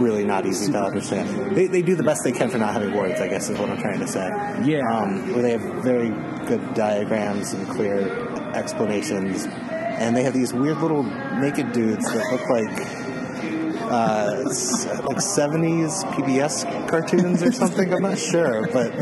really 0.00 0.24
not 0.24 0.46
easy 0.46 0.72
to 0.72 0.78
understand. 0.82 1.56
They, 1.56 1.66
they 1.66 1.82
do 1.82 1.94
the 1.96 2.02
best 2.02 2.24
they 2.24 2.32
can 2.32 2.50
for 2.50 2.58
not 2.58 2.72
having 2.72 2.94
words. 2.94 3.20
I 3.20 3.28
guess 3.28 3.48
is 3.48 3.58
what 3.58 3.70
I'm 3.70 3.80
trying 3.80 4.00
to 4.00 4.08
say. 4.08 4.26
Yeah. 4.64 4.80
Um, 4.90 5.32
where 5.32 5.42
they 5.42 5.52
have 5.52 5.62
very 5.82 6.10
good 6.46 6.74
diagrams 6.74 7.52
and 7.52 7.68
clear 7.68 8.08
explanations, 8.54 9.46
and 9.46 10.16
they 10.16 10.22
have 10.22 10.34
these 10.34 10.52
weird 10.52 10.78
little 10.78 11.02
naked 11.02 11.72
dudes 11.72 12.04
that 12.04 12.32
look 12.32 12.48
like. 12.48 13.06
Uh, 13.86 14.42
like 14.42 15.18
70s 15.18 16.02
PBS 16.14 16.88
cartoons 16.88 17.40
or 17.40 17.52
something. 17.52 17.94
I'm 17.94 18.02
not 18.02 18.18
sure, 18.18 18.66
but 18.72 18.92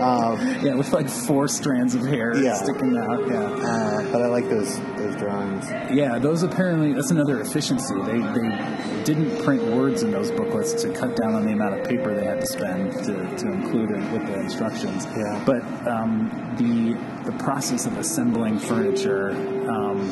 um, 0.00 0.38
Yeah, 0.62 0.74
with 0.74 0.92
like 0.92 1.08
four 1.08 1.48
strands 1.48 1.94
of 1.94 2.04
hair 2.04 2.36
Yeah. 2.36 2.54
sticking 2.54 2.96
out. 2.96 3.26
Yeah. 3.28 3.40
uh, 3.42 4.12
but 4.12 4.22
I 4.22 4.26
like 4.26 4.48
those 4.48 4.78
those 4.96 5.16
drawings. 5.16 5.68
Yeah, 5.90 6.18
those 6.18 6.42
apparently 6.42 6.92
that's 6.92 7.10
another 7.10 7.40
efficiency. 7.40 7.94
They 8.02 8.20
they 8.20 9.02
didn't 9.04 9.42
print 9.44 9.62
words 9.64 10.02
in 10.02 10.10
those 10.10 10.30
booklets 10.30 10.72
to 10.82 10.92
cut 10.92 11.16
down 11.16 11.34
on 11.34 11.44
the 11.46 11.52
amount 11.52 11.78
of 11.80 11.86
paper 11.86 12.14
they 12.14 12.24
had 12.24 12.40
to 12.40 12.46
spend 12.46 12.92
to, 13.04 13.36
to 13.38 13.52
include 13.52 13.90
it 13.90 14.12
with 14.12 14.26
the 14.26 14.38
instructions. 14.40 15.06
Yeah. 15.16 15.42
But 15.44 15.62
um, 15.86 16.30
the 16.58 16.94
the 17.30 17.36
process 17.38 17.86
of 17.86 17.96
assembling 17.98 18.58
furniture 18.58 19.30
um, 19.68 20.08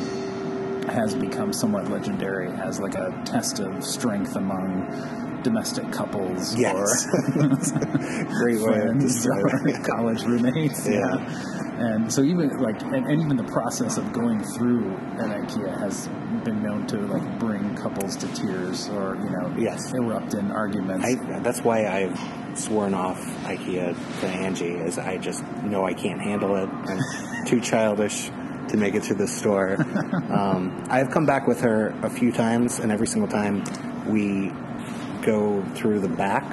has 0.89 1.15
become 1.15 1.51
somewhat 1.51 1.89
legendary 1.89 2.49
as 2.49 2.79
like 2.79 2.95
a 2.95 3.11
test 3.25 3.59
of 3.59 3.83
strength 3.83 4.35
among 4.35 4.85
domestic 5.45 5.91
couples 5.91 6.55
Yes. 6.57 7.05
or 7.07 7.47
Great 8.41 8.59
way 8.59 8.63
friends 8.81 9.27
or 9.27 9.79
college 9.83 10.23
roommates. 10.23 10.87
Yeah. 10.89 11.17
And 11.77 12.11
so 12.11 12.23
even 12.23 12.49
like 12.57 12.81
and, 12.81 13.05
and 13.05 13.21
even 13.21 13.37
the 13.37 13.43
process 13.43 13.97
of 13.97 14.11
going 14.11 14.43
through 14.43 14.85
an 15.21 15.29
IKEA 15.45 15.77
has 15.79 16.07
been 16.43 16.63
known 16.63 16.87
to 16.87 16.97
like 16.97 17.39
bring 17.39 17.75
couples 17.75 18.15
to 18.17 18.27
tears 18.33 18.89
or 18.89 19.15
you 19.17 19.29
know 19.29 19.53
Yes. 19.57 19.93
erupt 19.93 20.33
in 20.33 20.51
arguments. 20.51 21.05
I, 21.05 21.39
that's 21.39 21.61
why 21.61 21.85
I've 21.87 22.19
sworn 22.57 22.93
off 22.95 23.19
IKEA 23.43 23.95
to 24.21 24.27
Angie, 24.27 24.71
is 24.87 24.97
I 24.97 25.17
just 25.17 25.43
know 25.63 25.85
I 25.85 25.93
can't 25.93 26.21
handle 26.21 26.55
it. 26.55 26.69
I'm 26.69 27.45
too 27.45 27.59
childish 27.61 28.31
to 28.69 28.77
make 28.77 28.95
it 28.95 29.03
to 29.03 29.13
the 29.13 29.27
store. 29.27 29.77
Um, 30.25 30.83
I've 30.89 31.11
come 31.11 31.25
back 31.25 31.47
with 31.47 31.61
her 31.61 31.93
a 32.01 32.09
few 32.09 32.31
times, 32.31 32.79
and 32.79 32.91
every 32.91 33.07
single 33.07 33.29
time 33.29 33.63
we 34.07 34.51
go 35.25 35.63
through 35.75 35.99
the 35.99 36.07
back 36.07 36.43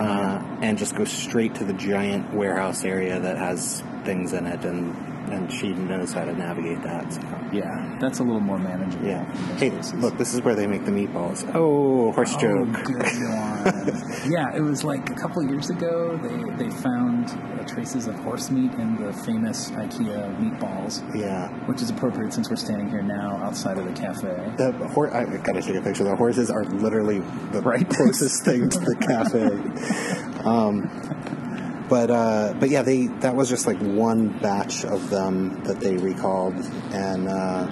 uh, 0.00 0.42
and 0.62 0.78
just 0.78 0.94
go 0.94 1.04
straight 1.04 1.54
to 1.56 1.64
the 1.64 1.72
giant 1.74 2.32
warehouse 2.32 2.84
area 2.84 3.20
that 3.20 3.36
has 3.36 3.82
things 4.04 4.32
in 4.32 4.46
it, 4.46 4.64
and, 4.64 4.94
and 5.30 5.52
she 5.52 5.68
knows 5.74 6.12
how 6.12 6.24
to 6.24 6.32
navigate 6.32 6.82
that. 6.82 7.12
So. 7.12 7.20
yeah, 7.52 7.96
that's 8.00 8.18
a 8.20 8.22
little 8.22 8.40
more 8.40 8.58
manageable. 8.58 9.06
Yeah. 9.06 9.24
Hey, 9.56 9.70
cases. 9.70 9.94
look, 9.94 10.16
this 10.18 10.34
is 10.34 10.42
where 10.42 10.54
they 10.54 10.66
make 10.66 10.84
the 10.84 10.90
meatballs. 10.92 11.48
Oh, 11.54 12.12
horse 12.12 12.34
Oh, 12.36 12.40
joke. 12.40 12.88
yeah, 14.28 14.54
it 14.54 14.60
was 14.62 14.84
like 14.84 15.10
a 15.10 15.14
couple 15.14 15.42
years 15.48 15.70
ago. 15.70 16.16
They 16.22 16.64
they 16.64 16.70
found 16.70 17.28
traces 17.68 18.06
of 18.06 18.14
horse 18.20 18.50
meat 18.50 18.72
in 18.74 18.96
the 18.96 19.12
famous 19.12 19.70
IKEA 19.70 20.36
meatballs, 20.38 21.02
Yeah. 21.18 21.48
which 21.66 21.82
is 21.82 21.90
appropriate 21.90 22.32
since 22.32 22.48
we're 22.48 22.56
standing 22.56 22.88
here 22.88 23.02
now 23.02 23.36
outside 23.42 23.78
of 23.78 23.84
the 23.86 23.92
cafe. 23.92 24.52
The 24.56 24.70
horse, 24.88 25.12
I 25.12 25.24
gotta 25.38 25.60
take 25.62 25.74
a 25.76 25.82
picture. 25.82 26.04
The 26.04 26.14
horses 26.14 26.50
are 26.50 26.64
literally 26.64 27.18
the 27.52 27.60
right 27.62 27.88
closest 27.88 28.44
thing 28.44 28.68
to 28.68 28.78
the 28.78 28.96
cafe. 28.96 30.32
Um, 30.46 30.88
but 31.88 32.10
uh, 32.10 32.54
but 32.58 32.70
yeah, 32.70 32.82
they 32.82 33.06
that 33.20 33.36
was 33.36 33.48
just 33.48 33.66
like 33.66 33.78
one 33.78 34.38
batch 34.38 34.84
of 34.84 35.10
them 35.10 35.62
that 35.64 35.80
they 35.80 35.96
recalled 35.96 36.54
and 36.92 37.28
uh, 37.28 37.66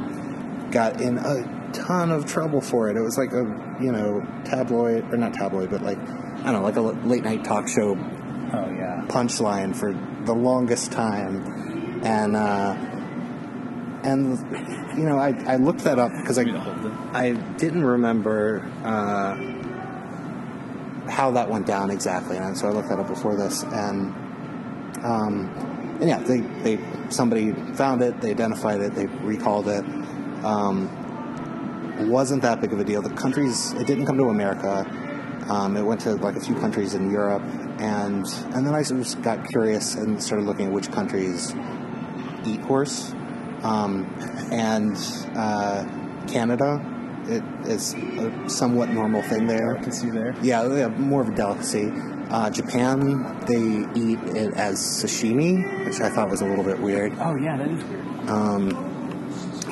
got 0.70 1.00
in 1.00 1.18
a 1.18 1.70
ton 1.72 2.10
of 2.10 2.26
trouble 2.26 2.60
for 2.60 2.88
it. 2.90 2.96
It 2.96 3.02
was 3.02 3.18
like 3.18 3.32
a 3.32 3.76
you 3.80 3.92
know 3.92 4.24
tabloid 4.44 5.12
or 5.12 5.16
not 5.16 5.34
tabloid, 5.34 5.70
but 5.70 5.82
like 5.82 5.98
I 5.98 6.52
don't 6.52 6.54
know, 6.54 6.62
like 6.62 6.76
a 6.76 6.80
late 6.80 7.24
night 7.24 7.44
talk 7.44 7.68
show 7.68 7.94
Oh 8.52 8.70
yeah. 8.70 9.04
punchline 9.08 9.74
for 9.74 9.92
the 10.24 10.34
longest 10.34 10.92
time, 10.92 12.02
and 12.04 12.36
uh, 12.36 12.76
and 14.04 14.38
you 14.96 15.04
know 15.04 15.18
I, 15.18 15.30
I 15.46 15.56
looked 15.56 15.80
that 15.84 15.98
up 15.98 16.12
because 16.12 16.38
I 16.38 16.44
Way 16.44 16.52
to 16.52 16.60
hold 16.60 16.86
it. 16.86 16.92
I 17.12 17.32
didn't 17.32 17.84
remember 17.84 18.70
uh, 18.84 19.34
how 21.08 21.30
that 21.32 21.48
went 21.48 21.66
down 21.66 21.90
exactly, 21.90 22.36
and 22.36 22.56
so 22.56 22.68
I 22.68 22.70
looked 22.70 22.88
that 22.88 22.98
up 22.98 23.08
before 23.08 23.36
this, 23.36 23.62
and 23.62 24.14
um, 25.04 25.50
and 26.00 26.08
yeah, 26.08 26.18
they 26.18 26.40
they 26.40 26.78
somebody 27.10 27.52
found 27.74 28.02
it, 28.02 28.20
they 28.20 28.30
identified 28.30 28.80
it, 28.80 28.94
they 28.94 29.06
recalled 29.06 29.68
it. 29.68 29.84
Um, 30.44 30.90
wasn't 32.08 32.42
that 32.42 32.60
big 32.60 32.72
of 32.72 32.80
a 32.80 32.84
deal. 32.84 33.02
The 33.02 33.10
countries 33.10 33.72
it 33.74 33.86
didn't 33.86 34.06
come 34.06 34.18
to 34.18 34.28
America. 34.28 34.86
Um, 35.48 35.76
it 35.76 35.82
went 35.82 36.00
to 36.02 36.14
like 36.14 36.36
a 36.36 36.40
few 36.40 36.54
countries 36.54 36.94
in 36.94 37.10
Europe, 37.10 37.42
and 37.78 38.26
and 38.54 38.66
then 38.66 38.74
I 38.74 38.82
just 38.82 39.20
got 39.22 39.46
curious 39.48 39.94
and 39.94 40.22
started 40.22 40.46
looking 40.46 40.66
at 40.66 40.72
which 40.72 40.90
countries 40.90 41.54
eat 42.46 42.60
horse, 42.60 43.12
um, 43.62 44.06
and 44.50 44.96
uh, 45.36 45.84
Canada. 46.26 46.93
It 47.28 47.42
is 47.66 47.94
a 47.94 48.48
somewhat 48.50 48.90
normal 48.90 49.22
thing 49.22 49.46
there. 49.46 49.74
Delicacy 49.74 50.10
there. 50.10 50.34
Yeah, 50.42 50.66
yeah, 50.74 50.88
more 50.88 51.22
of 51.22 51.28
a 51.30 51.34
delicacy. 51.34 51.90
Uh, 52.30 52.50
Japan, 52.50 53.38
they 53.46 53.86
eat 54.00 54.18
it 54.36 54.54
as 54.54 54.78
sashimi, 54.80 55.86
which 55.86 56.00
I 56.00 56.08
thought 56.10 56.30
was 56.30 56.40
a 56.42 56.46
little 56.46 56.64
bit 56.64 56.80
weird. 56.80 57.12
Oh 57.20 57.36
yeah, 57.36 57.56
that 57.56 57.68
is 57.70 57.84
weird. 57.84 58.04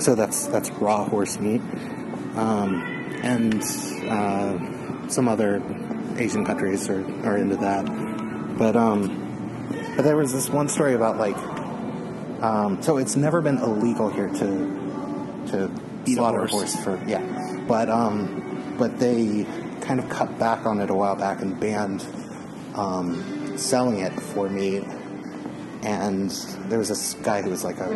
So 0.03 0.15
that's 0.15 0.47
that's 0.49 0.71
raw 0.73 1.05
horse 1.05 1.39
meat, 1.39 1.61
um, 2.35 2.83
and 3.23 3.63
uh, 4.09 5.09
some 5.09 5.29
other 5.29 5.63
Asian 6.17 6.45
countries 6.45 6.89
are, 6.89 7.05
are 7.25 7.37
into 7.37 7.57
that. 7.57 7.85
But 8.59 8.75
um, 8.77 9.69
but 9.97 10.03
there 10.03 10.17
was 10.17 10.33
this 10.33 10.51
one 10.51 10.69
story 10.69 10.95
about 10.95 11.19
like, 11.19 11.37
um, 12.43 12.83
so 12.83 12.97
it's 12.97 13.15
never 13.17 13.41
been 13.41 13.59
illegal 13.59 14.09
here 14.11 14.29
to 14.29 15.47
to 15.51 15.71
Eat 16.05 16.15
a 16.15 16.17
slaughter 16.17 16.43
a 16.43 16.49
horse. 16.49 16.75
horse 16.75 16.85
for 16.85 17.05
yeah, 17.09 17.21
but 17.67 17.89
um, 17.89 18.75
but 18.79 18.99
they 18.99 19.47
kind 19.81 20.01
of 20.01 20.09
cut 20.09 20.39
back 20.39 20.67
on 20.67 20.81
it 20.81 20.91
a 20.91 20.95
while 20.95 21.17
back 21.17 21.43
and 21.43 21.59
banned 21.59 22.07
um, 22.75 23.57
selling 23.59 24.01
it 24.01 24.13
for 24.19 24.49
me. 24.49 24.85
And 25.83 26.31
there 26.69 26.79
was 26.79 26.89
this 26.89 27.15
guy 27.15 27.43
who 27.43 27.51
was 27.51 27.65
like 27.65 27.79
a 27.79 27.89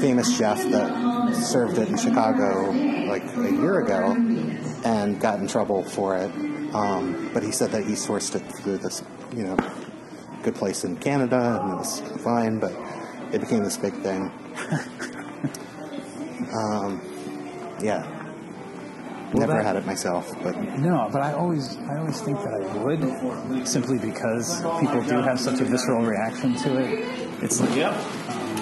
famous 0.00 0.36
chef 0.36 0.58
that 0.70 1.34
served 1.36 1.78
it 1.78 1.88
in 1.88 1.96
Chicago 1.96 2.70
like 3.08 3.22
a 3.36 3.52
year 3.52 3.78
ago 3.80 4.12
and 4.84 5.20
got 5.20 5.38
in 5.38 5.46
trouble 5.46 5.84
for 5.84 6.16
it. 6.16 6.30
Um, 6.74 7.30
but 7.32 7.44
he 7.44 7.52
said 7.52 7.70
that 7.70 7.84
he 7.84 7.92
sourced 7.92 8.34
it 8.34 8.40
through 8.40 8.78
this, 8.78 9.04
you 9.34 9.44
know, 9.44 9.56
good 10.42 10.56
place 10.56 10.82
in 10.82 10.96
Canada 10.96 11.60
and 11.62 11.72
it 11.72 11.76
was 11.76 12.00
fine, 12.24 12.58
but 12.58 12.72
it 13.32 13.40
became 13.40 13.62
this 13.62 13.76
big 13.76 13.94
thing. 13.94 14.32
um, 16.52 17.00
yeah. 17.80 18.15
Never 19.34 19.54
that- 19.54 19.64
had 19.64 19.76
it 19.76 19.86
myself, 19.86 20.32
but 20.42 20.56
No, 20.78 21.08
but 21.12 21.22
I 21.22 21.32
always, 21.32 21.76
I 21.78 21.98
always 21.98 22.20
think 22.20 22.38
that 22.38 22.54
I 22.54 22.76
would, 22.78 23.66
simply 23.68 23.98
because 23.98 24.62
people 24.80 25.02
do 25.02 25.16
have 25.20 25.40
such 25.40 25.60
a 25.60 25.64
visceral 25.64 26.04
reaction 26.04 26.54
to 26.54 26.78
it. 26.78 27.18
It's 27.42 27.60
like, 27.60 27.70
um, 27.84 28.56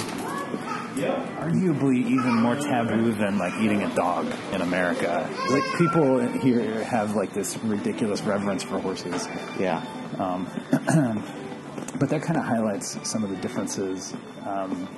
arguably 1.44 1.96
even 2.06 2.34
more 2.34 2.56
taboo 2.56 3.12
than 3.12 3.38
like 3.38 3.52
eating 3.60 3.82
a 3.82 3.94
dog 3.94 4.26
in 4.52 4.62
America. 4.62 5.28
Like 5.50 5.64
people 5.76 6.20
here 6.38 6.82
have 6.84 7.14
like 7.14 7.32
this 7.34 7.56
ridiculous 7.58 8.22
reverence 8.22 8.62
for 8.62 8.78
horses. 8.78 9.28
yeah. 9.58 9.84
Um, 10.18 10.46
but 11.98 12.08
that 12.08 12.22
kind 12.22 12.38
of 12.38 12.44
highlights 12.44 12.98
some 13.08 13.24
of 13.24 13.30
the 13.30 13.36
differences 13.36 14.14
um, 14.46 14.88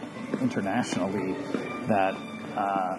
internationally 0.41 1.35
that 1.89 2.15
uh, 2.57 2.99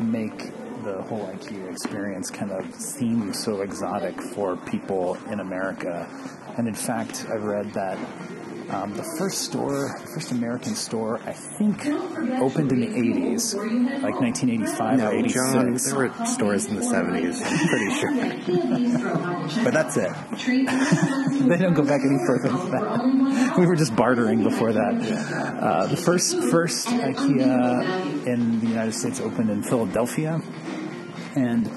make 0.00 0.50
the 0.86 1.02
whole 1.02 1.26
IKEA 1.26 1.68
experience 1.68 2.30
kind 2.30 2.52
of 2.52 2.72
seem 2.74 3.32
so 3.32 3.60
exotic 3.62 4.20
for 4.22 4.56
people 4.56 5.18
in 5.32 5.40
America. 5.40 6.08
And 6.56 6.68
in 6.68 6.74
fact, 6.74 7.26
I've 7.28 7.42
read 7.42 7.72
that 7.74 7.98
um, 8.68 8.94
the 8.94 9.04
first 9.18 9.42
store, 9.42 9.96
the 10.00 10.06
first 10.14 10.32
American 10.32 10.74
store, 10.74 11.20
I 11.24 11.32
think, 11.32 11.86
opened 11.86 12.72
in 12.72 12.80
the 12.80 12.86
80s, 12.86 13.54
like 14.02 14.20
1985 14.20 15.02
or 15.02 15.12
86. 15.12 15.34
John, 15.34 15.74
there 15.74 15.96
were 15.96 16.26
stores 16.26 16.66
in 16.66 16.76
the 16.76 16.82
70s, 16.82 17.42
I'm 17.44 17.68
pretty 17.68 17.90
sure. 17.94 19.64
but 19.64 19.72
that's 19.72 19.96
it. 19.96 20.10
they 21.48 21.58
don't 21.58 21.74
go 21.74 21.84
back 21.84 22.00
any 22.04 22.18
further 22.26 22.48
than 22.48 22.70
that. 22.70 23.58
We 23.58 23.66
were 23.66 23.76
just 23.76 23.94
bartering 23.94 24.42
before 24.42 24.72
that. 24.72 24.94
Uh, 25.60 25.86
the 25.86 25.96
first 25.96 26.36
first 26.50 26.88
IKEA 26.88 28.26
in 28.26 28.60
the 28.60 28.66
United 28.66 28.94
States 28.94 29.20
opened 29.20 29.50
in 29.50 29.62
Philadelphia, 29.62 30.40
and 31.36 31.70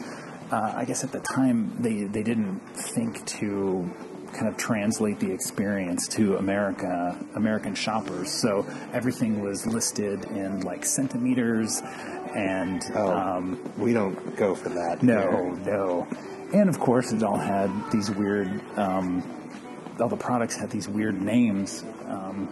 uh, 0.51 0.73
I 0.75 0.85
guess 0.85 1.03
at 1.03 1.11
the 1.11 1.19
time 1.19 1.75
they 1.79 2.03
they 2.05 2.23
didn't 2.23 2.59
think 2.75 3.25
to 3.39 3.89
kind 4.33 4.47
of 4.47 4.57
translate 4.57 5.19
the 5.19 5.31
experience 5.31 6.07
to 6.07 6.37
America 6.37 7.17
American 7.35 7.75
shoppers. 7.75 8.31
So 8.31 8.65
everything 8.93 9.41
was 9.41 9.65
listed 9.67 10.25
in 10.25 10.61
like 10.61 10.85
centimeters 10.85 11.81
and 12.35 12.83
Oh, 12.95 13.11
um, 13.11 13.59
we 13.77 13.91
don't 13.93 14.35
go 14.35 14.53
for 14.55 14.69
that. 14.69 15.01
no, 15.01 15.49
no. 15.65 16.07
And 16.53 16.69
of 16.69 16.79
course, 16.79 17.11
it 17.11 17.21
all 17.23 17.37
had 17.37 17.69
these 17.91 18.09
weird. 18.11 18.61
Um, 18.77 19.23
all 19.99 20.07
the 20.09 20.15
products 20.15 20.55
had 20.55 20.69
these 20.69 20.87
weird 20.87 21.21
names 21.21 21.83
um, 22.07 22.47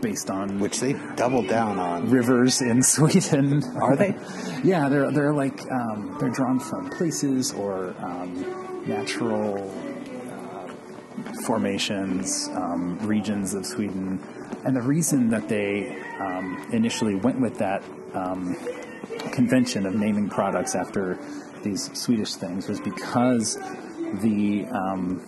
based 0.00 0.30
on 0.30 0.58
Which 0.60 0.80
they 0.80 0.94
doubled 1.16 1.48
down 1.48 1.78
on. 1.78 2.10
rivers 2.10 2.60
in 2.60 2.82
Sweden. 2.94 3.62
Are 3.80 3.96
they? 3.96 4.14
yeah, 4.62 4.88
they're 4.88 5.10
they're 5.10 5.34
like 5.34 5.60
um, 5.70 6.16
they're 6.20 6.30
drawn 6.30 6.58
from 6.60 6.90
places 6.90 7.52
or 7.52 7.94
um, 7.98 8.82
natural 8.86 9.70
uh, 10.30 11.32
formations, 11.44 12.48
um, 12.54 12.98
regions 13.00 13.54
of 13.54 13.66
Sweden, 13.66 14.20
and 14.64 14.74
the 14.76 14.82
reason 14.82 15.28
that 15.30 15.48
they 15.48 16.00
um, 16.20 16.66
initially 16.72 17.14
went 17.16 17.40
with 17.40 17.58
that 17.58 17.82
um, 18.14 18.56
convention 19.32 19.86
of 19.86 19.94
naming 19.94 20.28
products 20.28 20.74
after 20.74 21.18
these 21.62 21.90
Swedish 21.98 22.34
things 22.34 22.68
was 22.68 22.80
because 22.80 23.56
the 24.22 24.64
um, 24.70 25.20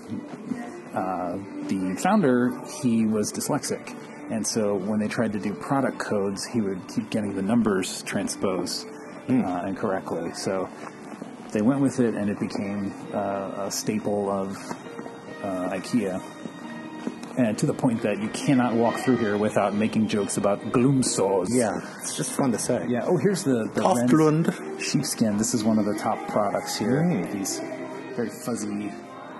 uh, 0.94 1.36
the 1.68 1.96
founder 2.00 2.50
he 2.82 3.04
was 3.06 3.32
dyslexic, 3.32 3.94
and 4.30 4.46
so 4.46 4.76
when 4.76 5.00
they 5.00 5.08
tried 5.08 5.32
to 5.32 5.40
do 5.40 5.52
product 5.52 5.98
codes, 5.98 6.44
he 6.46 6.60
would 6.60 6.80
keep 6.88 7.10
getting 7.10 7.34
the 7.34 7.42
numbers 7.42 8.02
transposed 8.02 8.86
uh, 9.28 9.64
incorrectly. 9.66 10.32
So 10.34 10.68
they 11.52 11.62
went 11.62 11.80
with 11.80 12.00
it, 12.00 12.14
and 12.14 12.30
it 12.30 12.38
became 12.38 12.94
uh, 13.12 13.66
a 13.66 13.70
staple 13.70 14.30
of 14.30 14.56
uh, 15.42 15.70
IKEA. 15.70 16.22
And 17.36 17.56
to 17.58 17.66
the 17.66 17.74
point 17.74 18.02
that 18.02 18.20
you 18.20 18.28
cannot 18.28 18.74
walk 18.74 18.96
through 19.00 19.16
here 19.16 19.36
without 19.36 19.74
making 19.74 20.08
jokes 20.08 20.36
about 20.36 20.60
gloomsaws. 20.60 21.48
Yeah, 21.50 21.80
it's 22.00 22.16
just 22.16 22.32
fun 22.32 22.52
to 22.52 22.58
say. 22.58 22.86
Yeah. 22.88 23.04
Oh, 23.04 23.16
here's 23.16 23.44
the, 23.44 23.70
the. 23.74 23.82
Rens 23.82 24.84
sheepskin. 24.84 25.38
This 25.38 25.54
is 25.54 25.64
one 25.64 25.78
of 25.78 25.86
the 25.86 25.94
top 25.94 26.28
products 26.28 26.76
here. 26.76 27.02
Mm. 27.02 27.32
These 27.32 27.60
very 28.14 28.28
fuzzy. 28.28 28.92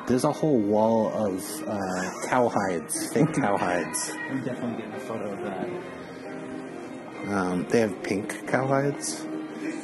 There's 0.06 0.24
a 0.24 0.32
whole 0.32 0.58
wall 0.58 1.08
of 1.14 1.38
uh, 1.68 2.10
cowhides, 2.26 3.12
fake 3.12 3.28
cowhides. 3.28 4.10
I'm 4.30 4.42
definitely 4.44 4.82
getting 4.82 4.94
a 4.94 5.00
photo 5.00 5.32
of 5.32 5.40
that. 5.44 5.68
Um, 7.32 7.66
they 7.68 7.80
have 7.80 8.02
pink 8.02 8.32
cowhides. 8.46 9.26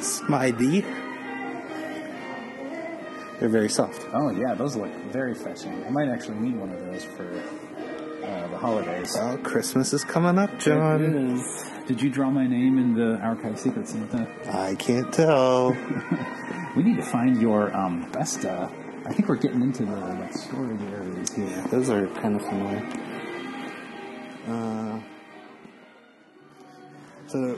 Smiley. 0.02 0.84
They're 3.38 3.48
very 3.50 3.68
soft. 3.68 4.06
Oh 4.14 4.30
yeah, 4.30 4.54
those 4.54 4.76
look 4.76 4.92
very 5.12 5.34
fetching. 5.34 5.84
I 5.84 5.90
might 5.90 6.08
actually 6.08 6.38
need 6.38 6.56
one 6.56 6.70
of 6.72 6.80
those 6.80 7.04
for 7.04 7.28
uh, 7.28 8.48
the 8.48 8.58
holidays. 8.58 9.12
Well, 9.14 9.36
Christmas 9.38 9.92
is 9.92 10.04
coming 10.04 10.38
up, 10.38 10.58
John. 10.58 11.02
is. 11.02 11.70
Did 11.86 12.00
you 12.02 12.08
draw 12.10 12.30
my 12.30 12.46
name 12.46 12.78
in 12.78 12.94
the 12.94 13.18
Archive 13.18 13.60
Secret 13.60 13.86
Santa? 13.86 14.26
I 14.50 14.74
can't 14.74 15.12
tell. 15.12 15.76
We 16.76 16.82
need 16.82 16.96
to 16.96 17.02
find 17.02 17.40
your 17.40 17.74
um, 17.74 18.10
best. 18.12 18.44
Uh, 18.44 18.68
I 19.06 19.12
think 19.12 19.28
we're 19.28 19.36
getting 19.36 19.62
into 19.62 19.84
the 19.84 19.94
like 19.94 20.32
storage 20.32 20.82
areas 20.82 21.32
here. 21.32 21.64
Those 21.70 21.90
are 21.90 22.08
kind 22.08 22.34
of 22.34 22.42
similar. 22.42 22.82
Uh, 24.48 25.00
so 27.28 27.56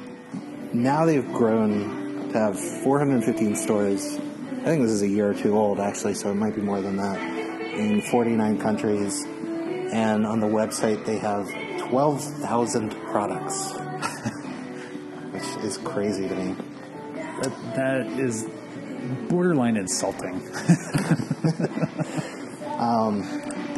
now 0.75 1.07
they've 1.07 1.27
grown 1.33 2.29
to 2.33 2.39
have 2.39 2.61
415 2.61 3.57
stores. 3.57 4.17
I 4.17 4.65
think 4.65 4.83
this 4.83 4.91
is 4.91 5.01
a 5.01 5.09
year 5.09 5.31
or 5.31 5.35
two 5.35 5.57
old, 5.57 5.81
actually, 5.81 6.13
so 6.15 6.31
it 6.31 6.35
might 6.35 6.55
be 6.55 6.61
more 6.61 6.83
than 6.83 6.97
that. 6.97 7.19
In 7.19 8.03
49 8.03 8.61
countries. 8.61 9.25
And 9.25 10.27
on 10.27 10.41
the 10.41 10.47
website, 10.47 11.07
they 11.07 11.17
have 11.17 11.49
12,000 11.89 12.91
products, 12.91 13.73
which 15.33 15.65
is 15.65 15.79
crazy 15.79 16.29
to 16.29 16.35
me. 16.35 16.57
That, 17.15 17.75
that 17.75 18.07
is 18.19 18.47
borderline 19.29 19.77
insulting. 19.77 20.41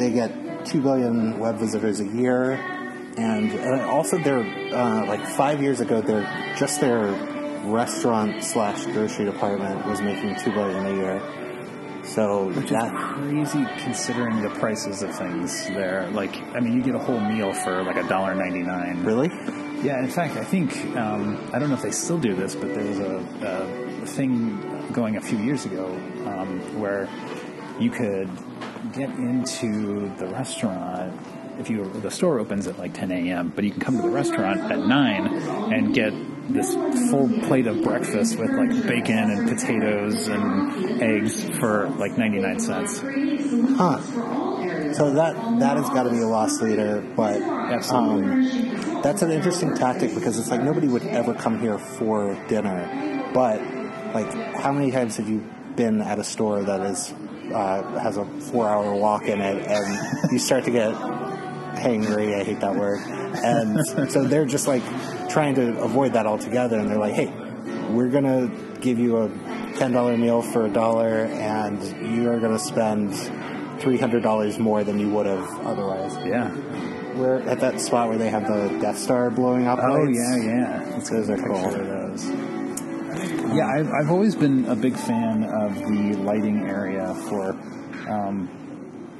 They 0.01 0.09
get 0.09 0.65
2 0.65 0.81
billion 0.81 1.37
web 1.37 1.57
visitors 1.57 1.99
a 1.99 2.07
year. 2.07 2.53
And 3.17 3.51
uh, 3.53 3.87
also, 3.87 4.17
they're 4.17 4.39
uh, 4.73 5.05
like 5.05 5.23
five 5.23 5.61
years 5.61 5.79
ago, 5.79 6.01
they're 6.01 6.23
just 6.57 6.81
their 6.81 7.11
restaurant 7.65 8.43
slash 8.43 8.83
grocery 8.85 9.25
department 9.25 9.85
was 9.85 10.01
making 10.01 10.37
2 10.39 10.51
billion 10.51 10.85
a 10.87 10.95
year. 10.95 11.21
So 12.03 12.47
Which 12.47 12.71
is 12.71 12.83
crazy 12.95 13.63
considering 13.83 14.41
the 14.41 14.49
prices 14.49 15.03
of 15.03 15.15
things 15.15 15.67
there. 15.67 16.09
Like, 16.09 16.35
I 16.55 16.59
mean, 16.59 16.73
you 16.73 16.81
get 16.81 16.95
a 16.95 16.99
whole 16.99 17.19
meal 17.19 17.53
for 17.53 17.83
like 17.83 17.97
a 17.97 18.07
dollar 18.07 18.33
ninety 18.33 18.63
nine. 18.63 19.03
really? 19.03 19.29
Yeah, 19.83 19.99
in 19.99 20.09
fact, 20.09 20.35
I 20.35 20.43
think 20.43 20.75
um, 20.97 21.37
I 21.53 21.59
don't 21.59 21.69
know 21.69 21.75
if 21.75 21.83
they 21.83 21.91
still 21.91 22.17
do 22.17 22.33
this, 22.33 22.55
but 22.55 22.73
there 22.73 22.83
was 22.83 22.97
a, 22.97 23.17
a 23.43 23.90
thing 24.11 24.91
going 24.93 25.17
a 25.17 25.21
few 25.21 25.37
years 25.37 25.65
ago 25.65 25.87
um, 26.25 26.79
where 26.79 27.09
you 27.79 27.89
could 27.89 28.29
get 28.93 29.09
into 29.09 30.13
the 30.17 30.27
restaurant 30.27 31.19
if 31.59 31.69
you 31.69 31.83
the 31.83 32.11
store 32.11 32.39
opens 32.39 32.67
at 32.67 32.77
like 32.77 32.93
10 32.93 33.11
a.m. 33.11 33.51
But 33.53 33.63
you 33.63 33.71
can 33.71 33.79
come 33.79 33.95
to 33.97 34.01
the 34.01 34.09
restaurant 34.09 34.59
at 34.71 34.79
nine 34.79 35.27
and 35.73 35.93
get 35.93 36.13
this 36.49 36.73
full 37.09 37.29
plate 37.43 37.67
of 37.67 37.83
breakfast 37.83 38.37
with 38.37 38.49
like 38.51 38.87
bacon 38.87 39.31
and 39.31 39.49
potatoes 39.49 40.27
and 40.27 41.01
eggs 41.01 41.43
for 41.59 41.89
like 41.89 42.17
99 42.17 42.59
cents. 42.59 42.99
Huh. 43.77 44.01
So 44.93 45.13
that 45.13 45.59
that 45.59 45.77
has 45.77 45.89
got 45.89 46.03
to 46.03 46.09
be 46.09 46.19
a 46.19 46.27
loss 46.27 46.61
leader, 46.61 47.01
but 47.15 47.41
Absolutely. 47.41 48.29
um, 48.29 49.01
that's 49.01 49.21
an 49.21 49.31
interesting 49.31 49.75
tactic 49.75 50.13
because 50.13 50.37
it's 50.37 50.49
like 50.49 50.61
nobody 50.61 50.87
would 50.87 51.05
ever 51.05 51.33
come 51.33 51.59
here 51.59 51.77
for 51.77 52.35
dinner. 52.47 53.29
But 53.33 53.61
like, 54.13 54.31
how 54.55 54.71
many 54.71 54.91
times 54.91 55.17
have 55.17 55.29
you 55.29 55.43
been 55.75 56.01
at 56.01 56.19
a 56.19 56.23
store 56.23 56.61
that 56.63 56.81
is 56.81 57.13
uh, 57.53 57.99
has 57.99 58.17
a 58.17 58.25
four-hour 58.25 58.93
walk 58.95 59.23
in 59.23 59.41
it, 59.41 59.67
and 59.67 60.31
you 60.31 60.39
start 60.39 60.63
to 60.65 60.71
get 60.71 60.93
hangry? 60.93 62.39
I 62.39 62.43
hate 62.43 62.59
that 62.61 62.75
word. 62.75 62.99
And 63.43 63.85
so 64.11 64.23
they're 64.23 64.45
just 64.45 64.67
like 64.67 64.83
trying 65.29 65.55
to 65.55 65.79
avoid 65.79 66.13
that 66.13 66.25
altogether, 66.25 66.77
and 66.77 66.89
they're 66.89 66.97
like, 66.97 67.13
"Hey, 67.13 67.27
we're 67.89 68.09
gonna 68.09 68.49
give 68.81 68.99
you 68.99 69.17
a 69.17 69.29
ten 69.77 69.91
dollar 69.91 70.17
meal 70.17 70.41
for 70.41 70.65
a 70.65 70.69
dollar, 70.69 71.25
and 71.25 71.81
you 72.15 72.29
are 72.29 72.39
gonna 72.39 72.59
spend 72.59 73.13
three 73.79 73.97
hundred 73.97 74.23
dollars 74.23 74.59
more 74.59 74.83
than 74.83 74.99
you 74.99 75.09
would 75.09 75.25
have 75.25 75.65
otherwise. 75.65 76.15
Yeah. 76.25 76.55
We're 77.15 77.41
at 77.41 77.59
that 77.59 77.81
spot 77.81 78.07
where 78.07 78.17
they 78.17 78.29
have 78.29 78.47
the 78.47 78.79
Death 78.79 78.97
Star 78.97 79.29
blowing 79.29 79.67
up. 79.67 79.79
Oh 79.81 79.93
lights. 79.93 80.17
yeah, 80.17 80.37
yeah. 80.37 80.99
Those 81.09 81.29
are 81.29 81.37
cool. 81.37 81.71
those. 81.71 82.25
Yeah, 83.53 83.67
I've, 83.67 83.91
I've 83.91 84.09
always 84.09 84.33
been 84.33 84.65
a 84.65 84.75
big 84.75 84.95
fan 84.95 85.43
of 85.43 85.75
the 85.75 86.15
lighting 86.23 86.69
area 86.69 87.13
for 87.27 87.51
um, 88.09 88.49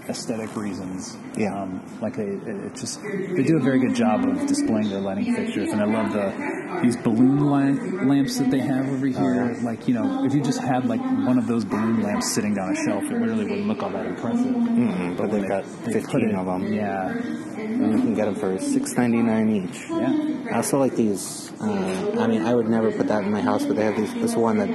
aesthetic 0.10 0.56
reasons. 0.56 1.16
Yeah. 1.38 1.54
Um, 1.62 1.82
like 2.02 2.16
they, 2.18 2.24
it 2.26 2.76
just 2.76 3.02
they 3.02 3.44
do 3.44 3.58
a 3.58 3.62
very 3.62 3.80
good 3.80 3.96
job 3.96 4.24
of 4.28 4.46
displaying 4.48 4.90
their 4.90 5.00
lighting 5.00 5.34
fixtures, 5.36 5.72
and 5.72 5.82
I 5.82 5.86
love 5.86 6.12
the 6.14 6.80
these 6.82 6.98
balloon 6.98 7.40
li- 7.52 8.06
lamps 8.06 8.38
that 8.40 8.50
they 8.50 8.60
have 8.60 8.88
over 8.90 9.06
here. 9.08 9.56
Like 9.62 9.88
you 9.88 9.94
know, 9.94 10.26
if 10.26 10.34
you 10.34 10.42
just 10.42 10.60
had 10.60 10.86
like 10.86 11.02
one 11.02 11.38
of 11.38 11.48
those 11.48 11.64
balloon 11.66 12.02
lamps 12.02 12.32
sitting 12.34 12.58
on 12.58 12.72
a 12.72 12.76
shelf, 12.84 13.04
it 13.06 13.16
really 13.16 13.44
wouldn't 13.46 13.68
look 13.68 13.84
all 13.84 13.90
that 13.92 14.06
impressive. 14.06 14.46
Mm-mm, 14.56 15.18
but 15.18 15.30
when 15.30 15.42
they've 15.42 15.50
got 15.50 15.64
they 15.86 15.94
fifteen 15.94 16.30
it- 16.30 16.36
of 16.36 16.46
them, 16.46 16.74
Yeah, 16.74 17.08
and 17.10 17.92
you 17.94 17.98
can 18.00 18.14
get 18.16 18.26
them 18.26 18.36
for 18.36 18.58
six 18.60 18.94
ninety 18.98 19.22
nine 19.22 19.50
each. 19.50 19.80
yeah. 19.90 20.50
I 20.52 20.56
also 20.58 20.80
like 20.80 20.96
these. 20.96 21.52
Uh, 21.62 22.16
I 22.20 22.26
mean, 22.28 22.42
I 22.42 22.56
would 22.56 22.68
never 22.68 22.92
put 22.92 23.08
that 23.10 23.24
in 23.24 23.32
my 23.32 23.42
house, 23.42 23.64
but 23.66 23.76
they 23.76 23.86
have 23.86 23.96
these, 23.96 24.12
this 24.16 24.36
one 24.36 24.58
that 24.58 24.70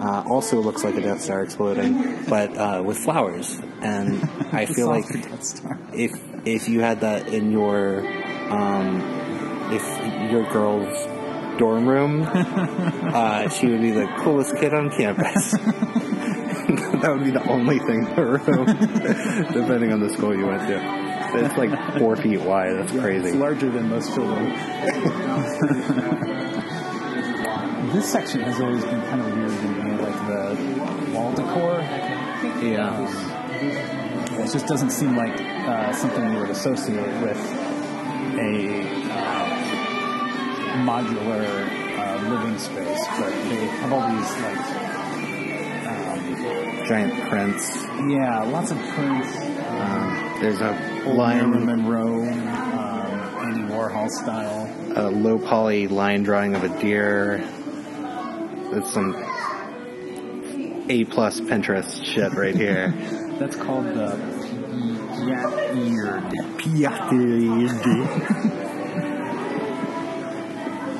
uh, 0.00 0.24
also 0.28 0.60
looks 0.60 0.84
like 0.84 0.94
a 0.96 1.00
Death 1.00 1.20
Star 1.20 1.42
exploding, 1.42 2.24
but 2.28 2.56
uh, 2.56 2.82
with 2.84 2.98
flowers. 2.98 3.58
And 3.82 4.22
I 4.52 4.66
feel 4.74 4.86
like 4.88 5.04
Soft 5.04 5.28
Death 5.30 5.44
Star. 5.44 5.78
if 5.92 6.12
if 6.46 6.68
you 6.68 6.80
had 6.80 7.00
that 7.00 7.28
in 7.28 7.50
your 7.52 8.00
um, 8.52 9.00
if 9.72 10.30
your 10.32 10.44
girl's 10.52 11.06
dorm 11.58 11.86
room, 11.88 12.22
uh, 12.26 13.48
she 13.48 13.66
would 13.66 13.80
be 13.82 13.90
the 13.90 14.06
coolest 14.20 14.56
kid 14.56 14.72
on 14.72 14.90
campus. 14.90 15.50
that 17.02 17.10
would 17.14 17.24
be 17.24 17.30
the 17.30 17.46
only 17.48 17.78
thing 17.80 18.06
in 18.06 18.14
the 18.14 18.24
room, 18.24 18.66
depending 19.52 19.92
on 19.92 20.00
the 20.00 20.10
school 20.10 20.34
you 20.36 20.46
went 20.46 20.62
to. 20.68 20.98
It's 21.30 21.56
like 21.58 21.98
four 21.98 22.16
feet 22.16 22.40
wide. 22.40 22.72
That's 22.76 22.92
It's 22.92 23.00
crazy. 23.02 23.32
larger 23.32 23.70
than 23.70 23.88
most 23.90 24.14
children. 24.14 24.46
this 27.92 28.10
section 28.10 28.40
has 28.40 28.60
always 28.60 28.84
been 28.84 29.00
kind 29.02 29.20
of 29.20 29.36
weird 29.36 29.50
to 31.36 31.42
me, 31.42 31.48
like 31.48 31.54
the 31.54 31.54
wall 31.54 31.80
decor. 31.80 32.64
Yeah. 32.64 34.44
It 34.44 34.52
just 34.52 34.66
doesn't 34.66 34.90
seem 34.90 35.16
like 35.16 35.40
uh, 35.40 35.92
something 35.92 36.32
you 36.32 36.40
would 36.40 36.50
associate 36.50 37.22
with 37.22 37.38
a 38.38 38.82
uh, 39.10 39.46
modular 40.84 41.98
uh, 41.98 42.28
living 42.28 42.58
space, 42.58 43.04
but 43.18 43.30
they 43.48 43.66
have 43.66 43.92
all 43.92 44.08
these 44.08 44.36
like, 44.42 44.88
Giant 46.86 47.28
prints. 47.28 47.82
yeah, 48.08 48.42
lots 48.44 48.70
of 48.70 48.78
prints. 48.78 49.36
Um, 49.68 50.38
there's 50.40 50.60
a 50.62 51.04
Old 51.04 51.16
line, 51.16 51.64
Monroe, 51.66 52.22
um, 52.22 52.30
Andy 52.30 53.62
Warhol 53.72 54.08
style. 54.08 54.70
a 54.96 55.10
low 55.10 55.38
poly 55.38 55.86
line 55.88 56.22
drawing 56.22 56.54
of 56.54 56.64
a 56.64 56.68
deer. 56.80 57.42
It's 58.72 58.90
some 58.90 59.12
A 60.90 61.04
plus 61.04 61.40
Pinterest 61.40 62.04
shit 62.04 62.32
right 62.32 62.54
here. 62.54 62.92
That's 63.38 63.56
called 63.56 63.86
the 63.86 64.18
Piat-eared. 66.58 67.84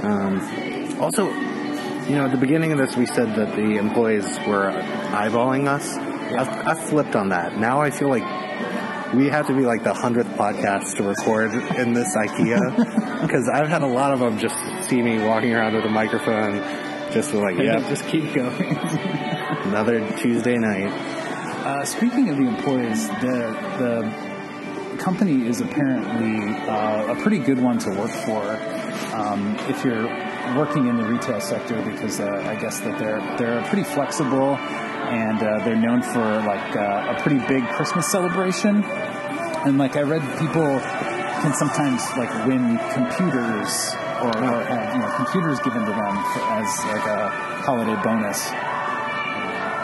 um, 0.05 1.01
also, 1.01 1.29
you 2.09 2.17
know, 2.17 2.27
at 2.27 2.33
the 2.33 2.39
beginning 2.39 2.73
of 2.73 2.79
this, 2.79 2.97
we 2.97 3.07
said 3.07 3.35
that 3.37 3.57
the 3.57 3.77
employees 3.77 4.27
were 4.47 4.71
eyeballing 5.11 5.67
us. 5.69 5.97
I've, 5.97 6.69
I've 6.69 6.81
flipped 6.89 7.17
on 7.17 7.31
that. 7.31 7.57
Now 7.57 7.81
I 7.81 7.91
feel 7.91 8.09
like 8.09 8.25
we 9.15 9.29
have 9.29 9.47
to 9.47 9.55
be 9.55 9.63
like 9.63 9.85
the 9.85 9.95
hundredth 9.95 10.29
podcast 10.37 10.97
to 10.97 11.03
record 11.03 11.53
in 11.79 11.95
this 11.95 12.15
IKEA 12.15 13.21
because 13.23 13.49
I've 13.49 13.69
had 13.69 13.83
a 13.83 13.87
lot 13.87 14.13
of 14.13 14.21
them 14.21 14.39
just 14.39 14.57
see 14.89 15.01
me 15.01 15.19
walking 15.25 15.55
around 15.55 15.75
with 15.75 15.87
a 15.87 15.91
microphone, 15.91 16.57
just 17.11 17.33
like, 17.33 17.57
yeah, 17.57 17.79
just 17.89 18.05
keep 18.07 18.35
going. 18.35 18.77
another 19.67 20.07
Tuesday 20.19 20.57
night. 20.57 20.93
Uh, 21.65 21.85
speaking 21.85 22.29
of 22.31 22.37
the 22.37 22.47
employees, 22.47 23.09
the 23.21 23.57
the 23.79 24.97
company 24.99 25.47
is 25.47 25.61
apparently 25.61 26.55
uh, 26.69 27.15
a 27.15 27.17
pretty 27.23 27.39
good 27.39 27.59
one 27.59 27.79
to 27.79 27.91
work 27.91 28.11
for 28.11 28.43
um, 29.15 29.57
if 29.69 29.85
you're 29.85 30.07
working 30.57 30.89
in 30.89 30.97
the 30.97 31.05
retail 31.05 31.41
sector 31.41 31.81
because 31.83 32.21
uh, 32.21 32.45
I 32.47 32.55
guess 32.57 32.81
that 32.81 32.99
they're 32.99 33.21
they're 33.39 33.63
pretty 33.65 33.85
flexible 33.85 34.57
and 34.57 35.43
uh, 35.43 35.65
they're 35.65 35.77
known 35.77 36.03
for 36.03 36.21
like 36.21 36.77
uh, 36.77 37.15
a 37.17 37.21
pretty 37.23 37.39
big 37.47 37.67
Christmas 37.69 38.11
celebration. 38.11 38.85
And 39.65 39.79
like 39.79 39.97
I 39.97 40.03
read, 40.03 40.23
people 40.39 40.81
can 41.43 41.55
sometimes 41.55 42.03
like 42.17 42.31
win 42.47 42.79
computers 42.93 43.95
or, 44.23 44.29
or 44.29 44.63
have 44.65 44.95
you 44.95 45.01
know 45.01 45.13
computers 45.17 45.59
given 45.61 45.85
to 45.85 45.93
them 45.93 46.15
for, 46.33 46.41
as 46.59 46.85
like 46.87 47.07
a 47.07 47.29
holiday 47.63 48.01
bonus. 48.03 48.51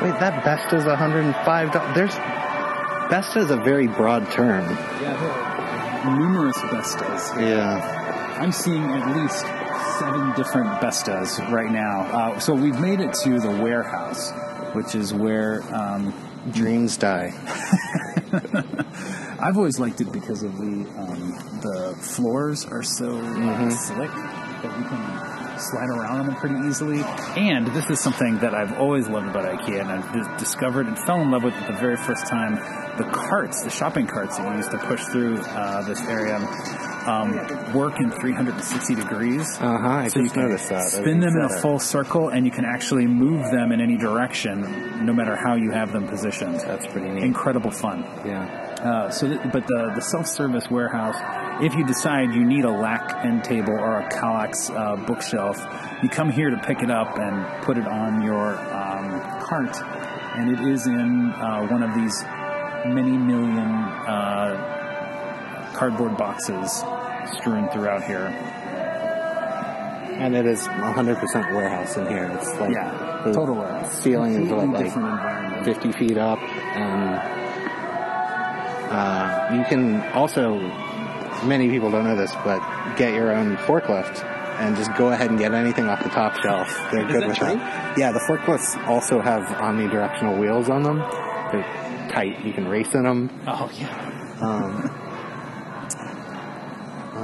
Wait, 0.05 0.21
that 0.21 0.45
Besta's 0.45 0.85
$105. 0.85 1.95
There's 1.95 2.15
Besta 3.09 3.39
is 3.39 3.51
a 3.51 3.57
very 3.57 3.87
broad 3.87 4.31
term. 4.31 4.69
Yeah, 5.01 5.17
there 5.17 5.31
are 5.31 6.19
numerous 6.19 6.59
bestas. 6.59 7.41
Yeah. 7.41 8.37
I'm 8.39 8.53
seeing 8.53 8.85
at 8.85 9.17
least 9.17 9.47
seven 9.99 10.35
different 10.35 10.69
bestas 10.83 11.41
right 11.51 11.71
now. 11.71 12.03
Uh, 12.03 12.39
so 12.39 12.55
we've 12.55 12.79
made 12.79 13.01
it 13.01 13.15
to 13.23 13.41
the 13.41 13.49
warehouse, 13.49 14.31
which 14.75 14.95
is 14.95 15.15
where 15.15 15.63
um, 15.75 16.13
Dreams 16.53 16.99
die. 16.99 17.33
I've 19.41 19.57
always 19.57 19.81
liked 19.81 20.03
it 20.03 20.13
because 20.13 20.43
of 20.43 20.59
the 20.59 20.87
um, 20.99 21.61
the 21.63 21.97
floors 21.99 22.67
are 22.67 22.83
so 22.83 23.19
uh, 23.19 23.71
slick 23.71 24.11
that 24.11 24.79
you 24.79 24.85
can 24.85 25.34
slide 25.65 25.89
around 25.89 26.21
on 26.21 26.27
them 26.27 26.37
pretty 26.37 26.69
easily. 26.69 27.03
And 27.37 27.67
this 27.69 27.89
is 27.91 28.01
something 28.01 28.39
that 28.39 28.55
I've 28.55 28.79
always 28.79 29.09
loved 29.09 29.29
about 29.29 29.45
IKEA, 29.45 29.81
and 29.81 29.91
I've 29.91 30.39
discovered 30.39 30.87
and 30.87 30.99
fell 30.99 31.21
in 31.21 31.31
love 31.31 31.43
with 31.43 31.55
it 31.55 31.67
the 31.67 31.79
very 31.79 31.97
first 31.97 32.27
time. 32.27 32.57
The 32.97 33.05
carts, 33.13 33.65
the 33.65 33.71
shopping 33.71 34.07
carts 34.07 34.37
that 34.39 34.49
you 34.49 34.57
used 34.57 34.71
to 34.71 34.79
push 34.79 35.05
through 35.07 35.39
uh, 35.39 35.83
this 35.83 36.01
area, 36.03 36.39
um, 37.07 37.73
work 37.75 38.01
in 38.01 38.11
360 38.11 38.95
degrees. 38.95 39.57
Uh 39.61 39.79
huh. 39.79 39.89
I 39.89 40.09
So 40.09 40.19
you 40.21 40.25
just 40.27 40.35
can 40.35 40.45
noticed 40.49 40.69
that. 40.71 40.89
spin 40.91 41.21
them 41.21 41.35
in 41.37 41.43
a 41.43 41.61
full 41.61 41.79
circle, 41.79 42.29
and 42.31 42.45
you 42.47 42.51
can 42.53 42.65
actually 42.65 43.07
move 43.07 43.51
them 43.51 43.73
in 43.73 43.81
any 43.81 43.97
direction, 43.97 45.05
no 45.05 45.13
matter 45.13 45.37
how 45.37 45.55
you 45.55 45.71
have 45.73 45.93
them 45.93 46.07
positioned. 46.09 46.61
That's 46.61 46.87
pretty 46.87 47.09
neat. 47.11 47.25
Incredible 47.25 47.71
fun. 47.71 48.03
Yeah. 48.25 48.61
Uh, 48.85 49.11
so, 49.11 49.27
th- 49.29 49.41
but 49.53 49.67
the 49.67 49.93
the 49.95 50.01
self 50.03 50.27
service 50.27 50.69
warehouse, 50.71 51.17
if 51.63 51.75
you 51.75 51.85
decide 51.87 52.35
you 52.35 52.45
need 52.45 52.65
a 52.65 52.71
lack 52.71 53.25
end 53.25 53.43
table 53.45 53.73
or 53.73 54.01
a 54.01 54.09
Kallax 54.11 54.71
uh, 54.75 54.97
bookshelf, 55.07 55.57
you 56.03 56.09
come 56.09 56.31
here 56.31 56.51
to 56.51 56.59
pick 56.59 56.83
it 56.83 56.91
up 56.91 57.19
and 57.19 57.65
put 57.65 57.79
it 57.79 57.87
on 57.87 58.21
your 58.23 58.59
um, 58.75 59.21
cart, 59.43 59.75
and 60.37 60.51
it 60.51 60.61
is 60.69 60.87
in 60.87 61.31
uh, 61.33 61.67
one 61.69 61.83
of 61.83 61.95
these 61.95 62.23
many 62.87 63.17
million 63.17 63.59
uh, 63.59 64.84
cardboard 65.75 66.17
boxes 66.17 66.83
strewn 67.39 67.69
throughout 67.71 68.03
here. 68.05 68.27
And 70.19 70.37
it 70.37 70.47
is 70.47 70.61
100% 70.69 71.55
warehouse 71.55 71.97
in 71.97 72.07
here. 72.07 72.31
It's 72.39 72.55
like 72.61 72.73
Yeah, 72.73 73.23
the 73.25 73.33
total 73.33 73.57
warehouse. 73.57 74.01
ceiling 74.03 74.35
is 74.35 74.51
like 74.51 75.65
50 75.65 75.93
feet 75.93 76.17
up, 76.19 76.39
and 76.39 77.21
uh, 78.91 79.55
you 79.57 79.65
can 79.65 80.03
also. 80.13 80.59
Many 81.45 81.69
people 81.69 81.91
don't 81.91 82.05
know 82.05 82.17
this, 82.17 82.33
but 82.45 82.61
get 82.97 83.13
your 83.13 83.33
own 83.35 83.57
forklift 83.59 84.25
and 84.61 84.77
just 84.77 84.95
go 84.97 85.09
ahead 85.11 85.29
and 85.31 85.39
get 85.39 85.53
anything 85.53 85.87
off 85.89 86.03
the 86.03 86.09
top 86.09 86.37
shelf. 86.37 86.69
They're 86.93 87.05
good 87.07 87.23
that 87.23 87.29
with 87.29 87.37
true? 87.37 87.49
that. 87.49 87.99
Yeah, 87.99 88.13
the 88.13 88.21
forklifts 88.21 88.77
also 88.87 89.21
have 89.21 89.43
omnidirectional 89.43 90.39
wheels 90.39 90.71
on 90.71 90.85
them. 90.85 90.99
They're 91.51 92.09
tight. 92.11 92.43
You 92.47 92.53
can 92.55 92.67
race 92.69 92.95
in 92.95 93.03
them. 93.03 93.31
Oh 93.47 93.69
yeah. 93.75 94.39
Um, 94.41 95.04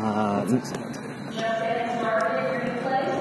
uh, 0.01 0.45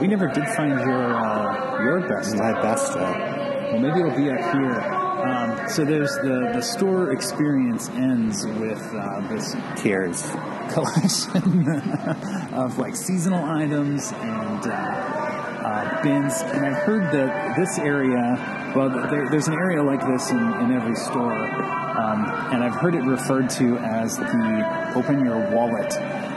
We 0.02 0.08
never 0.08 0.28
did 0.28 0.48
find 0.56 0.80
your 0.80 1.14
uh, 1.14 1.84
your 1.84 2.00
best. 2.08 2.36
my 2.36 2.54
best. 2.62 2.96
Uh, 2.96 3.36
Well, 3.72 3.80
maybe 3.82 4.00
it'll 4.00 4.18
be 4.18 4.30
up 4.32 4.40
here. 4.54 4.82
Um, 5.30 5.70
so 5.70 5.86
there's 5.86 6.16
the 6.24 6.52
the 6.56 6.62
store 6.62 7.12
experience 7.12 7.90
ends 7.90 8.46
with 8.48 8.82
uh, 8.96 9.22
this 9.30 9.56
tears. 9.76 10.24
collection 10.70 11.68
of 12.54 12.78
like 12.78 12.96
seasonal 12.96 13.44
items 13.44 14.12
and 14.14 14.68
uh, 14.68 15.29
uh, 15.64 16.02
bins. 16.02 16.42
And 16.42 16.66
I've 16.66 16.84
heard 16.84 17.12
that 17.12 17.56
this 17.58 17.78
area, 17.80 18.74
well, 18.76 18.90
there, 18.90 19.30
there's 19.30 19.48
an 19.48 19.54
area 19.54 19.84
like 19.84 20.06
this 20.06 20.32
in, 20.32 20.38
in 20.38 20.72
every 20.72 20.96
store, 20.96 21.34
um, 21.34 22.26
and 22.54 22.64
I've 22.64 22.76
heard 22.76 22.96
it 22.96 23.04
referred 23.04 23.50
to 23.52 23.78
as 23.78 24.18
the 24.18 24.94
open 24.96 25.24
your 25.24 25.40
wallet 25.52 25.92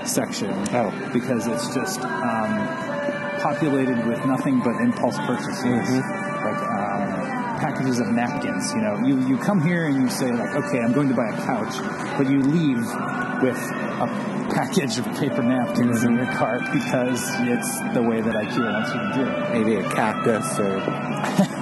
section. 0.07 0.51
Oh. 0.73 1.11
because 1.13 1.47
it's 1.47 1.73
just 1.75 2.01
um, 2.01 2.67
populated 3.41 4.05
with 4.07 4.25
nothing 4.27 4.61
but 4.61 4.75
impulse 4.81 5.17
purchases, 5.19 5.65
like 5.65 6.63
um, 6.63 6.82
packages 7.63 8.01
of 8.01 8.09
napkins. 8.09 8.73
You 8.75 8.81
know, 8.83 8.99
you, 9.07 9.15
you 9.29 9.39
come 9.39 9.63
here 9.63 9.87
and 9.87 9.95
you 10.03 10.09
say 10.11 10.33
like, 10.33 10.51
okay, 10.57 10.81
I'm 10.81 10.93
going 10.93 11.09
to 11.09 11.15
buy 11.15 11.29
a 11.29 11.37
couch, 11.47 11.75
but 12.19 12.29
you 12.29 12.41
leave 12.43 12.83
with 13.41 13.57
a 13.57 14.09
package 14.53 14.99
of 14.99 15.05
paper 15.19 15.43
napkins 15.43 16.03
in 16.03 16.17
your 16.17 16.27
cart 16.27 16.63
because 16.73 17.23
it's 17.47 17.81
the 17.95 18.03
way 18.03 18.21
that 18.21 18.35
IKEA 18.35 18.73
wants 18.73 18.91
you 18.93 19.01
to 19.01 19.11
do 19.15 19.23
it. 19.31 19.53
Maybe 19.55 19.75
a 19.77 19.89
cactus 19.91 20.59
or 20.59 20.81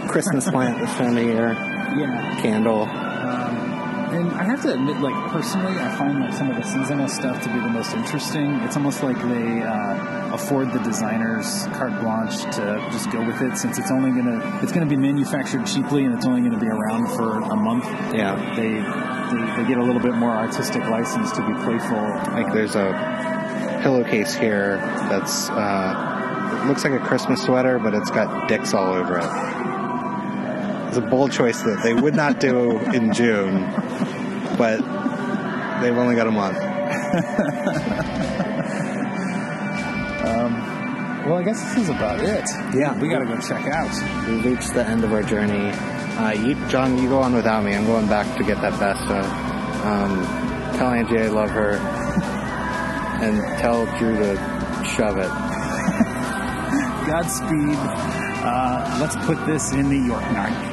Christmas 0.09 0.49
plant 0.49 0.79
this 0.81 0.93
time 0.97 1.17
of 1.19 1.23
year, 1.23 1.53
Yeah. 1.99 2.39
candle. 2.41 2.87
And 2.87 4.29
I 4.33 4.43
have 4.43 4.61
to 4.63 4.73
admit, 4.75 5.01
like 5.01 5.15
personally, 5.31 5.79
I 5.79 5.97
find 5.97 6.19
like 6.19 6.33
some 6.35 6.51
of 6.51 6.57
the 6.57 6.63
seasonal 6.65 7.07
stuff 7.09 7.43
to 7.45 7.49
be 7.53 7.61
the 7.61 7.69
most 7.69 7.95
interesting. 7.95 8.55
It's 8.67 8.77
almost 8.77 9.03
like 9.05 9.17
they 9.19 9.63
uh, 9.63 10.20
afford 10.33 10.73
the 10.73 10.79
designers 10.81 11.67
carte 11.75 12.01
blanche 12.01 12.43
to 12.57 12.89
just 12.93 13.11
go 13.11 13.25
with 13.25 13.41
it, 13.41 13.57
since 13.57 13.79
it's 13.79 13.91
only 13.91 14.11
gonna 14.11 14.61
it's 14.63 14.73
gonna 14.73 14.87
be 14.87 14.97
manufactured 14.97 15.67
cheaply 15.67 16.05
and 16.05 16.15
it's 16.15 16.27
only 16.27 16.43
gonna 16.43 16.61
be 16.61 16.69
around 16.69 17.09
for 17.09 17.41
a 17.41 17.57
month. 17.57 17.85
Yeah. 18.15 18.37
They 18.57 18.71
they, 19.31 19.63
they 19.63 19.69
get 19.69 19.79
a 19.79 19.83
little 19.83 20.01
bit 20.01 20.15
more 20.15 20.31
artistic 20.31 20.83
license 20.85 21.33
to 21.33 21.47
be 21.47 21.55
playful. 21.63 22.01
Like 22.33 22.53
there's 22.53 22.75
a 22.75 23.81
pillowcase 23.83 24.35
here 24.35 24.77
that's 25.09 25.49
uh, 25.51 26.65
looks 26.67 26.85
like 26.85 26.93
a 26.93 26.99
Christmas 26.99 27.43
sweater, 27.43 27.79
but 27.79 27.95
it's 27.95 28.11
got 28.11 28.49
dicks 28.49 28.75
all 28.75 28.93
over 28.93 29.19
it. 29.19 29.25
It's 30.89 30.97
a 30.97 31.03
bold 31.03 31.33
choice 31.33 31.63
that 31.63 31.83
they 31.83 31.95
would 31.95 32.15
not 32.15 32.41
do 32.41 32.79
in 32.93 33.13
June, 33.13 33.63
but 34.59 34.79
they've 35.81 35.97
only 35.97 36.17
got 36.17 36.27
a 36.27 36.33
month. 36.33 36.59
Well, 41.31 41.39
I 41.39 41.45
guess 41.45 41.63
this 41.63 41.85
is 41.85 41.89
about 41.91 42.19
it. 42.19 42.45
Yeah. 42.75 42.99
we 42.99 43.09
gotta 43.09 43.25
go 43.25 43.39
check 43.39 43.65
out. 43.69 44.27
We've 44.29 44.45
reached 44.45 44.75
the 44.75 44.85
end 44.85 45.05
of 45.05 45.13
our 45.13 45.23
journey. 45.23 45.71
Uh, 45.71 46.33
you, 46.33 46.57
John, 46.67 46.99
you 46.99 47.09
go 47.09 47.21
on 47.21 47.35
without 47.35 47.63
me. 47.63 47.73
I'm 47.73 47.87
going 47.87 48.09
back 48.09 48.37
to 48.37 48.43
get 48.43 48.61
that 48.63 48.73
Besta. 48.73 49.23
Um, 49.85 50.25
tell 50.77 50.91
Angie 50.91 51.21
I 51.21 51.29
love 51.29 51.51
her, 51.51 51.77
and 53.23 53.39
tell 53.61 53.87
Drew 53.97 54.17
to 54.17 54.35
shove 54.97 55.19
it. 55.19 55.29
Godspeed. 57.07 57.79
Uh, 58.43 58.99
let's 59.01 59.15
put 59.25 59.47
this 59.47 59.73
in 59.73 59.89
the 59.89 59.99
York 59.99 60.23
night. 60.33 60.70